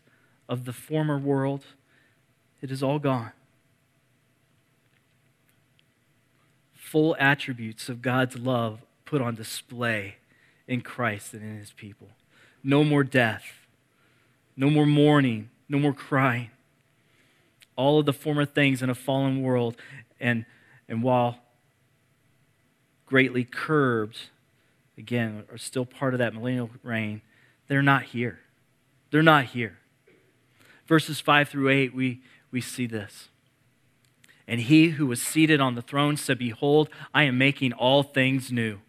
of 0.48 0.64
the 0.64 0.72
former 0.72 1.18
world. 1.18 1.64
It 2.62 2.70
is 2.70 2.84
all 2.84 3.00
gone. 3.00 3.32
Full 6.72 7.16
attributes 7.18 7.88
of 7.88 8.00
God's 8.00 8.38
love 8.38 8.80
put 9.04 9.20
on 9.20 9.34
display 9.34 10.18
in 10.68 10.82
Christ 10.82 11.32
and 11.34 11.42
in 11.42 11.58
his 11.58 11.72
people. 11.72 12.10
No 12.62 12.84
more 12.84 13.02
death, 13.02 13.66
no 14.56 14.70
more 14.70 14.86
mourning, 14.86 15.48
no 15.68 15.78
more 15.78 15.94
crying. 15.94 16.50
All 17.74 17.98
of 17.98 18.06
the 18.06 18.12
former 18.12 18.44
things 18.44 18.82
in 18.82 18.90
a 18.90 18.94
fallen 18.94 19.42
world, 19.42 19.76
and, 20.20 20.44
and 20.88 21.02
while 21.02 21.38
greatly 23.06 23.44
curbed, 23.44 24.18
again, 24.98 25.44
are 25.50 25.58
still 25.58 25.86
part 25.86 26.12
of 26.12 26.18
that 26.18 26.34
millennial 26.34 26.70
reign, 26.82 27.22
they're 27.66 27.82
not 27.82 28.04
here. 28.04 28.40
They're 29.10 29.22
not 29.22 29.46
here. 29.46 29.78
Verses 30.86 31.20
5 31.20 31.48
through 31.48 31.70
8, 31.70 31.94
we, 31.94 32.20
we 32.50 32.60
see 32.60 32.86
this. 32.86 33.28
And 34.46 34.62
he 34.62 34.90
who 34.90 35.06
was 35.06 35.22
seated 35.22 35.60
on 35.60 35.74
the 35.74 35.82
throne 35.82 36.16
said, 36.16 36.38
Behold, 36.38 36.88
I 37.14 37.24
am 37.24 37.38
making 37.38 37.74
all 37.74 38.02
things 38.02 38.50
new. 38.50 38.80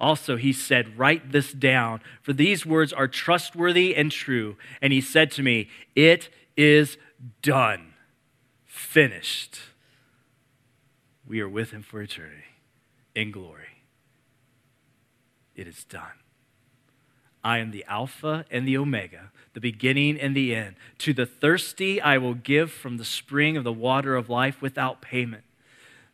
Also, 0.00 0.36
he 0.36 0.52
said, 0.52 0.98
Write 0.98 1.32
this 1.32 1.52
down, 1.52 2.00
for 2.22 2.32
these 2.32 2.64
words 2.64 2.92
are 2.92 3.08
trustworthy 3.08 3.94
and 3.96 4.12
true. 4.12 4.56
And 4.80 4.92
he 4.92 5.00
said 5.00 5.30
to 5.32 5.42
me, 5.42 5.68
It 5.96 6.28
is 6.56 6.96
done, 7.42 7.94
finished. 8.64 9.60
We 11.26 11.40
are 11.40 11.48
with 11.48 11.72
him 11.72 11.82
for 11.82 12.00
eternity 12.00 12.44
in 13.14 13.32
glory. 13.32 13.82
It 15.56 15.66
is 15.66 15.84
done. 15.84 16.22
I 17.42 17.58
am 17.58 17.70
the 17.70 17.84
Alpha 17.88 18.44
and 18.50 18.66
the 18.66 18.76
Omega, 18.76 19.30
the 19.54 19.60
beginning 19.60 20.18
and 20.20 20.36
the 20.36 20.54
end. 20.54 20.76
To 20.98 21.12
the 21.12 21.26
thirsty, 21.26 22.00
I 22.00 22.18
will 22.18 22.34
give 22.34 22.70
from 22.70 22.96
the 22.96 23.04
spring 23.04 23.56
of 23.56 23.64
the 23.64 23.72
water 23.72 24.16
of 24.16 24.28
life 24.28 24.62
without 24.62 25.00
payment. 25.00 25.44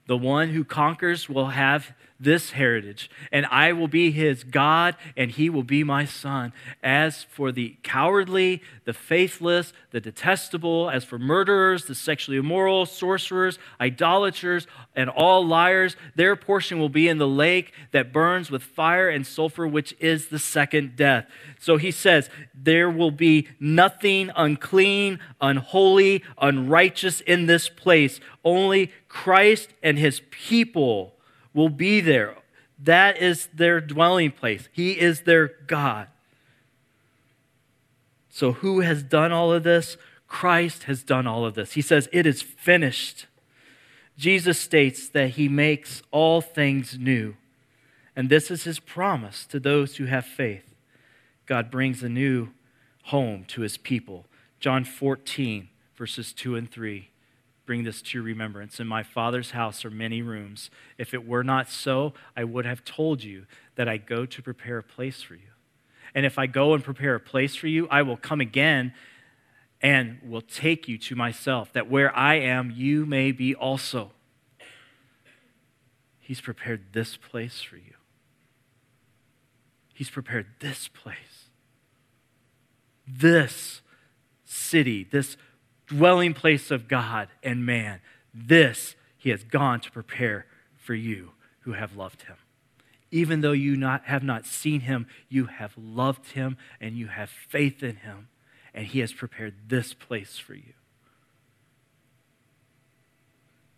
The 0.07 0.17
one 0.17 0.51
who 0.51 0.65
conquers 0.65 1.29
will 1.29 1.49
have 1.49 1.93
this 2.21 2.53
heritage, 2.53 3.11
and 3.33 3.45
I 3.47 3.73
will 3.73 3.89
be 3.89 4.11
his 4.13 4.45
God, 4.45 4.95
and 5.17 5.33
he 5.33 5.51
will 5.51 5.65
be 5.65 5.83
my 5.83 6.05
son. 6.05 6.53
As 6.83 7.25
for 7.25 7.51
the 7.51 7.77
cowardly, 7.83 8.63
the 8.85 8.93
faithless, 8.93 9.73
the 9.91 10.01
detestable, 10.01 10.91
as 10.91 11.05
for 11.05 11.19
murderers, 11.19 11.87
the 11.87 11.95
sexually 11.95 12.39
immoral, 12.39 12.87
sorcerers, 12.87 13.59
idolaters, 13.81 14.67
and 14.95 15.11
all 15.11 15.45
liars, 15.45 15.97
their 16.15 16.37
portion 16.37 16.79
will 16.79 16.89
be 16.89 17.09
in 17.09 17.19
the 17.19 17.29
lake 17.29 17.73
that 17.91 18.13
burns 18.13 18.51
with 18.51 18.63
fire 18.63 19.09
and 19.09 19.27
sulfur, 19.27 19.67
which 19.67 19.95
is 19.99 20.29
the 20.29 20.39
second 20.39 20.95
death. 20.95 21.27
So 21.59 21.79
he 21.79 21.91
says, 21.91 22.31
There 22.55 22.89
will 22.89 23.11
be 23.11 23.49
nothing 23.59 24.31
unclean, 24.37 25.19
unholy, 25.41 26.23
unrighteous 26.39 27.21
in 27.23 27.47
this 27.47 27.69
place. 27.69 28.21
Only 28.45 28.93
Christ 29.09 29.71
and 29.83 29.99
his 29.99 30.23
people 30.31 31.14
will 31.55 31.69
be 31.69 32.01
there. 32.01 32.37
That 32.79 33.17
is 33.17 33.49
their 33.55 33.81
dwelling 33.81 34.33
place. 34.33 34.69
He 34.73 34.99
is 35.01 35.23
their 35.23 35.49
God. 35.67 36.09
So, 38.29 38.53
who 38.53 38.81
has 38.81 39.03
done 39.03 39.31
all 39.31 39.53
of 39.53 39.63
this? 39.63 39.97
Christ 40.27 40.85
has 40.85 41.05
done 41.05 41.27
all 41.27 41.47
of 41.47 41.55
this. 41.55 41.73
He 41.73 41.83
says, 41.83 42.09
It 42.13 42.27
is 42.27 42.43
finished. 42.43 43.27
Jesus 44.19 44.59
states 44.59 45.09
that 45.09 45.31
he 45.31 45.49
makes 45.49 46.03
all 46.11 46.41
things 46.41 46.99
new. 46.99 47.37
And 48.17 48.29
this 48.29 48.51
is 48.51 48.65
his 48.65 48.79
promise 48.79 49.47
to 49.47 49.59
those 49.59 49.97
who 49.97 50.05
have 50.07 50.25
faith. 50.25 50.75
God 51.47 51.71
brings 51.71 52.03
a 52.03 52.09
new 52.09 52.51
home 53.05 53.45
to 53.49 53.63
his 53.63 53.77
people. 53.77 54.27
John 54.61 54.85
14, 54.85 55.69
verses 55.97 56.33
2 56.33 56.57
and 56.57 56.71
3 56.71 57.11
bring 57.67 57.85
this 57.85 58.03
to 58.03 58.19
your 58.19 58.25
remembrance. 58.25 58.79
In 58.79 58.87
my 58.87 59.03
Father's 59.03 59.53
house 59.53 59.85
are 59.85 59.91
many 59.91 60.23
rooms. 60.23 60.71
If 60.99 61.15
it 61.15 61.27
were 61.27 61.45
not 61.45 61.71
so, 61.71 62.13
I 62.37 62.45
would 62.45 62.67
have 62.67 62.85
told 62.85 63.23
you 63.25 63.47
that 63.77 63.89
I 63.89 63.97
go 63.97 64.27
to 64.27 64.43
prepare 64.43 64.79
a 64.79 64.83
place 64.83 65.23
for 65.23 65.35
you. 65.35 65.51
And 66.15 66.25
if 66.25 66.39
I 66.39 66.47
go 66.47 66.75
and 66.75 66.85
prepare 66.85 67.15
a 67.15 67.21
place 67.21 67.57
for 67.57 67.67
you, 67.67 67.89
I 67.91 68.03
will 68.03 68.17
come 68.17 68.41
again 68.41 68.93
and 69.83 70.19
will 70.27 70.41
take 70.41 70.89
you 70.89 70.97
to 70.97 71.17
myself, 71.17 71.73
that 71.73 71.91
where 71.91 72.17
I 72.17 72.37
am, 72.37 72.71
you 72.71 73.05
may 73.05 73.33
be 73.33 73.55
also. 73.55 74.13
He's 76.21 76.41
prepared 76.41 76.93
this 76.93 77.17
place 77.17 77.61
for 77.61 77.77
you. 77.77 77.95
He's 79.93 80.09
prepared 80.09 80.47
this 80.61 80.89
place. 80.89 81.51
This 83.07 83.83
city, 84.45 85.05
this 85.11 85.37
dwelling 85.97 86.35
place 86.35 86.71
of 86.71 86.89
God 86.89 87.29
and 87.43 87.65
man. 87.65 88.01
This 88.33 88.97
he 89.17 89.31
has 89.31 89.45
gone 89.45 89.81
to 89.81 89.91
prepare 89.91 90.47
for 90.77 90.95
you 90.95 91.31
who 91.61 91.73
have 91.73 91.97
loved 91.97 92.23
him. 92.23 92.37
Even 93.11 93.41
though 93.41 93.53
you 93.53 93.77
not, 93.77 94.05
have 94.07 94.25
not 94.25 94.45
seen 94.45 94.81
him, 94.81 95.07
you 95.29 95.47
have 95.47 95.73
loved 95.77 96.33
him 96.33 96.57
and 96.81 96.97
you 96.97 97.07
have 97.07 97.31
faith 97.31 97.83
in 97.83 97.97
him, 97.97 98.29
and 98.75 98.87
he 98.87 99.01
has 99.01 99.13
prepared 99.13 99.55
this 99.69 99.95
place 99.95 100.37
for 100.37 100.55
you. 100.55 100.75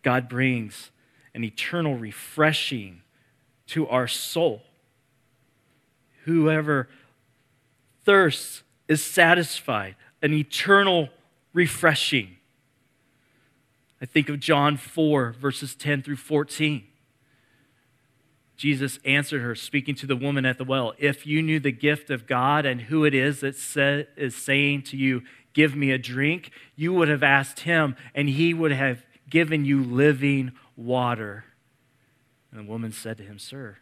God 0.01 0.27
brings 0.27 0.91
an 1.33 1.43
eternal 1.43 1.95
refreshing 1.95 3.03
to 3.67 3.87
our 3.87 4.07
soul. 4.07 4.63
Whoever 6.25 6.89
thirsts 8.03 8.63
is 8.87 9.03
satisfied, 9.03 9.95
an 10.21 10.33
eternal 10.33 11.09
refreshing. 11.57 12.37
I 13.99 14.05
think 14.05 14.29
of 14.29 14.39
John 14.39 14.77
4, 14.77 15.31
verses 15.31 15.73
10 15.73 16.03
through 16.03 16.17
14. 16.17 16.83
Jesus 18.55 18.99
answered 19.03 19.41
her, 19.41 19.55
speaking 19.55 19.95
to 19.95 20.05
the 20.05 20.15
woman 20.15 20.45
at 20.45 20.59
the 20.59 20.63
well, 20.63 20.93
If 20.99 21.25
you 21.25 21.41
knew 21.41 21.59
the 21.59 21.71
gift 21.71 22.11
of 22.11 22.27
God 22.27 22.67
and 22.67 22.81
who 22.81 23.05
it 23.05 23.15
is 23.15 23.39
that 23.41 24.07
is 24.15 24.35
saying 24.35 24.83
to 24.83 24.97
you, 24.97 25.23
Give 25.53 25.75
me 25.75 25.89
a 25.89 25.97
drink, 25.97 26.51
you 26.75 26.93
would 26.93 27.07
have 27.07 27.23
asked 27.23 27.61
him, 27.61 27.95
and 28.13 28.29
he 28.29 28.53
would 28.53 28.71
have 28.71 29.03
given 29.27 29.65
you 29.65 29.83
living 29.83 30.51
water. 30.75 31.45
And 32.51 32.59
the 32.59 32.71
woman 32.71 32.91
said 32.91 33.17
to 33.17 33.23
him, 33.23 33.39
Sir, 33.39 33.77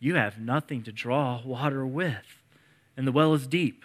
you 0.00 0.14
have 0.14 0.38
nothing 0.38 0.82
to 0.84 0.92
draw 0.92 1.42
water 1.44 1.84
with, 1.84 2.40
and 2.96 3.06
the 3.06 3.12
well 3.12 3.34
is 3.34 3.46
deep. 3.46 3.84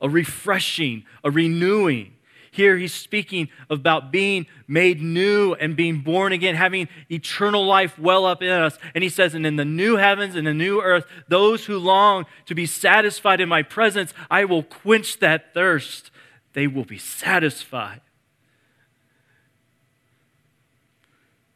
a 0.00 0.08
refreshing, 0.08 1.04
a 1.24 1.30
renewing. 1.30 2.14
Here 2.50 2.76
he's 2.76 2.94
speaking 2.94 3.48
about 3.70 4.10
being 4.10 4.46
made 4.66 5.00
new 5.00 5.54
and 5.54 5.76
being 5.76 6.00
born 6.00 6.32
again, 6.32 6.54
having 6.54 6.88
eternal 7.10 7.64
life 7.64 7.98
well 7.98 8.24
up 8.24 8.42
in 8.42 8.48
us. 8.48 8.78
And 8.94 9.04
he 9.04 9.10
says, 9.10 9.34
And 9.34 9.46
in 9.46 9.56
the 9.56 9.64
new 9.64 9.96
heavens 9.96 10.34
and 10.34 10.46
the 10.46 10.54
new 10.54 10.80
earth, 10.80 11.04
those 11.28 11.66
who 11.66 11.78
long 11.78 12.26
to 12.46 12.54
be 12.54 12.66
satisfied 12.66 13.40
in 13.40 13.48
my 13.48 13.62
presence, 13.62 14.14
I 14.30 14.44
will 14.44 14.62
quench 14.62 15.18
that 15.20 15.54
thirst. 15.54 16.10
They 16.54 16.66
will 16.66 16.84
be 16.84 16.98
satisfied. 16.98 18.00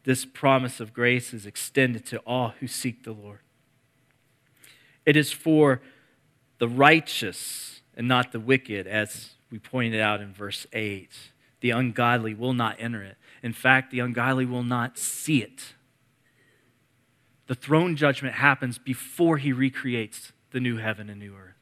This 0.03 0.25
promise 0.25 0.79
of 0.79 0.93
grace 0.93 1.33
is 1.33 1.45
extended 1.45 2.05
to 2.07 2.19
all 2.19 2.53
who 2.59 2.67
seek 2.67 3.03
the 3.03 3.13
Lord. 3.13 3.39
It 5.05 5.15
is 5.15 5.31
for 5.31 5.81
the 6.59 6.67
righteous 6.67 7.72
and 7.95 8.07
not 8.07 8.31
the 8.31 8.39
wicked, 8.39 8.87
as 8.87 9.31
we 9.51 9.59
pointed 9.59 9.99
out 9.99 10.21
in 10.21 10.33
verse 10.33 10.65
8. 10.73 11.09
The 11.61 11.71
ungodly 11.71 12.33
will 12.33 12.53
not 12.53 12.75
enter 12.79 13.01
it. 13.01 13.17
In 13.41 13.53
fact, 13.53 13.91
the 13.91 13.99
ungodly 13.99 14.45
will 14.45 14.63
not 14.63 14.97
see 14.97 15.41
it. 15.41 15.73
The 17.47 17.55
throne 17.55 17.95
judgment 17.95 18.35
happens 18.35 18.77
before 18.77 19.37
he 19.37 19.53
recreates 19.53 20.31
the 20.51 20.59
new 20.59 20.77
heaven 20.77 21.09
and 21.09 21.19
new 21.19 21.35
earth. 21.35 21.55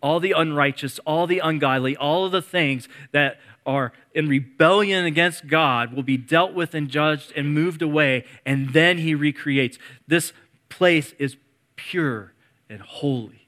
All 0.00 0.20
the 0.20 0.32
unrighteous, 0.32 0.98
all 1.00 1.26
the 1.26 1.38
ungodly, 1.38 1.96
all 1.96 2.26
of 2.26 2.32
the 2.32 2.42
things 2.42 2.88
that 3.12 3.38
are 3.64 3.92
in 4.14 4.28
rebellion 4.28 5.04
against 5.04 5.46
God 5.46 5.94
will 5.94 6.02
be 6.02 6.16
dealt 6.16 6.52
with 6.52 6.74
and 6.74 6.88
judged 6.88 7.32
and 7.34 7.54
moved 7.54 7.82
away, 7.82 8.24
and 8.44 8.72
then 8.72 8.98
he 8.98 9.14
recreates. 9.14 9.78
This 10.06 10.32
place 10.68 11.14
is 11.18 11.36
pure 11.76 12.32
and 12.68 12.80
holy. 12.82 13.43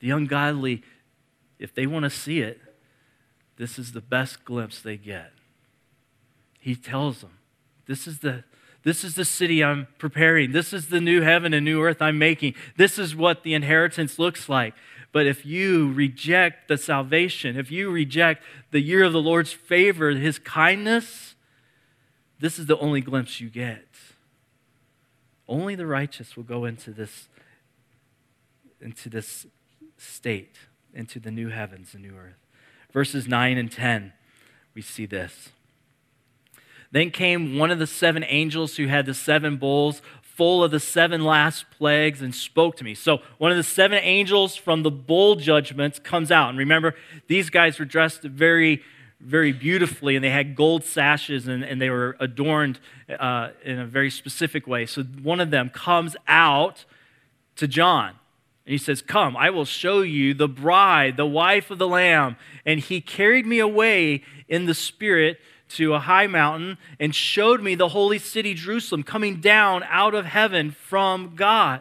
The 0.00 0.10
ungodly, 0.10 0.82
if 1.58 1.74
they 1.74 1.86
want 1.86 2.04
to 2.04 2.10
see 2.10 2.40
it, 2.40 2.60
this 3.56 3.78
is 3.78 3.92
the 3.92 4.00
best 4.00 4.44
glimpse 4.44 4.80
they 4.80 4.96
get. 4.96 5.32
He 6.60 6.76
tells 6.76 7.20
them, 7.20 7.38
This 7.86 8.06
is 8.06 8.20
the 8.20 8.44
this 8.84 9.02
is 9.02 9.16
the 9.16 9.24
city 9.24 9.62
I'm 9.62 9.88
preparing. 9.98 10.52
This 10.52 10.72
is 10.72 10.86
the 10.86 11.00
new 11.00 11.20
heaven 11.20 11.52
and 11.52 11.64
new 11.64 11.82
earth 11.82 12.00
I'm 12.00 12.18
making. 12.18 12.54
This 12.76 12.98
is 12.98 13.14
what 13.14 13.42
the 13.42 13.52
inheritance 13.52 14.18
looks 14.18 14.48
like. 14.48 14.74
But 15.10 15.26
if 15.26 15.44
you 15.44 15.92
reject 15.92 16.68
the 16.68 16.78
salvation, 16.78 17.58
if 17.58 17.70
you 17.70 17.90
reject 17.90 18.44
the 18.70 18.80
year 18.80 19.04
of 19.04 19.12
the 19.12 19.20
Lord's 19.20 19.52
favor, 19.52 20.10
his 20.10 20.38
kindness, 20.38 21.34
this 22.38 22.58
is 22.58 22.66
the 22.66 22.78
only 22.78 23.00
glimpse 23.00 23.40
you 23.40 23.50
get. 23.50 23.84
Only 25.48 25.74
the 25.74 25.86
righteous 25.86 26.36
will 26.36 26.44
go 26.44 26.64
into 26.64 26.92
this 26.92 27.28
into 28.80 29.08
this 29.08 29.46
state, 29.98 30.56
into 30.94 31.20
the 31.20 31.30
new 31.30 31.48
heavens 31.48 31.94
and 31.94 32.02
new 32.02 32.16
earth. 32.16 32.46
Verses 32.92 33.28
9 33.28 33.58
and 33.58 33.70
10, 33.70 34.12
we 34.74 34.82
see 34.82 35.06
this. 35.06 35.50
Then 36.90 37.10
came 37.10 37.58
one 37.58 37.70
of 37.70 37.78
the 37.78 37.86
seven 37.86 38.24
angels 38.26 38.76
who 38.76 38.86
had 38.86 39.04
the 39.04 39.14
seven 39.14 39.56
bowls 39.56 40.00
full 40.22 40.62
of 40.62 40.70
the 40.70 40.78
seven 40.78 41.24
last 41.24 41.66
plagues 41.70 42.22
and 42.22 42.32
spoke 42.32 42.76
to 42.76 42.84
me. 42.84 42.94
So, 42.94 43.20
one 43.38 43.50
of 43.50 43.56
the 43.56 43.64
seven 43.64 43.98
angels 44.02 44.54
from 44.54 44.84
the 44.84 44.90
bowl 44.90 45.34
judgments 45.34 45.98
comes 45.98 46.30
out. 46.30 46.48
And 46.48 46.58
remember, 46.58 46.94
these 47.26 47.50
guys 47.50 47.78
were 47.78 47.84
dressed 47.84 48.22
very, 48.22 48.82
very 49.20 49.52
beautifully, 49.52 50.14
and 50.14 50.24
they 50.24 50.30
had 50.30 50.54
gold 50.54 50.84
sashes 50.84 51.48
and, 51.48 51.64
and 51.64 51.82
they 51.82 51.90
were 51.90 52.16
adorned 52.20 52.78
uh, 53.18 53.48
in 53.64 53.80
a 53.80 53.84
very 53.84 54.10
specific 54.10 54.66
way. 54.68 54.86
So, 54.86 55.02
one 55.02 55.40
of 55.40 55.50
them 55.50 55.70
comes 55.70 56.16
out 56.28 56.84
to 57.56 57.66
John. 57.66 58.14
And 58.68 58.72
he 58.72 58.78
says, 58.78 59.00
Come, 59.00 59.34
I 59.34 59.48
will 59.48 59.64
show 59.64 60.02
you 60.02 60.34
the 60.34 60.46
bride, 60.46 61.16
the 61.16 61.24
wife 61.24 61.70
of 61.70 61.78
the 61.78 61.88
Lamb. 61.88 62.36
And 62.66 62.78
he 62.78 63.00
carried 63.00 63.46
me 63.46 63.60
away 63.60 64.22
in 64.46 64.66
the 64.66 64.74
Spirit 64.74 65.40
to 65.70 65.94
a 65.94 66.00
high 66.00 66.26
mountain 66.26 66.76
and 67.00 67.14
showed 67.14 67.62
me 67.62 67.74
the 67.74 67.88
holy 67.88 68.18
city, 68.18 68.52
Jerusalem, 68.52 69.04
coming 69.04 69.40
down 69.40 69.84
out 69.88 70.14
of 70.14 70.26
heaven 70.26 70.70
from 70.70 71.34
God. 71.34 71.80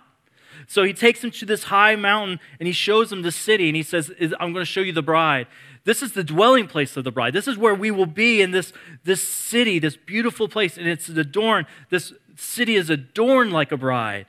So 0.65 0.84
he 0.84 0.93
takes 0.93 1.21
him 1.21 1.32
to 1.32 1.45
this 1.45 1.65
high 1.65 1.97
mountain 1.97 2.39
and 2.58 2.67
he 2.67 2.73
shows 2.73 3.12
him 3.12 3.21
the 3.21 3.34
city 3.34 3.67
and 3.67 3.76
he 3.76 3.84
says, 3.84 4.10
I'm 4.39 4.54
going 4.54 4.63
to 4.63 4.65
show 4.65 4.80
you 4.80 4.93
the 4.93 5.02
bride. 5.02 5.47
This 5.84 6.02
is 6.02 6.13
the 6.13 6.23
dwelling 6.23 6.67
place 6.67 6.95
of 6.95 7.04
the 7.04 7.12
bride. 7.12 7.34
This 7.34 7.50
is 7.50 7.58
where 7.58 7.76
we 7.76 7.91
will 7.91 8.06
be 8.06 8.41
in 8.41 8.52
this, 8.52 8.71
this 9.04 9.21
city, 9.21 9.78
this 9.78 9.97
beautiful 9.97 10.47
place. 10.47 10.78
And 10.78 10.88
it's 10.88 11.10
adorned, 11.10 11.67
this 11.89 12.13
city 12.38 12.76
is 12.76 12.89
adorned 12.89 13.52
like 13.52 13.73
a 13.73 13.78
bride 13.78 14.26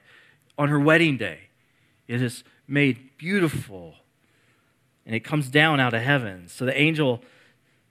on 0.59 0.71
her 0.71 0.81
wedding 0.81 1.19
day. 1.19 1.48
It 2.09 2.23
is 2.23 2.43
made 2.67 3.17
beautiful 3.19 3.95
and 5.07 5.15
it 5.15 5.21
comes 5.21 5.49
down 5.49 5.81
out 5.81 5.95
of 5.95 6.03
heaven. 6.03 6.49
So 6.49 6.67
the 6.67 6.79
angel 6.79 7.23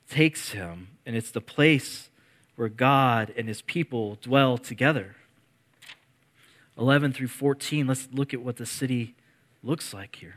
takes 0.10 0.52
him 0.52 0.90
and 1.06 1.16
it's 1.16 1.32
the 1.32 1.42
place 1.42 2.10
where 2.56 2.70
God 2.70 3.34
and 3.38 3.48
his 3.48 3.62
people 3.62 4.18
dwell 4.22 4.58
together. 4.58 5.16
11 6.78 7.14
through 7.14 7.28
14, 7.28 7.88
let's 7.88 8.08
look 8.12 8.34
at 8.34 8.42
what 8.42 8.58
the 8.58 8.66
city 8.66 9.16
looks 9.64 9.94
like 9.94 10.18
here. 10.18 10.36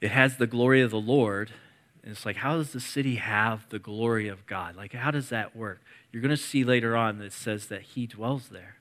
It 0.00 0.10
has 0.10 0.36
the 0.36 0.46
glory 0.46 0.80
of 0.80 0.90
the 0.90 1.00
Lord. 1.00 1.52
And 2.02 2.10
it's 2.10 2.26
like, 2.26 2.36
how 2.36 2.56
does 2.56 2.72
the 2.72 2.80
city 2.80 3.16
have 3.16 3.68
the 3.68 3.78
glory 3.78 4.28
of 4.28 4.46
God? 4.46 4.76
Like, 4.76 4.92
how 4.92 5.10
does 5.10 5.28
that 5.28 5.54
work? 5.54 5.80
You're 6.10 6.22
going 6.22 6.30
to 6.30 6.36
see 6.36 6.64
later 6.64 6.96
on 6.96 7.18
that 7.18 7.26
it 7.26 7.32
says 7.32 7.66
that 7.66 7.82
he 7.82 8.06
dwells 8.06 8.48
there. 8.48 8.76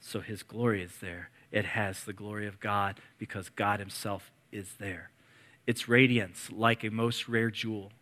So 0.00 0.20
his 0.20 0.42
glory 0.42 0.82
is 0.82 0.96
there. 1.00 1.30
It 1.52 1.64
has 1.64 2.04
the 2.04 2.12
glory 2.12 2.46
of 2.46 2.60
God 2.60 3.00
because 3.18 3.48
God 3.50 3.80
himself 3.80 4.30
is 4.50 4.74
there. 4.78 5.10
Its 5.66 5.88
radiance, 5.88 6.48
like 6.50 6.82
a 6.84 6.90
most 6.90 7.28
rare 7.28 7.50
jewel 7.50 7.92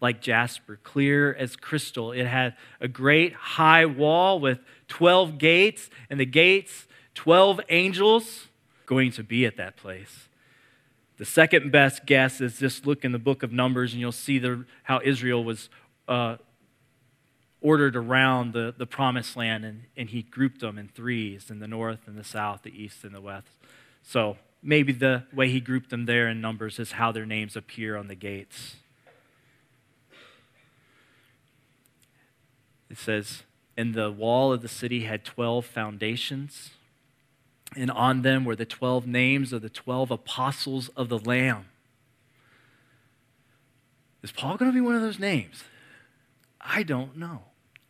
like 0.00 0.20
jasper, 0.20 0.78
clear 0.82 1.34
as 1.34 1.56
crystal. 1.56 2.12
It 2.12 2.26
had 2.26 2.54
a 2.80 2.88
great 2.88 3.32
high 3.32 3.86
wall 3.86 4.40
with 4.40 4.60
12 4.88 5.38
gates, 5.38 5.90
and 6.10 6.20
the 6.20 6.26
gates, 6.26 6.86
12 7.14 7.60
angels 7.68 8.48
going 8.84 9.10
to 9.12 9.22
be 9.22 9.46
at 9.46 9.56
that 9.56 9.76
place. 9.76 10.28
The 11.16 11.24
second 11.24 11.72
best 11.72 12.04
guess 12.04 12.40
is 12.40 12.58
just 12.58 12.86
look 12.86 13.04
in 13.04 13.12
the 13.12 13.18
book 13.18 13.42
of 13.42 13.52
Numbers, 13.52 13.92
and 13.92 14.00
you'll 14.00 14.12
see 14.12 14.38
the, 14.38 14.64
how 14.82 15.00
Israel 15.02 15.42
was 15.42 15.70
uh, 16.08 16.36
ordered 17.66 17.96
around 17.96 18.52
the, 18.52 18.72
the 18.78 18.86
promised 18.86 19.36
land, 19.36 19.64
and, 19.64 19.82
and 19.96 20.10
he 20.10 20.22
grouped 20.22 20.60
them 20.60 20.78
in 20.78 20.86
threes 20.86 21.50
in 21.50 21.58
the 21.58 21.66
north 21.66 21.98
and 22.06 22.16
the 22.16 22.22
south, 22.22 22.62
the 22.62 22.70
east 22.70 23.02
and 23.02 23.12
the 23.12 23.20
west. 23.20 23.48
So 24.04 24.36
maybe 24.62 24.92
the 24.92 25.24
way 25.32 25.48
he 25.50 25.58
grouped 25.58 25.90
them 25.90 26.06
there 26.06 26.28
in 26.28 26.40
Numbers 26.40 26.78
is 26.78 26.92
how 26.92 27.10
their 27.10 27.26
names 27.26 27.56
appear 27.56 27.96
on 27.96 28.06
the 28.06 28.14
gates. 28.14 28.76
It 32.88 32.98
says, 32.98 33.42
And 33.76 33.94
the 33.94 34.12
wall 34.12 34.52
of 34.52 34.62
the 34.62 34.68
city 34.68 35.00
had 35.00 35.24
12 35.24 35.66
foundations, 35.66 36.70
and 37.76 37.90
on 37.90 38.22
them 38.22 38.44
were 38.44 38.54
the 38.54 38.64
12 38.64 39.08
names 39.08 39.52
of 39.52 39.62
the 39.62 39.68
12 39.68 40.12
apostles 40.12 40.88
of 40.90 41.08
the 41.08 41.18
Lamb. 41.18 41.64
Is 44.22 44.30
Paul 44.30 44.56
going 44.56 44.70
to 44.70 44.74
be 44.74 44.80
one 44.80 44.94
of 44.94 45.02
those 45.02 45.18
names? 45.18 45.64
I 46.60 46.84
don't 46.84 47.16
know. 47.16 47.42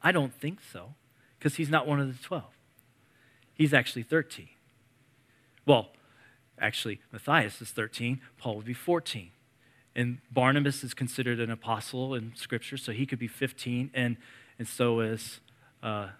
I 0.06 0.12
don't 0.12 0.32
think 0.32 0.60
so, 0.72 0.94
because 1.36 1.56
he's 1.56 1.68
not 1.68 1.84
one 1.84 1.98
of 1.98 2.06
the 2.06 2.22
12. 2.22 2.44
He's 3.54 3.74
actually 3.74 4.04
13. 4.04 4.46
Well, 5.66 5.88
actually, 6.60 7.00
Matthias 7.10 7.60
is 7.60 7.70
13, 7.70 8.20
Paul 8.38 8.54
would 8.54 8.66
be 8.66 8.72
14. 8.72 9.32
And 9.96 10.18
Barnabas 10.30 10.84
is 10.84 10.94
considered 10.94 11.40
an 11.40 11.50
apostle 11.50 12.14
in 12.14 12.36
Scripture, 12.36 12.76
so 12.76 12.92
he 12.92 13.04
could 13.04 13.18
be 13.18 13.26
15. 13.26 13.90
And 13.94 14.16
and 14.60 14.68
so 14.68 15.00
is 15.00 15.40
uh, 15.82 16.10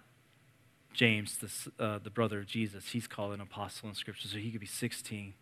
James, 0.91 1.37
the, 1.37 1.71
uh, 1.81 1.99
the 1.99 2.09
brother 2.09 2.39
of 2.39 2.45
Jesus. 2.45 2.89
He's 2.89 3.07
called 3.07 3.33
an 3.35 3.39
apostle 3.39 3.87
in 3.87 3.95
Scripture, 3.95 4.27
so 4.27 4.37
he 4.37 4.51
could 4.51 4.59
be 4.59 4.67
16. 4.67 5.33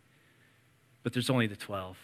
But 1.01 1.13
there's 1.13 1.31
only 1.31 1.47
the 1.47 1.55
12. 1.55 1.97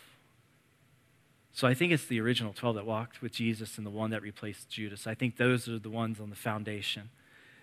So 1.53 1.67
I 1.67 1.73
think 1.73 1.91
it's 1.91 2.05
the 2.05 2.21
original 2.21 2.53
12 2.53 2.75
that 2.75 2.85
walked 2.85 3.21
with 3.21 3.33
Jesus 3.33 3.77
and 3.77 3.85
the 3.85 3.91
one 3.91 4.11
that 4.11 4.21
replaced 4.21 4.69
Judas. 4.69 5.05
I 5.05 5.15
think 5.15 5.37
those 5.37 5.67
are 5.67 5.79
the 5.79 5.89
ones 5.89 6.19
on 6.19 6.29
the 6.29 6.35
foundation. 6.35 7.09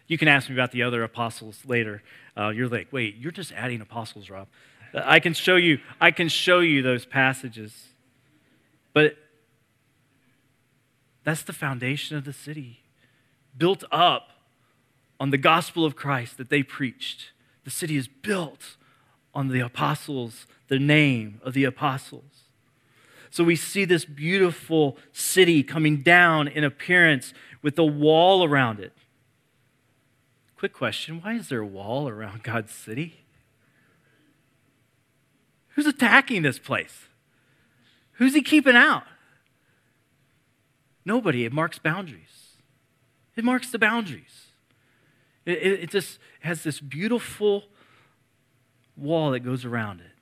You 0.07 0.19
can 0.19 0.29
ask 0.29 0.49
me 0.49 0.55
about 0.55 0.73
the 0.73 0.83
other 0.83 1.03
apostles 1.03 1.61
later. 1.65 2.03
Uh, 2.37 2.49
you're 2.49 2.69
like, 2.69 2.89
wait, 2.93 3.17
you're 3.17 3.33
just 3.33 3.53
adding 3.53 3.81
apostles, 3.81 4.31
Rob. 4.31 4.49
I 4.95 5.21
can 5.21 5.35
show 5.35 5.57
you. 5.57 5.79
I 6.01 6.11
can 6.11 6.29
show 6.29 6.61
you 6.61 6.83
those 6.83 7.05
passages. 7.05 7.89
But 8.95 9.17
that's 11.25 11.43
the 11.43 11.53
foundation 11.53 12.17
of 12.17 12.25
the 12.25 12.33
city 12.33 12.81
built 13.57 13.85
up 13.91 14.31
on 15.21 15.31
the 15.31 15.39
gospel 15.39 15.85
of 15.85 15.97
Christ 15.97 16.39
that 16.39 16.49
they 16.49 16.63
preached. 16.63 17.33
The 17.65 17.71
city 17.71 17.97
is 17.97 18.09
built 18.09 18.77
on 19.35 19.49
the 19.49 19.61
apostles, 19.61 20.47
the 20.69 20.79
name 20.79 21.41
of 21.45 21.55
the 21.55 21.65
apostles. 21.65 22.48
So 23.31 23.45
we 23.45 23.57
see 23.57 23.85
this 23.85 24.05
beautiful 24.05 24.97
city 25.13 25.63
coming 25.63 25.99
down 25.99 26.49
in 26.49 26.65
appearance 26.65 27.35
with 27.63 27.79
a 27.79 27.85
wall 27.85 28.45
around 28.45 28.81
it. 28.81 28.93
Quick 30.57 30.73
question 30.73 31.21
why 31.23 31.35
is 31.35 31.49
there 31.49 31.61
a 31.61 31.67
wall 31.67 32.09
around 32.09 32.43
God's 32.43 32.73
city? 32.73 33.21
Who's 35.75 35.87
attacking 35.87 36.43
this 36.43 36.59
place? 36.59 37.07
Who's 38.13 38.35
he 38.35 38.43
keeping 38.43 38.75
out? 38.75 39.05
Nobody. 41.05 41.45
It 41.45 41.53
marks 41.53 41.79
boundaries. 41.79 42.57
It 43.37 43.45
marks 43.45 43.71
the 43.71 43.79
boundaries. 43.79 44.49
It, 45.47 45.59
it, 45.59 45.81
it 45.85 45.91
just 45.91 46.19
has 46.41 46.65
this 46.65 46.81
beautiful 46.81 47.65
wall 48.97 49.31
that 49.31 49.41
goes 49.41 49.65
around 49.65 50.01
it. 50.01 50.18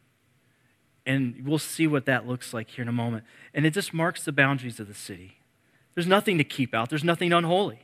And 1.07 1.43
we'll 1.47 1.59
see 1.59 1.87
what 1.87 2.05
that 2.07 2.27
looks 2.27 2.53
like 2.53 2.69
here 2.71 2.83
in 2.83 2.89
a 2.89 2.93
moment. 2.93 3.25
And 3.55 3.65
it 3.65 3.73
just 3.73 3.95
marks 3.95 4.25
the 4.25 4.33
boundaries 4.33 4.81
of 4.81 4.89
the 4.89 4.95
city. 4.95 5.37
There's 5.95 6.07
nothing 6.07 6.37
to 6.39 6.45
keep 6.45 6.75
out, 6.75 6.91
there's 6.91 7.05
nothing 7.05 7.33
unholy. 7.33 7.81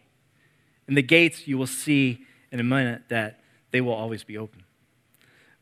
And 0.89 0.97
the 0.97 1.03
gates, 1.03 1.47
you 1.47 1.57
will 1.57 1.67
see 1.67 2.27
in 2.51 2.61
a 2.61 2.65
minute 2.65 3.03
that 3.09 3.41
they 3.71 3.81
will 3.81 3.95
always 3.95 4.25
be 4.25 4.37
open. 4.37 4.65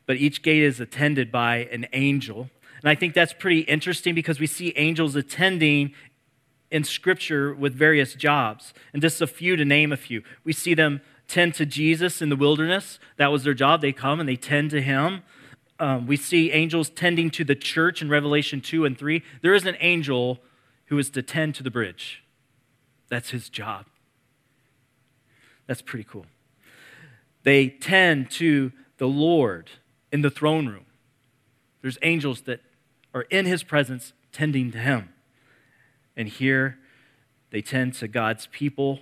But 0.05 0.17
each 0.17 0.41
gate 0.41 0.63
is 0.63 0.79
attended 0.79 1.31
by 1.31 1.69
an 1.71 1.87
angel. 1.93 2.49
And 2.81 2.89
I 2.89 2.95
think 2.95 3.13
that's 3.13 3.33
pretty 3.33 3.61
interesting 3.61 4.15
because 4.15 4.39
we 4.39 4.47
see 4.47 4.73
angels 4.75 5.15
attending 5.15 5.93
in 6.71 6.83
Scripture 6.83 7.53
with 7.53 7.73
various 7.73 8.15
jobs. 8.15 8.73
And 8.91 9.01
just 9.01 9.21
a 9.21 9.27
few 9.27 9.55
to 9.55 9.63
name 9.63 9.91
a 9.91 9.97
few. 9.97 10.23
We 10.43 10.53
see 10.53 10.73
them 10.73 11.01
tend 11.27 11.53
to 11.55 11.65
Jesus 11.65 12.21
in 12.21 12.29
the 12.29 12.35
wilderness. 12.35 12.99
That 13.17 13.31
was 13.31 13.43
their 13.43 13.53
job. 13.53 13.81
They 13.81 13.93
come 13.93 14.19
and 14.19 14.27
they 14.27 14.35
tend 14.35 14.71
to 14.71 14.81
him. 14.81 15.21
Um, 15.81 16.05
we 16.05 16.15
see 16.15 16.51
angels 16.51 16.91
tending 16.91 17.31
to 17.31 17.43
the 17.43 17.55
church 17.55 18.03
in 18.03 18.09
Revelation 18.09 18.61
2 18.61 18.85
and 18.85 18.95
3. 18.95 19.23
There 19.41 19.55
is 19.55 19.65
an 19.65 19.75
angel 19.79 20.39
who 20.85 20.99
is 20.99 21.09
to 21.09 21.23
tend 21.23 21.55
to 21.55 21.63
the 21.63 21.71
bridge. 21.71 22.23
That's 23.09 23.31
his 23.31 23.49
job. 23.49 23.87
That's 25.65 25.81
pretty 25.81 26.05
cool. 26.07 26.27
They 27.41 27.67
tend 27.67 28.29
to 28.31 28.71
the 28.99 29.07
Lord 29.07 29.71
in 30.11 30.21
the 30.21 30.29
throne 30.29 30.67
room. 30.67 30.85
There's 31.81 31.97
angels 32.03 32.41
that 32.41 32.61
are 33.15 33.23
in 33.23 33.47
his 33.47 33.63
presence 33.63 34.13
tending 34.31 34.71
to 34.73 34.77
him. 34.77 35.09
And 36.15 36.27
here 36.27 36.77
they 37.49 37.63
tend 37.63 37.95
to 37.95 38.07
God's 38.07 38.47
people 38.51 38.99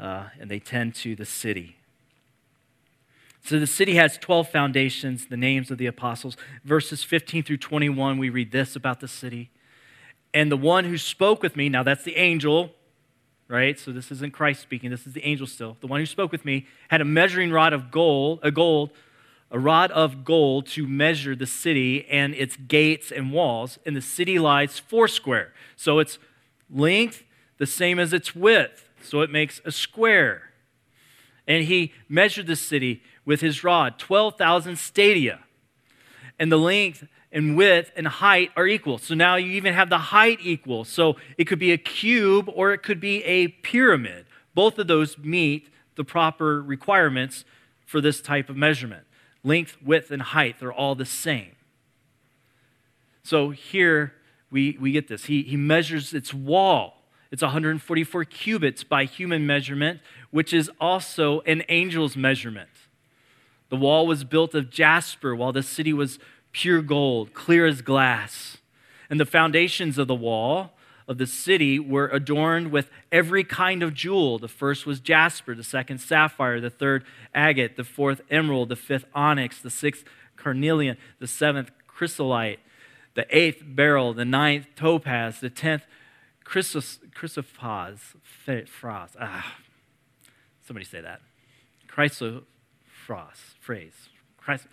uh, 0.00 0.28
and 0.40 0.50
they 0.50 0.60
tend 0.60 0.94
to 0.94 1.14
the 1.14 1.26
city. 1.26 1.76
So 3.48 3.58
the 3.58 3.66
city 3.66 3.94
has 3.94 4.18
12 4.18 4.50
foundations, 4.50 5.28
the 5.28 5.36
names 5.38 5.70
of 5.70 5.78
the 5.78 5.86
apostles. 5.86 6.36
Verses 6.64 7.02
15 7.02 7.44
through 7.44 7.56
21, 7.56 8.18
we 8.18 8.28
read 8.28 8.52
this 8.52 8.76
about 8.76 9.00
the 9.00 9.08
city. 9.08 9.50
And 10.34 10.52
the 10.52 10.56
one 10.58 10.84
who 10.84 10.98
spoke 10.98 11.42
with 11.42 11.56
me, 11.56 11.70
now 11.70 11.82
that's 11.82 12.04
the 12.04 12.16
angel, 12.16 12.74
right? 13.48 13.78
So 13.78 13.90
this 13.90 14.12
isn't 14.12 14.34
Christ 14.34 14.60
speaking, 14.60 14.90
this 14.90 15.06
is 15.06 15.14
the 15.14 15.24
angel 15.24 15.46
still. 15.46 15.78
The 15.80 15.86
one 15.86 15.98
who 15.98 16.04
spoke 16.04 16.30
with 16.30 16.44
me 16.44 16.66
had 16.88 17.00
a 17.00 17.06
measuring 17.06 17.50
rod 17.50 17.72
of 17.72 17.90
gold, 17.90 18.40
a 18.42 18.50
gold, 18.50 18.90
a 19.50 19.58
rod 19.58 19.90
of 19.92 20.26
gold 20.26 20.66
to 20.66 20.86
measure 20.86 21.34
the 21.34 21.46
city 21.46 22.06
and 22.10 22.34
its 22.34 22.54
gates 22.54 23.10
and 23.10 23.32
walls, 23.32 23.78
and 23.86 23.96
the 23.96 24.02
city 24.02 24.38
lies 24.38 24.78
foursquare. 24.78 25.54
So 25.74 26.00
its 26.00 26.18
length 26.68 27.24
the 27.56 27.64
same 27.64 27.98
as 27.98 28.12
its 28.12 28.34
width, 28.34 28.90
so 29.02 29.22
it 29.22 29.30
makes 29.30 29.62
a 29.64 29.72
square. 29.72 30.50
And 31.46 31.64
he 31.64 31.94
measured 32.10 32.46
the 32.46 32.56
city 32.56 33.02
with 33.28 33.42
his 33.42 33.62
rod, 33.62 33.98
12,000 33.98 34.78
stadia. 34.78 35.40
And 36.38 36.50
the 36.50 36.56
length 36.56 37.06
and 37.30 37.58
width 37.58 37.92
and 37.94 38.06
height 38.06 38.50
are 38.56 38.66
equal. 38.66 38.96
So 38.96 39.14
now 39.14 39.36
you 39.36 39.52
even 39.52 39.74
have 39.74 39.90
the 39.90 39.98
height 39.98 40.38
equal. 40.40 40.84
So 40.84 41.16
it 41.36 41.44
could 41.44 41.58
be 41.58 41.70
a 41.70 41.76
cube 41.76 42.48
or 42.54 42.72
it 42.72 42.82
could 42.82 43.00
be 43.00 43.22
a 43.24 43.48
pyramid. 43.48 44.24
Both 44.54 44.78
of 44.78 44.86
those 44.86 45.18
meet 45.18 45.68
the 45.94 46.04
proper 46.04 46.62
requirements 46.62 47.44
for 47.84 48.00
this 48.00 48.22
type 48.22 48.48
of 48.48 48.56
measurement. 48.56 49.04
Length, 49.44 49.76
width, 49.84 50.10
and 50.10 50.22
height, 50.22 50.56
they're 50.58 50.72
all 50.72 50.94
the 50.94 51.04
same. 51.04 51.54
So 53.24 53.50
here 53.50 54.14
we, 54.50 54.78
we 54.80 54.90
get 54.90 55.06
this. 55.06 55.26
He, 55.26 55.42
he 55.42 55.58
measures 55.58 56.14
its 56.14 56.32
wall. 56.32 57.02
It's 57.30 57.42
144 57.42 58.24
cubits 58.24 58.84
by 58.84 59.04
human 59.04 59.46
measurement, 59.46 60.00
which 60.30 60.54
is 60.54 60.70
also 60.80 61.42
an 61.42 61.60
angel's 61.62 62.16
measurement. 62.16 62.70
The 63.70 63.76
wall 63.76 64.06
was 64.06 64.24
built 64.24 64.54
of 64.54 64.70
jasper, 64.70 65.34
while 65.34 65.52
the 65.52 65.62
city 65.62 65.92
was 65.92 66.18
pure 66.52 66.82
gold, 66.82 67.34
clear 67.34 67.66
as 67.66 67.82
glass. 67.82 68.58
And 69.10 69.20
the 69.20 69.26
foundations 69.26 69.98
of 69.98 70.08
the 70.08 70.14
wall 70.14 70.72
of 71.06 71.18
the 71.18 71.26
city 71.26 71.78
were 71.78 72.08
adorned 72.08 72.70
with 72.70 72.90
every 73.10 73.42
kind 73.42 73.82
of 73.82 73.94
jewel. 73.94 74.38
The 74.38 74.48
first 74.48 74.84
was 74.84 75.00
jasper, 75.00 75.54
the 75.54 75.64
second 75.64 75.98
sapphire, 75.98 76.60
the 76.60 76.70
third 76.70 77.04
agate, 77.34 77.76
the 77.76 77.84
fourth 77.84 78.20
emerald, 78.30 78.68
the 78.68 78.76
fifth 78.76 79.06
onyx, 79.14 79.60
the 79.60 79.70
sixth 79.70 80.04
carnelian, 80.36 80.98
the 81.18 81.26
seventh 81.26 81.70
chrysolite, 81.86 82.60
the 83.14 83.26
eighth 83.36 83.62
beryl, 83.64 84.12
the 84.12 84.26
ninth 84.26 84.66
topaz, 84.76 85.40
the 85.40 85.50
tenth 85.50 85.84
chrysoprase. 86.44 88.14
Ah, 89.18 89.56
somebody 90.66 90.84
say 90.84 91.00
that. 91.00 91.20
Chrysoprase 91.88 92.42
phrase. 93.60 94.08
Christ, 94.38 94.66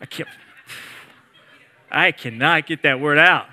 I 0.00 0.06
can't, 0.06 0.28
I 1.90 2.12
cannot 2.12 2.66
get 2.66 2.82
that 2.82 3.00
word 3.00 3.18
out. 3.18 3.46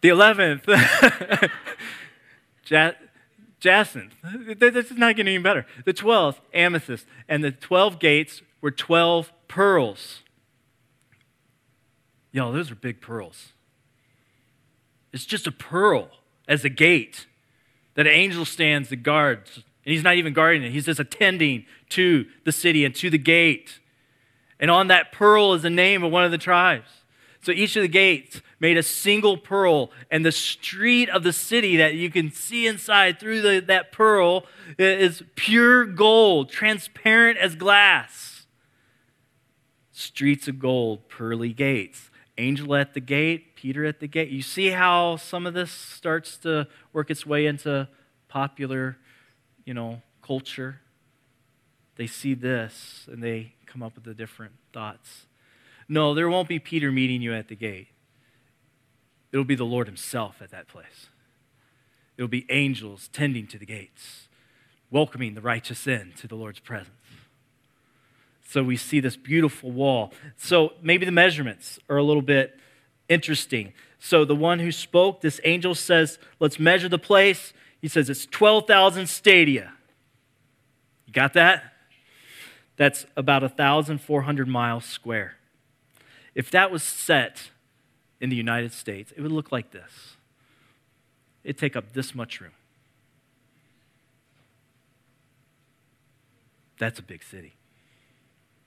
The 0.00 0.08
11th, 0.08 1.50
jacinth. 3.60 4.12
This 4.58 4.90
is 4.90 4.96
not 4.96 5.16
getting 5.16 5.34
any 5.34 5.42
better. 5.42 5.66
The 5.84 5.92
12th, 5.92 6.36
amethyst. 6.54 7.06
And 7.28 7.42
the 7.42 7.50
12 7.50 7.98
gates 7.98 8.42
were 8.60 8.70
12 8.70 9.32
pearls. 9.48 10.22
Y'all, 12.30 12.52
those 12.52 12.70
are 12.70 12.76
big 12.76 13.00
pearls. 13.00 13.52
It's 15.12 15.26
just 15.26 15.46
a 15.46 15.52
pearl 15.52 16.10
as 16.46 16.64
a 16.64 16.68
gate 16.68 17.26
that 17.94 18.06
an 18.06 18.12
angel 18.12 18.44
stands 18.44 18.90
that 18.90 18.96
guards 18.96 19.62
and 19.86 19.92
he's 19.92 20.02
not 20.02 20.16
even 20.16 20.32
guarding 20.32 20.64
it, 20.64 20.72
he's 20.72 20.84
just 20.86 20.98
attending 20.98 21.64
to 21.90 22.26
the 22.44 22.50
city 22.50 22.84
and 22.84 22.94
to 22.96 23.08
the 23.08 23.18
gate. 23.18 23.78
And 24.58 24.70
on 24.70 24.88
that 24.88 25.12
pearl 25.12 25.54
is 25.54 25.62
the 25.62 25.70
name 25.70 26.02
of 26.02 26.10
one 26.10 26.24
of 26.24 26.32
the 26.32 26.38
tribes. 26.38 26.88
So 27.40 27.52
each 27.52 27.76
of 27.76 27.82
the 27.82 27.88
gates 27.88 28.42
made 28.58 28.76
a 28.76 28.82
single 28.82 29.36
pearl, 29.36 29.92
and 30.10 30.26
the 30.26 30.32
street 30.32 31.08
of 31.08 31.22
the 31.22 31.32
city 31.32 31.76
that 31.76 31.94
you 31.94 32.10
can 32.10 32.32
see 32.32 32.66
inside 32.66 33.20
through 33.20 33.40
the, 33.42 33.60
that 33.60 33.92
pearl 33.92 34.44
is 34.78 35.22
pure 35.36 35.84
gold, 35.84 36.50
transparent 36.50 37.38
as 37.38 37.54
glass. 37.54 38.46
Streets 39.92 40.48
of 40.48 40.58
gold, 40.58 41.08
pearly 41.08 41.52
gates. 41.52 42.10
Angel 42.36 42.74
at 42.74 42.94
the 42.94 43.00
gate, 43.00 43.54
Peter 43.54 43.84
at 43.84 44.00
the 44.00 44.08
gate. 44.08 44.30
You 44.30 44.42
see 44.42 44.70
how 44.70 45.16
some 45.16 45.46
of 45.46 45.54
this 45.54 45.70
starts 45.70 46.36
to 46.38 46.66
work 46.92 47.10
its 47.10 47.24
way 47.24 47.46
into 47.46 47.88
popular 48.26 48.96
you 49.66 49.74
know, 49.74 50.00
culture, 50.22 50.80
they 51.96 52.06
see 52.06 52.32
this 52.32 53.06
and 53.10 53.22
they 53.22 53.52
come 53.66 53.82
up 53.82 53.94
with 53.94 54.04
the 54.04 54.14
different 54.14 54.52
thoughts. 54.72 55.26
No, 55.88 56.14
there 56.14 56.28
won't 56.30 56.48
be 56.48 56.58
Peter 56.58 56.90
meeting 56.90 57.20
you 57.20 57.34
at 57.34 57.48
the 57.48 57.54
gate. 57.54 57.88
It'll 59.32 59.44
be 59.44 59.54
the 59.54 59.64
Lord 59.64 59.86
Himself 59.86 60.40
at 60.40 60.50
that 60.50 60.68
place. 60.68 61.10
It'll 62.16 62.28
be 62.28 62.46
angels 62.48 63.10
tending 63.12 63.46
to 63.48 63.58
the 63.58 63.66
gates, 63.66 64.28
welcoming 64.90 65.34
the 65.34 65.42
righteous 65.42 65.86
in 65.86 66.12
to 66.18 66.26
the 66.26 66.34
Lord's 66.34 66.60
presence. 66.60 66.90
So 68.48 68.62
we 68.62 68.76
see 68.76 69.00
this 69.00 69.16
beautiful 69.16 69.70
wall. 69.70 70.12
So 70.36 70.74
maybe 70.80 71.04
the 71.04 71.12
measurements 71.12 71.78
are 71.90 71.96
a 71.96 72.02
little 72.02 72.22
bit 72.22 72.58
interesting. 73.08 73.72
So 73.98 74.24
the 74.24 74.36
one 74.36 74.60
who 74.60 74.70
spoke, 74.70 75.20
this 75.20 75.40
angel 75.44 75.74
says, 75.74 76.18
Let's 76.38 76.58
measure 76.58 76.88
the 76.88 76.98
place. 76.98 77.52
He 77.86 77.88
says 77.88 78.10
it's 78.10 78.26
12,000 78.26 79.06
stadia. 79.06 79.72
You 81.06 81.12
got 81.12 81.34
that? 81.34 81.72
That's 82.76 83.06
about 83.16 83.42
1,400 83.42 84.48
miles 84.48 84.84
square. 84.84 85.36
If 86.34 86.50
that 86.50 86.72
was 86.72 86.82
set 86.82 87.50
in 88.20 88.28
the 88.28 88.34
United 88.34 88.72
States, 88.72 89.12
it 89.16 89.20
would 89.20 89.30
look 89.30 89.52
like 89.52 89.70
this. 89.70 90.16
It'd 91.44 91.58
take 91.58 91.76
up 91.76 91.92
this 91.92 92.12
much 92.12 92.40
room. 92.40 92.50
That's 96.80 96.98
a 96.98 97.04
big 97.04 97.22
city. 97.22 97.54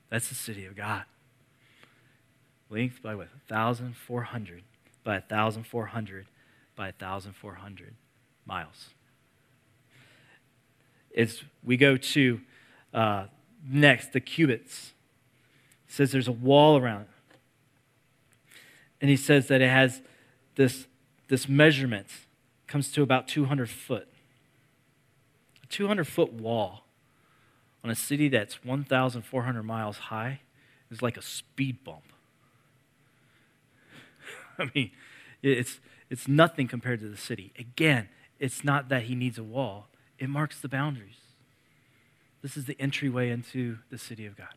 That's 0.09 0.29
the 0.29 0.35
city 0.35 0.65
of 0.65 0.77
God. 0.77 1.03
Length 2.69 3.01
by 3.03 3.15
what? 3.15 3.27
1,400 3.49 4.63
by 5.03 5.15
1,400 5.15 6.25
by 6.77 6.85
1,400 6.85 7.95
miles 8.45 8.91
is 11.11 11.43
we 11.63 11.77
go 11.77 11.97
to 11.97 12.41
uh, 12.93 13.25
next, 13.67 14.13
the 14.13 14.19
cubits. 14.19 14.93
He 15.87 15.93
says 15.93 16.11
there's 16.11 16.27
a 16.27 16.33
wall 16.33 16.77
around 16.77 17.01
it. 17.01 17.07
And 19.01 19.09
he 19.09 19.17
says 19.17 19.47
that 19.47 19.61
it 19.61 19.69
has 19.69 20.01
this, 20.55 20.87
this 21.27 21.47
measurement, 21.47 22.07
comes 22.67 22.91
to 22.91 23.01
about 23.01 23.27
200 23.27 23.69
foot. 23.69 24.07
A 25.63 25.67
200 25.67 26.05
foot 26.05 26.33
wall 26.33 26.83
on 27.83 27.89
a 27.89 27.95
city 27.95 28.27
that's 28.27 28.63
1,400 28.63 29.63
miles 29.63 29.97
high 29.97 30.41
is 30.91 31.01
like 31.01 31.17
a 31.17 31.21
speed 31.21 31.83
bump. 31.83 32.03
I 34.59 34.69
mean, 34.75 34.91
it's, 35.41 35.79
it's 36.09 36.27
nothing 36.27 36.67
compared 36.67 36.99
to 36.99 37.07
the 37.07 37.17
city. 37.17 37.53
Again, 37.57 38.09
it's 38.39 38.63
not 38.63 38.89
that 38.89 39.03
he 39.03 39.15
needs 39.15 39.37
a 39.37 39.43
wall, 39.43 39.87
it 40.19 40.29
marks 40.29 40.59
the 40.59 40.69
boundaries. 40.69 41.17
This 42.41 42.55
is 42.55 42.65
the 42.65 42.79
entryway 42.79 43.29
into 43.29 43.79
the 43.89 43.97
city 43.97 44.25
of 44.25 44.37
God. 44.37 44.53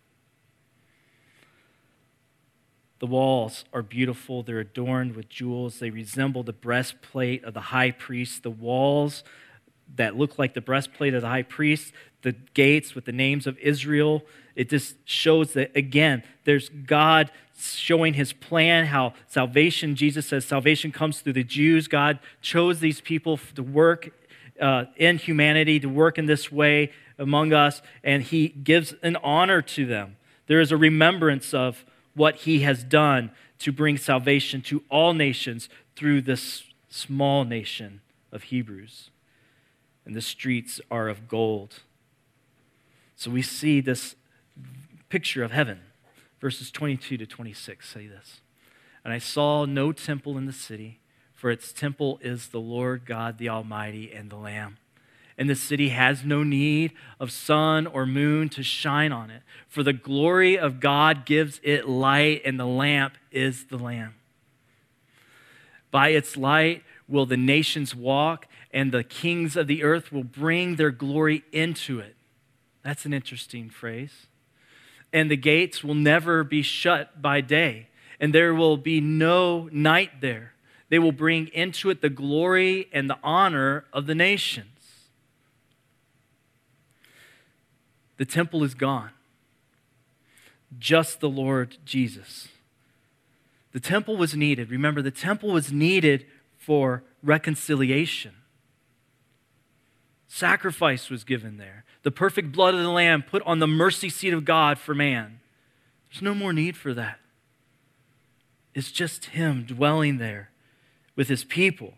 The 3.01 3.07
walls 3.07 3.65
are 3.73 3.83
beautiful. 3.83 4.45
They're 4.45 4.61
adorned 4.61 5.17
with 5.17 5.29
jewels. 5.29 5.81
They 5.81 5.91
resemble 5.91 6.45
the 6.45 6.53
breastplate 6.53 7.43
of 7.43 7.55
the 7.55 7.61
high 7.61 7.91
priest. 7.91 8.45
The 8.45 8.51
walls 8.51 9.25
that 9.97 10.17
look 10.17 10.39
like 10.39 10.55
the 10.55 10.61
breastplate 10.61 11.13
of 11.13 11.23
the 11.23 11.29
high 11.29 11.43
priest, 11.43 11.93
the 12.23 12.33
gates 12.55 12.95
with 12.95 13.05
the 13.05 13.13
names 13.13 13.49
of 13.49 13.59
Israel. 13.59 14.23
It 14.55 14.71
just 14.71 14.97
shows 15.05 15.55
that, 15.55 15.77
again, 15.77 16.23
there's 16.45 16.69
God 16.69 17.33
showing 17.59 18.15
his 18.15 18.33
plan, 18.33 18.87
how 18.87 19.15
salvation, 19.27 19.97
Jesus 19.97 20.27
says, 20.27 20.45
salvation 20.45 20.93
comes 20.93 21.21
through 21.21 21.33
the 21.35 21.45
Jews. 21.45 21.89
God 21.89 22.21
chose 22.41 22.81
these 22.81 23.01
people 23.01 23.39
to 23.57 23.63
work 23.63 24.11
uh, 24.61 24.85
in 24.97 25.19
humanity 25.19 25.81
to 25.81 25.89
work 25.89 26.19
in 26.19 26.27
this 26.27 26.53
way 26.53 26.93
among 27.19 27.53
us, 27.53 27.83
and 28.03 28.23
he 28.23 28.49
gives 28.49 28.95
an 29.03 29.17
honor 29.17 29.63
to 29.63 29.87
them. 29.87 30.17
There 30.47 30.61
is 30.61 30.73
a 30.73 30.77
remembrance 30.77 31.55
of 31.55 31.85
what 32.15 32.37
he 32.37 32.61
has 32.61 32.85
done 32.85 33.31
to 33.61 33.73
bring 33.73 33.97
salvation 33.97 34.61
to 34.63 34.83
all 34.91 35.15
nations 35.15 35.69
through 35.97 36.23
this 36.23 36.65
small 36.89 37.45
nation 37.45 38.01
of 38.31 38.45
Hebrews. 38.45 39.11
And 40.05 40.15
the 40.15 40.21
streets 40.21 40.81
are 40.91 41.09
of 41.09 41.29
gold. 41.29 41.81
So 43.15 43.31
we 43.31 43.43
see 43.43 43.81
this 43.81 44.17
picture 45.09 45.45
of 45.45 45.53
heaven. 45.53 45.81
Verses 46.41 46.73
22 46.73 47.19
to 47.19 47.27
26 47.27 47.89
say 47.89 48.09
this 48.09 48.41
And 49.05 49.13
I 49.13 49.19
saw 49.19 49.65
no 49.65 49.93
temple 49.93 50.37
in 50.37 50.47
the 50.47 50.53
city, 50.53 50.99
for 51.43 51.51
its 51.51 51.73
temple 51.73 52.21
is 52.23 52.51
the 52.51 52.61
Lord 52.61 53.05
God 53.05 53.39
the 53.39 53.49
Almighty 53.49 54.13
and 54.13 54.31
the 54.31 54.37
Lamb. 54.37 54.77
And 55.37 55.51
the 55.51 55.57
city 55.57 55.89
has 55.89 56.25
no 56.25 56.45
need 56.45 56.93
of 57.19 57.33
sun 57.33 57.89
or 57.89 58.07
moon 58.07 58.49
to 58.51 58.63
shine 58.63 59.11
on 59.11 59.29
it, 59.29 59.43
for 59.67 59.83
the 59.83 59.93
glory 59.93 60.57
of 60.57 60.79
God 60.79 61.27
gives 61.27 61.61
it 61.65 61.89
light, 61.89 62.43
and 62.45 62.61
the 62.61 62.65
lamp 62.65 63.15
is 63.33 63.65
the 63.65 63.77
Lamb. 63.77 64.15
By 65.91 66.11
its 66.11 66.37
light 66.37 66.85
will 67.09 67.27
the 67.27 67.37
nations 67.37 67.93
walk, 67.93 68.47
and 68.73 68.93
the 68.93 69.03
kings 69.03 69.57
of 69.57 69.67
the 69.67 69.83
earth 69.83 70.13
will 70.13 70.23
bring 70.23 70.77
their 70.77 70.93
glory 70.93 71.43
into 71.51 71.99
it. 71.99 72.15
That's 72.85 73.05
an 73.05 73.13
interesting 73.13 73.69
phrase. 73.69 74.29
And 75.13 75.29
the 75.29 75.37
gates 75.37 75.83
will 75.83 75.97
never 75.97 76.45
be 76.45 76.63
shut 76.63 77.21
by 77.21 77.41
day, 77.41 77.89
and 78.21 78.33
there 78.33 78.55
will 78.55 78.77
be 78.77 79.01
no 79.01 79.69
night 79.73 80.21
there. 80.21 80.52
They 80.93 80.99
will 80.99 81.11
bring 81.11 81.49
into 81.55 81.89
it 81.89 82.03
the 82.03 82.11
glory 82.11 82.87
and 82.93 83.09
the 83.09 83.17
honor 83.23 83.87
of 83.95 84.05
the 84.05 84.15
nations. 84.15 85.09
The 88.19 88.27
temple 88.27 88.63
is 88.63 88.75
gone. 88.75 89.09
Just 90.79 91.21
the 91.21 91.31
Lord 91.31 91.79
Jesus. 91.87 92.49
The 93.73 93.81
temple 93.81 94.19
was 94.19 94.37
needed. 94.37 94.71
Remember, 94.71 95.01
the 95.01 95.11
temple 95.11 95.49
was 95.49 95.73
needed 95.73 96.27
for 96.59 97.03
reconciliation. 97.23 98.33
Sacrifice 100.29 101.09
was 101.09 101.25
given 101.25 101.57
there. 101.57 101.87
The 102.03 102.11
perfect 102.11 102.53
blood 102.53 102.75
of 102.75 102.83
the 102.83 102.91
Lamb 102.91 103.23
put 103.23 103.41
on 103.47 103.61
the 103.61 103.67
mercy 103.67 104.11
seat 104.11 104.35
of 104.35 104.45
God 104.45 104.79
for 104.79 104.95
man. 104.95 105.41
There's 106.11 106.21
no 106.21 106.35
more 106.35 106.53
need 106.53 106.77
for 106.77 106.93
that. 106.93 107.19
It's 108.75 108.93
just 108.93 109.25
Him 109.31 109.65
dwelling 109.65 110.19
there 110.19 110.51
with 111.17 111.29
His 111.29 111.45
people. 111.45 111.95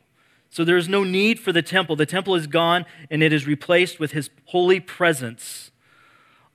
So 0.50 0.64
there 0.64 0.76
is 0.76 0.88
no 0.88 1.02
need 1.02 1.40
for 1.40 1.52
the 1.52 1.62
temple. 1.62 1.96
The 1.96 2.06
temple 2.06 2.34
is 2.34 2.46
gone 2.46 2.86
and 3.10 3.22
it 3.22 3.32
is 3.32 3.46
replaced 3.46 3.98
with 3.98 4.12
His 4.12 4.30
holy 4.46 4.80
presence. 4.80 5.70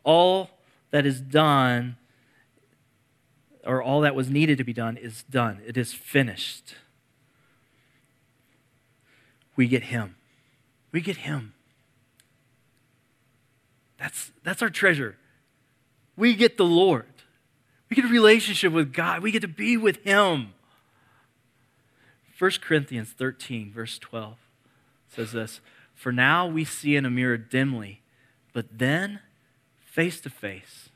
All 0.03 0.51
that 0.91 1.05
is 1.05 1.19
done, 1.21 1.97
or 3.65 3.83
all 3.83 4.01
that 4.01 4.15
was 4.15 4.29
needed 4.29 4.57
to 4.57 4.63
be 4.63 4.73
done, 4.73 4.97
is 4.97 5.23
done. 5.23 5.61
It 5.65 5.77
is 5.77 5.93
finished. 5.93 6.75
We 9.55 9.67
get 9.67 9.83
Him. 9.83 10.15
We 10.91 11.01
get 11.01 11.17
Him. 11.17 11.53
That's, 13.97 14.31
that's 14.43 14.61
our 14.61 14.69
treasure. 14.69 15.17
We 16.15 16.35
get 16.35 16.57
the 16.57 16.65
Lord. 16.65 17.05
We 17.89 17.95
get 17.95 18.05
a 18.05 18.09
relationship 18.09 18.71
with 18.71 18.93
God. 18.93 19.21
We 19.21 19.31
get 19.31 19.41
to 19.41 19.47
be 19.47 19.75
with 19.75 20.03
Him. 20.03 20.53
1 22.39 22.51
Corinthians 22.61 23.09
13, 23.09 23.71
verse 23.71 23.99
12 23.99 24.37
says 25.13 25.33
this 25.33 25.59
For 25.93 26.11
now 26.11 26.47
we 26.47 26.63
see 26.63 26.95
in 26.95 27.05
a 27.05 27.09
mirror 27.09 27.37
dimly, 27.37 28.01
but 28.53 28.65
then 28.79 29.19
face 29.85 30.21
to 30.21 30.29
face. 30.29 30.89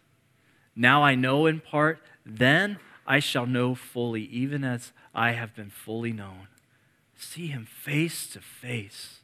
Now 0.75 1.03
I 1.03 1.15
know 1.15 1.45
in 1.45 1.59
part, 1.59 1.99
then 2.25 2.79
I 3.05 3.19
shall 3.19 3.45
know 3.45 3.75
fully, 3.75 4.23
even 4.23 4.63
as 4.63 4.93
I 5.13 5.31
have 5.31 5.53
been 5.53 5.69
fully 5.69 6.13
known. 6.13 6.47
See 7.15 7.47
Him 7.47 7.65
face 7.65 8.27
to 8.27 8.39
face 8.39 9.19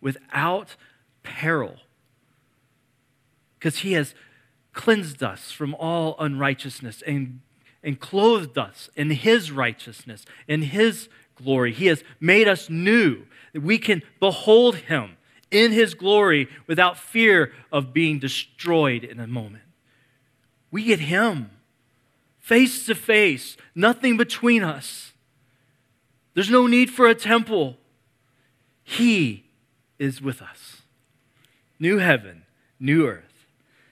without 0.00 0.76
peril 1.24 1.76
because 3.58 3.78
he 3.78 3.94
has 3.94 4.14
cleansed 4.74 5.22
us 5.22 5.50
from 5.50 5.74
all 5.76 6.16
unrighteousness 6.18 7.02
and, 7.06 7.40
and 7.82 7.98
clothed 7.98 8.58
us 8.58 8.90
in 8.94 9.10
his 9.10 9.50
righteousness, 9.50 10.26
in 10.46 10.60
his 10.62 11.08
glory. 11.34 11.72
He 11.72 11.86
has 11.86 12.02
made 12.20 12.48
us 12.48 12.68
new, 12.70 13.24
that 13.52 13.62
we 13.62 13.78
can 13.78 14.02
behold 14.20 14.76
him 14.76 15.16
in 15.50 15.72
his 15.72 15.94
glory 15.94 16.48
without 16.66 16.98
fear 16.98 17.52
of 17.70 17.92
being 17.92 18.18
destroyed 18.18 19.04
in 19.04 19.20
a 19.20 19.26
moment. 19.26 19.64
We 20.70 20.84
get 20.84 21.00
him 21.00 21.50
face 22.40 22.84
to 22.84 22.94
face, 22.94 23.56
nothing 23.74 24.18
between 24.18 24.62
us. 24.62 25.12
There's 26.34 26.50
no 26.50 26.66
need 26.66 26.90
for 26.90 27.06
a 27.06 27.14
temple. 27.14 27.78
He 28.82 29.44
is 29.98 30.20
with 30.20 30.42
us. 30.42 30.82
New 31.78 31.98
heaven, 31.98 32.42
new 32.78 33.06
earth 33.06 33.46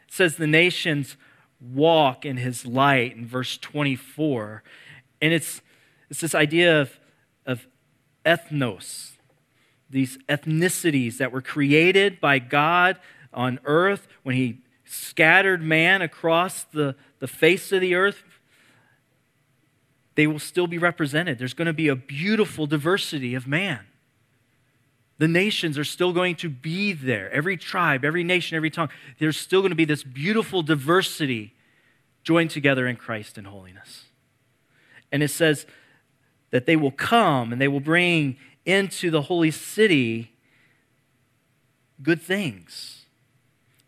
It 0.06 0.12
says 0.12 0.36
the 0.36 0.46
nations 0.46 1.16
walk 1.60 2.26
in 2.26 2.36
his 2.36 2.66
light 2.66 3.16
in 3.16 3.26
verse 3.26 3.56
24. 3.56 4.62
And 5.20 5.32
it's, 5.32 5.62
it's 6.10 6.20
this 6.20 6.34
idea 6.34 6.80
of, 6.80 6.90
of 6.90 6.98
ethnos, 8.24 9.12
these 9.90 10.18
ethnicities 10.28 11.18
that 11.18 11.32
were 11.32 11.42
created 11.42 12.20
by 12.20 12.38
God 12.38 12.98
on 13.32 13.58
earth 13.64 14.08
when 14.22 14.36
he 14.36 14.58
scattered 14.84 15.62
man 15.62 16.02
across 16.02 16.64
the, 16.64 16.94
the 17.18 17.26
face 17.26 17.72
of 17.72 17.80
the 17.80 17.94
earth. 17.94 18.22
They 20.14 20.26
will 20.26 20.38
still 20.38 20.66
be 20.66 20.78
represented. 20.78 21.38
There's 21.38 21.54
going 21.54 21.66
to 21.66 21.72
be 21.72 21.88
a 21.88 21.96
beautiful 21.96 22.66
diversity 22.66 23.34
of 23.34 23.46
man. 23.46 23.80
The 25.18 25.28
nations 25.28 25.78
are 25.78 25.84
still 25.84 26.12
going 26.12 26.36
to 26.36 26.48
be 26.48 26.92
there. 26.92 27.30
Every 27.30 27.56
tribe, 27.56 28.04
every 28.04 28.24
nation, 28.24 28.56
every 28.56 28.70
tongue. 28.70 28.88
There's 29.18 29.36
still 29.36 29.60
going 29.60 29.70
to 29.70 29.76
be 29.76 29.84
this 29.84 30.02
beautiful 30.02 30.62
diversity 30.62 31.54
joined 32.24 32.50
together 32.50 32.86
in 32.86 32.96
Christ 32.96 33.38
in 33.38 33.44
holiness. 33.44 34.04
And 35.10 35.22
it 35.22 35.28
says 35.28 35.66
that 36.52 36.66
they 36.66 36.76
will 36.76 36.92
come 36.92 37.50
and 37.50 37.60
they 37.60 37.66
will 37.66 37.80
bring 37.80 38.36
into 38.64 39.10
the 39.10 39.22
holy 39.22 39.50
city 39.50 40.32
good 42.00 42.22
things. 42.22 43.06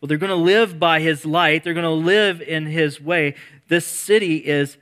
Well, 0.01 0.09
they're 0.09 0.19
going 0.19 0.31
to 0.31 0.37
live 0.37 0.79
by 0.79 1.01
his 1.01 1.25
light, 1.25 1.63
they're 1.63 1.75
going 1.75 1.85
to 1.85 1.91
live 1.91 2.43
in 2.43 2.67
his 2.67 3.01
way. 3.01 3.35
This 3.69 3.87
city 3.87 4.37
is 4.39 4.77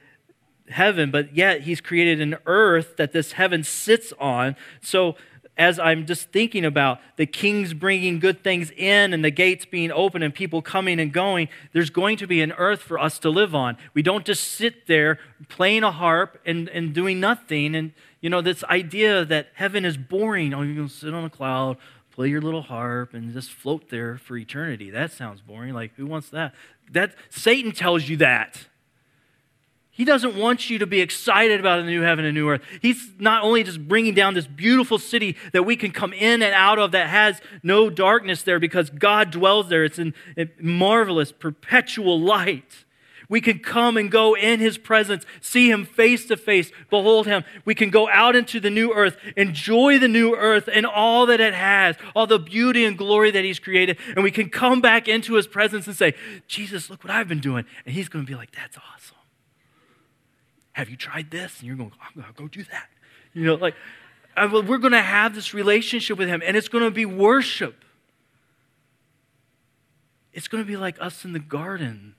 heaven, 0.69 1.11
but 1.11 1.37
yet 1.37 1.63
he's 1.63 1.81
created 1.81 2.21
an 2.21 2.37
earth 2.47 2.97
that 2.97 3.13
this 3.13 3.33
heaven 3.33 3.63
sits 3.63 4.13
on. 4.19 4.57
So 4.81 5.17
as 5.57 5.79
I'm 5.79 6.07
just 6.07 6.31
thinking 6.31 6.65
about 6.65 6.99
the 7.17 7.27
kings 7.27 7.75
bringing 7.75 8.19
good 8.19 8.43
things 8.43 8.71
in 8.71 9.13
and 9.13 9.25
the 9.25 9.31
gates 9.31 9.67
being 9.67 9.93
open 9.93 10.23
and 10.23 10.35
people 10.35 10.63
coming 10.63 10.99
and 10.99 11.13
going, 11.13 11.49
there's 11.73 11.91
going 11.91 12.17
to 12.19 12.27
be 12.27 12.41
an 12.41 12.53
earth 12.53 12.81
for 12.81 12.99
us 12.99 13.19
to 13.21 13.31
live 13.31 13.55
on. 13.55 13.77
We 13.93 14.03
don't 14.03 14.25
just 14.25 14.45
sit 14.45 14.87
there 14.87 15.19
playing 15.49 15.83
a 15.83 15.93
harp 15.93 16.41
and, 16.47 16.69
and 16.71 16.95
doing 16.95 17.21
nothing. 17.21 17.75
And, 17.75 17.93
you 18.21 18.31
know, 18.31 18.41
this 18.41 18.65
idea 18.65 19.25
that 19.27 19.49
heaven 19.55 19.85
is 19.85 19.99
boring. 19.99 20.55
Oh, 20.55 20.63
you're 20.63 20.75
going 20.75 20.89
to 20.89 20.95
sit 20.95 21.13
on 21.13 21.25
a 21.25 21.31
cloud, 21.31 21.77
play 22.11 22.29
your 22.29 22.41
little 22.41 22.63
harp, 22.63 23.13
and 23.13 23.33
just 23.35 23.51
float 23.51 23.91
there 23.91 24.17
for 24.17 24.39
eternity. 24.39 24.91
That 24.91 25.13
sounds 25.13 25.43
boring. 25.43 25.75
Like, 25.75 25.95
who 25.97 26.07
wants 26.07 26.31
that? 26.31 26.55
That 26.91 27.15
Satan 27.29 27.73
tells 27.73 28.09
you 28.09 28.17
that. 28.19 28.69
He 29.95 30.07
doesn't 30.07 30.37
want 30.37 30.71
you 30.71 30.79
to 30.79 30.87
be 30.87 31.03
excited 31.03 31.61
about 31.61 31.81
a 31.81 31.85
new 31.85 32.01
heaven 32.01 32.25
and 32.25 32.35
new 32.35 32.49
earth. 32.49 32.63
He's 32.81 33.11
not 33.19 33.45
only 33.45 33.63
just 33.63 33.87
bringing 33.87 34.15
down 34.15 34.33
this 34.33 34.47
beautiful 34.47 34.99
city 34.99 35.37
that 35.53 35.65
we 35.65 35.77
can 35.77 35.91
come 35.93 36.15
in 36.15 36.41
and 36.41 36.55
out 36.55 36.79
of 36.79 36.93
that 36.93 37.11
has 37.11 37.43
no 37.63 37.91
darkness 37.91 38.43
there 38.43 38.59
because 38.59 38.89
God 38.89 39.31
dwells 39.31 39.69
there. 39.69 39.85
It's 39.85 39.99
in 39.99 40.15
marvelous, 40.59 41.31
perpetual 41.31 42.19
light. 42.19 42.87
We 43.29 43.43
can 43.43 43.59
come 43.59 43.99
and 43.99 44.11
go 44.11 44.35
in 44.35 44.61
his 44.61 44.79
presence, 44.79 45.27
see 45.43 45.71
him 45.71 45.85
face 45.85 46.27
to 46.27 46.39
face, 46.39 46.73
behold 46.89 47.27
him. 47.27 47.45
We 47.67 47.75
can 47.75 47.91
go 47.91 48.09
out 48.09 48.35
into 48.35 48.61
the 48.61 48.71
new 48.71 48.95
earth, 48.95 49.19
enjoy 49.37 49.99
the 49.99 50.09
new 50.09 50.35
earth 50.35 50.71
and 50.73 50.87
all 50.87 51.27
that 51.27 51.41
it 51.41 51.55
has, 51.55 51.97
all 52.17 52.27
the 52.27 52.39
beauty 52.39 52.87
and 52.87 52.97
glory 52.97 53.31
that 53.31 53.45
he's 53.45 53.59
created. 53.59 53.99
And 54.15 54.25
we 54.25 54.31
can 54.31 54.49
come 54.49 54.81
back 54.81 55.07
into 55.07 55.35
his 55.35 55.47
presence 55.47 55.87
and 55.87 55.95
say, 55.95 56.15
Jesus, 56.47 56.89
look 56.89 57.05
what 57.05 57.11
I've 57.11 57.29
been 57.29 57.41
doing. 57.41 57.67
And 57.85 57.95
he's 57.95 58.09
going 58.09 58.25
to 58.25 58.31
be 58.31 58.37
like, 58.37 58.53
that's 58.53 58.79
awesome. 58.79 59.17
Have 60.73 60.89
you 60.89 60.97
tried 60.97 61.31
this? 61.31 61.59
And 61.59 61.69
you're 61.69 61.77
going, 61.77 61.93
I'm 62.01 62.23
going 62.23 62.33
to 62.33 62.41
go 62.41 62.49
do 62.49 62.65
that. 62.65 62.89
You 63.35 63.45
know, 63.45 63.55
like, 63.55 63.75
uh, 64.37 64.49
we're 64.67 64.79
going 64.79 64.93
to 64.93 65.03
have 65.03 65.35
this 65.35 65.53
relationship 65.53 66.19
with 66.19 66.29
Him, 66.29 66.43
and 66.45 66.57
it's 66.57 66.69
going 66.69 66.85
to 66.85 66.91
be 66.91 67.05
worship. 67.05 67.85
It's 70.33 70.49
going 70.49 70.65
to 70.65 70.69
be 70.69 70.77
like 70.77 70.97
us 71.01 71.25
in 71.25 71.33
the 71.33 71.39
garden 71.39 72.15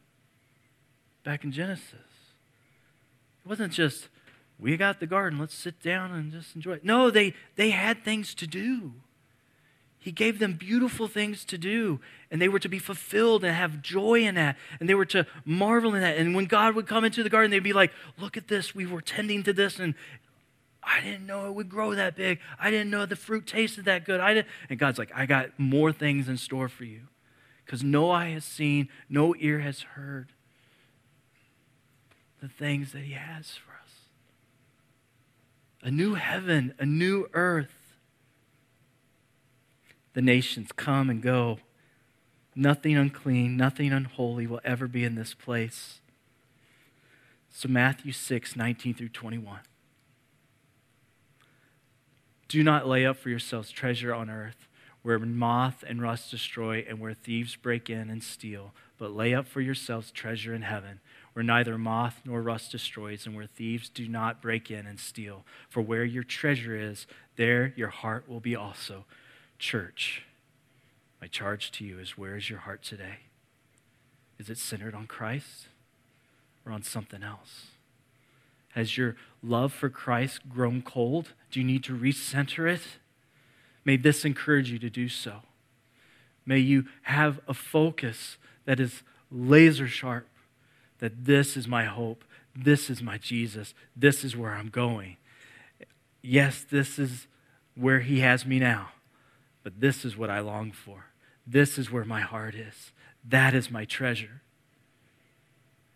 back 1.23 1.43
in 1.43 1.51
Genesis. 1.51 1.93
It 1.93 3.49
wasn't 3.49 3.73
just, 3.73 4.07
we 4.59 4.77
got 4.77 4.99
the 4.99 5.07
garden, 5.07 5.39
let's 5.39 5.55
sit 5.55 5.81
down 5.81 6.11
and 6.11 6.31
just 6.31 6.55
enjoy 6.55 6.73
it. 6.73 6.85
No, 6.85 7.09
they, 7.09 7.33
they 7.55 7.71
had 7.71 8.03
things 8.03 8.35
to 8.35 8.47
do. 8.47 8.93
He 10.03 10.11
gave 10.11 10.37
them 10.37 10.55
beautiful 10.55 11.07
things 11.07 11.45
to 11.45 11.57
do, 11.57 12.01
and 12.29 12.41
they 12.41 12.49
were 12.49 12.59
to 12.59 12.67
be 12.67 12.77
fulfilled 12.77 13.45
and 13.45 13.55
have 13.55 13.81
joy 13.81 14.25
in 14.25 14.35
that, 14.35 14.57
and 14.81 14.89
they 14.89 14.95
were 14.95 15.05
to 15.05 15.25
marvel 15.45 15.95
in 15.95 16.01
that. 16.01 16.17
And 16.17 16.35
when 16.35 16.43
God 16.43 16.75
would 16.75 16.87
come 16.87 17.05
into 17.05 17.23
the 17.23 17.29
garden, 17.29 17.51
they'd 17.51 17.59
be 17.59 17.71
like, 17.71 17.93
Look 18.19 18.35
at 18.35 18.49
this, 18.49 18.75
we 18.75 18.85
were 18.85 18.99
tending 18.99 19.43
to 19.43 19.53
this, 19.53 19.79
and 19.79 19.95
I 20.83 20.99
didn't 20.99 21.25
know 21.25 21.47
it 21.47 21.53
would 21.55 21.69
grow 21.69 21.95
that 21.95 22.17
big. 22.17 22.39
I 22.59 22.69
didn't 22.69 22.89
know 22.89 23.05
the 23.05 23.15
fruit 23.15 23.47
tasted 23.47 23.85
that 23.85 24.03
good. 24.03 24.19
I 24.19 24.33
didn't. 24.33 24.47
And 24.69 24.77
God's 24.77 24.99
like, 24.99 25.11
I 25.15 25.25
got 25.25 25.57
more 25.57 25.93
things 25.93 26.27
in 26.27 26.35
store 26.35 26.67
for 26.67 26.83
you. 26.83 27.03
Because 27.65 27.81
no 27.81 28.11
eye 28.11 28.31
has 28.31 28.43
seen, 28.43 28.89
no 29.07 29.33
ear 29.39 29.59
has 29.59 29.83
heard 29.83 30.33
the 32.41 32.49
things 32.49 32.91
that 32.91 33.03
He 33.03 33.13
has 33.13 33.51
for 33.51 33.71
us 33.71 33.83
a 35.81 35.91
new 35.91 36.15
heaven, 36.15 36.73
a 36.77 36.85
new 36.85 37.27
earth 37.33 37.82
the 40.13 40.21
nations 40.21 40.71
come 40.75 41.09
and 41.09 41.21
go. 41.21 41.59
Nothing 42.55 42.95
unclean, 42.95 43.57
nothing 43.57 43.91
unholy 43.91 44.45
will 44.45 44.61
ever 44.63 44.87
be 44.87 45.03
in 45.03 45.15
this 45.15 45.33
place. 45.33 45.99
So, 47.49 47.67
Matthew 47.67 48.11
6, 48.11 48.55
19 48.55 48.93
through 48.93 49.09
21. 49.09 49.59
Do 52.47 52.63
not 52.63 52.87
lay 52.87 53.05
up 53.05 53.17
for 53.17 53.29
yourselves 53.29 53.71
treasure 53.71 54.13
on 54.13 54.29
earth, 54.29 54.67
where 55.01 55.17
moth 55.17 55.83
and 55.87 56.01
rust 56.01 56.29
destroy 56.29 56.85
and 56.87 56.99
where 56.99 57.13
thieves 57.13 57.55
break 57.55 57.89
in 57.89 58.09
and 58.09 58.23
steal, 58.23 58.73
but 58.97 59.15
lay 59.15 59.33
up 59.33 59.47
for 59.47 59.61
yourselves 59.61 60.11
treasure 60.11 60.53
in 60.53 60.61
heaven, 60.61 60.99
where 61.33 61.43
neither 61.43 61.77
moth 61.77 62.21
nor 62.25 62.41
rust 62.41 62.71
destroys 62.71 63.25
and 63.25 63.35
where 63.35 63.47
thieves 63.47 63.89
do 63.89 64.07
not 64.07 64.41
break 64.41 64.69
in 64.69 64.85
and 64.85 64.99
steal. 64.99 65.45
For 65.69 65.81
where 65.81 66.03
your 66.03 66.23
treasure 66.23 66.75
is, 66.75 67.07
there 67.35 67.73
your 67.75 67.89
heart 67.89 68.29
will 68.29 68.39
be 68.39 68.55
also. 68.55 69.05
Church, 69.63 70.23
my 71.21 71.27
charge 71.27 71.71
to 71.71 71.85
you 71.85 71.97
is 71.97 72.17
where 72.17 72.35
is 72.35 72.49
your 72.49 72.59
heart 72.59 72.83
today? 72.83 73.19
Is 74.37 74.49
it 74.49 74.57
centered 74.57 74.93
on 74.93 75.07
Christ 75.07 75.69
or 76.65 76.73
on 76.73 76.83
something 76.83 77.23
else? 77.23 77.67
Has 78.71 78.97
your 78.97 79.15
love 79.41 79.71
for 79.71 79.89
Christ 79.89 80.49
grown 80.49 80.81
cold? 80.81 81.29
Do 81.49 81.61
you 81.61 81.65
need 81.65 81.81
to 81.85 81.97
recenter 81.97 82.69
it? 82.69 82.81
May 83.85 83.95
this 83.95 84.25
encourage 84.25 84.69
you 84.69 84.79
to 84.79 84.89
do 84.89 85.07
so. 85.07 85.43
May 86.45 86.59
you 86.59 86.83
have 87.03 87.39
a 87.47 87.53
focus 87.53 88.35
that 88.65 88.81
is 88.81 89.01
laser 89.31 89.87
sharp, 89.87 90.27
that 90.99 91.23
this 91.23 91.55
is 91.55 91.69
my 91.69 91.85
hope, 91.85 92.25
this 92.53 92.89
is 92.89 93.01
my 93.01 93.17
Jesus, 93.17 93.73
this 93.95 94.25
is 94.25 94.35
where 94.35 94.55
I'm 94.55 94.67
going. 94.67 95.15
Yes, 96.21 96.65
this 96.69 96.99
is 96.99 97.27
where 97.75 98.01
He 98.01 98.19
has 98.19 98.45
me 98.45 98.59
now. 98.59 98.89
But 99.63 99.79
this 99.79 100.03
is 100.03 100.17
what 100.17 100.29
I 100.29 100.39
long 100.39 100.71
for. 100.71 101.05
This 101.47 101.77
is 101.77 101.91
where 101.91 102.05
my 102.05 102.21
heart 102.21 102.55
is. 102.55 102.91
That 103.27 103.53
is 103.53 103.71
my 103.71 103.85
treasure. 103.85 104.41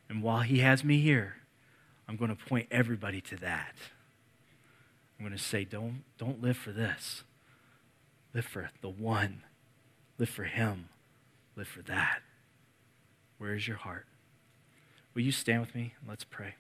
And 0.10 0.24
while 0.24 0.42
He 0.42 0.60
has 0.60 0.84
me 0.84 1.00
here, 1.00 1.36
I'm 2.08 2.16
going 2.16 2.36
to 2.36 2.46
point 2.46 2.68
everybody 2.72 3.20
to 3.22 3.36
that. 3.38 3.76
I'm 5.20 5.26
going 5.26 5.38
to 5.38 5.44
say, 5.44 5.66
don't, 5.66 6.04
don't 6.18 6.42
live 6.42 6.58
for 6.58 6.72
this. 6.72 7.24
Live 8.34 8.46
for 8.46 8.70
the 8.82 8.90
one. 8.90 9.42
Live 10.18 10.30
for 10.30 10.46
Him. 10.46 10.90
Live 11.56 11.68
for 11.68 11.82
that. 11.84 12.22
Where 13.38 13.54
is 13.54 13.68
your 13.68 13.78
heart? 13.78 14.06
Will 15.14 15.24
you 15.24 15.32
stand 15.32 15.62
with 15.62 15.76
me? 15.76 15.94
Let's 16.08 16.24
pray. 16.24 16.56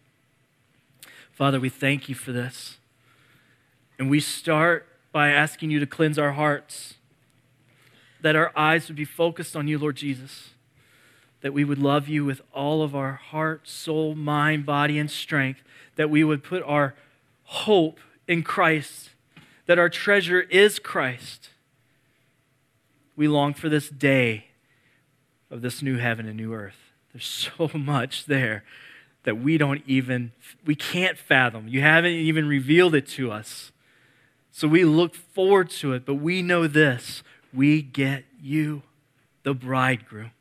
Father, 1.31 1.59
we 1.59 1.69
thank 1.69 2.09
you 2.09 2.15
for 2.15 2.31
this. 2.31 2.77
And 3.99 4.09
we 4.09 4.19
start 4.19 4.87
by 5.11 5.29
asking 5.29 5.71
you 5.71 5.79
to 5.79 5.87
cleanse 5.87 6.19
our 6.19 6.33
hearts 6.33 6.95
that 8.27 8.35
our 8.35 8.51
eyes 8.57 8.89
would 8.89 8.97
be 8.97 9.05
focused 9.05 9.55
on 9.55 9.69
you, 9.69 9.79
Lord 9.79 9.95
Jesus, 9.95 10.49
that 11.39 11.53
we 11.53 11.63
would 11.63 11.77
love 11.77 12.09
you 12.09 12.25
with 12.25 12.41
all 12.53 12.83
of 12.83 12.93
our 12.93 13.13
heart, 13.13 13.69
soul, 13.69 14.15
mind, 14.15 14.65
body, 14.65 14.99
and 14.99 15.09
strength, 15.09 15.61
that 15.95 16.09
we 16.09 16.25
would 16.25 16.43
put 16.43 16.61
our 16.63 16.93
hope 17.45 18.01
in 18.27 18.43
Christ, 18.43 19.11
that 19.65 19.79
our 19.79 19.87
treasure 19.87 20.41
is 20.41 20.77
Christ. 20.77 21.51
We 23.15 23.29
long 23.29 23.53
for 23.53 23.69
this 23.69 23.87
day 23.87 24.47
of 25.49 25.61
this 25.61 25.81
new 25.81 25.95
heaven 25.95 26.27
and 26.27 26.35
new 26.35 26.53
earth. 26.53 26.91
There's 27.13 27.49
so 27.57 27.71
much 27.73 28.25
there 28.25 28.65
that 29.23 29.37
we 29.39 29.57
don't 29.57 29.83
even, 29.87 30.33
we 30.65 30.75
can't 30.75 31.17
fathom. 31.17 31.69
You 31.69 31.79
haven't 31.79 32.11
even 32.11 32.45
revealed 32.45 32.93
it 32.93 33.07
to 33.07 33.31
us. 33.31 33.71
So 34.51 34.67
we 34.67 34.83
look 34.83 35.15
forward 35.15 35.69
to 35.69 35.93
it, 35.93 36.05
but 36.05 36.15
we 36.15 36.41
know 36.41 36.67
this 36.67 37.23
we 37.53 37.81
get 37.81 38.25
you, 38.41 38.83
the 39.43 39.53
bridegroom. 39.53 40.31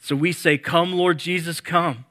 So 0.00 0.14
we 0.14 0.32
say, 0.32 0.58
Come, 0.58 0.92
Lord 0.92 1.18
Jesus, 1.18 1.60
come. 1.60 2.04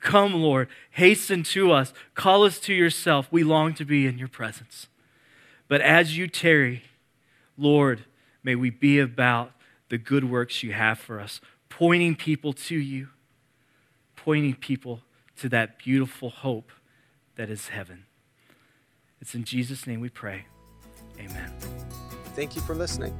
Come, 0.00 0.34
Lord, 0.34 0.68
hasten 0.92 1.42
to 1.44 1.72
us. 1.72 1.92
Call 2.14 2.44
us 2.44 2.60
to 2.60 2.74
yourself. 2.74 3.28
We 3.30 3.42
long 3.42 3.74
to 3.74 3.84
be 3.84 4.06
in 4.06 4.18
your 4.18 4.28
presence. 4.28 4.86
But 5.66 5.80
as 5.80 6.16
you 6.16 6.28
tarry, 6.28 6.84
Lord, 7.56 8.04
may 8.42 8.54
we 8.54 8.70
be 8.70 9.00
about 9.00 9.52
the 9.88 9.98
good 9.98 10.30
works 10.30 10.62
you 10.62 10.72
have 10.72 10.98
for 10.98 11.20
us, 11.20 11.40
pointing 11.68 12.14
people 12.14 12.52
to 12.52 12.76
you, 12.76 13.08
pointing 14.16 14.54
people 14.54 15.00
to 15.36 15.48
that 15.48 15.78
beautiful 15.78 16.30
hope 16.30 16.70
that 17.36 17.50
is 17.50 17.68
heaven. 17.68 18.04
It's 19.20 19.34
in 19.34 19.44
Jesus' 19.44 19.86
name 19.86 20.00
we 20.00 20.08
pray. 20.08 20.46
Amen. 21.18 22.07
Thank 22.38 22.54
you 22.54 22.62
for 22.62 22.76
listening. 22.76 23.18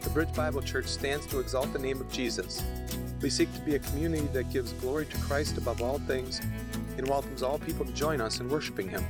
The 0.00 0.08
Bridge 0.08 0.32
Bible 0.32 0.62
Church 0.62 0.86
stands 0.86 1.26
to 1.26 1.40
exalt 1.40 1.70
the 1.74 1.78
name 1.78 2.00
of 2.00 2.10
Jesus. 2.10 2.62
We 3.20 3.28
seek 3.28 3.52
to 3.52 3.60
be 3.60 3.74
a 3.74 3.78
community 3.78 4.26
that 4.32 4.50
gives 4.50 4.72
glory 4.72 5.04
to 5.04 5.16
Christ 5.18 5.58
above 5.58 5.82
all 5.82 5.98
things 5.98 6.40
and 6.96 7.06
welcomes 7.06 7.42
all 7.42 7.58
people 7.58 7.84
to 7.84 7.92
join 7.92 8.18
us 8.18 8.40
in 8.40 8.48
worshiping 8.48 8.88
Him. 8.88 9.04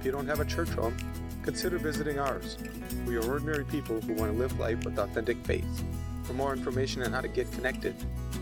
If 0.00 0.04
you 0.04 0.10
don't 0.10 0.26
have 0.26 0.40
a 0.40 0.44
church 0.44 0.70
home, 0.70 0.96
consider 1.44 1.78
visiting 1.78 2.18
ours. 2.18 2.58
We 3.06 3.14
are 3.14 3.24
ordinary 3.24 3.64
people 3.64 4.00
who 4.00 4.14
want 4.14 4.32
to 4.32 4.36
live 4.36 4.58
life 4.58 4.84
with 4.84 4.98
authentic 4.98 5.36
faith. 5.46 5.84
For 6.24 6.32
more 6.32 6.52
information 6.52 7.04
on 7.04 7.12
how 7.12 7.20
to 7.20 7.28
get 7.28 7.52
connected, 7.52 7.94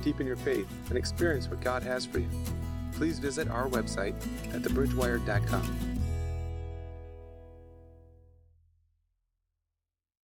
deepen 0.03 0.27
your 0.27 0.37
faith, 0.37 0.67
and 0.89 0.97
experience 0.97 1.49
what 1.49 1.61
God 1.61 1.83
has 1.83 2.07
for 2.07 2.21
you, 2.21 2.31
please 2.93 3.19
visit 3.19 3.51
our 3.51 3.69
website 3.69 4.15
at 4.55 4.63
thebridgewire.com. 4.63 5.94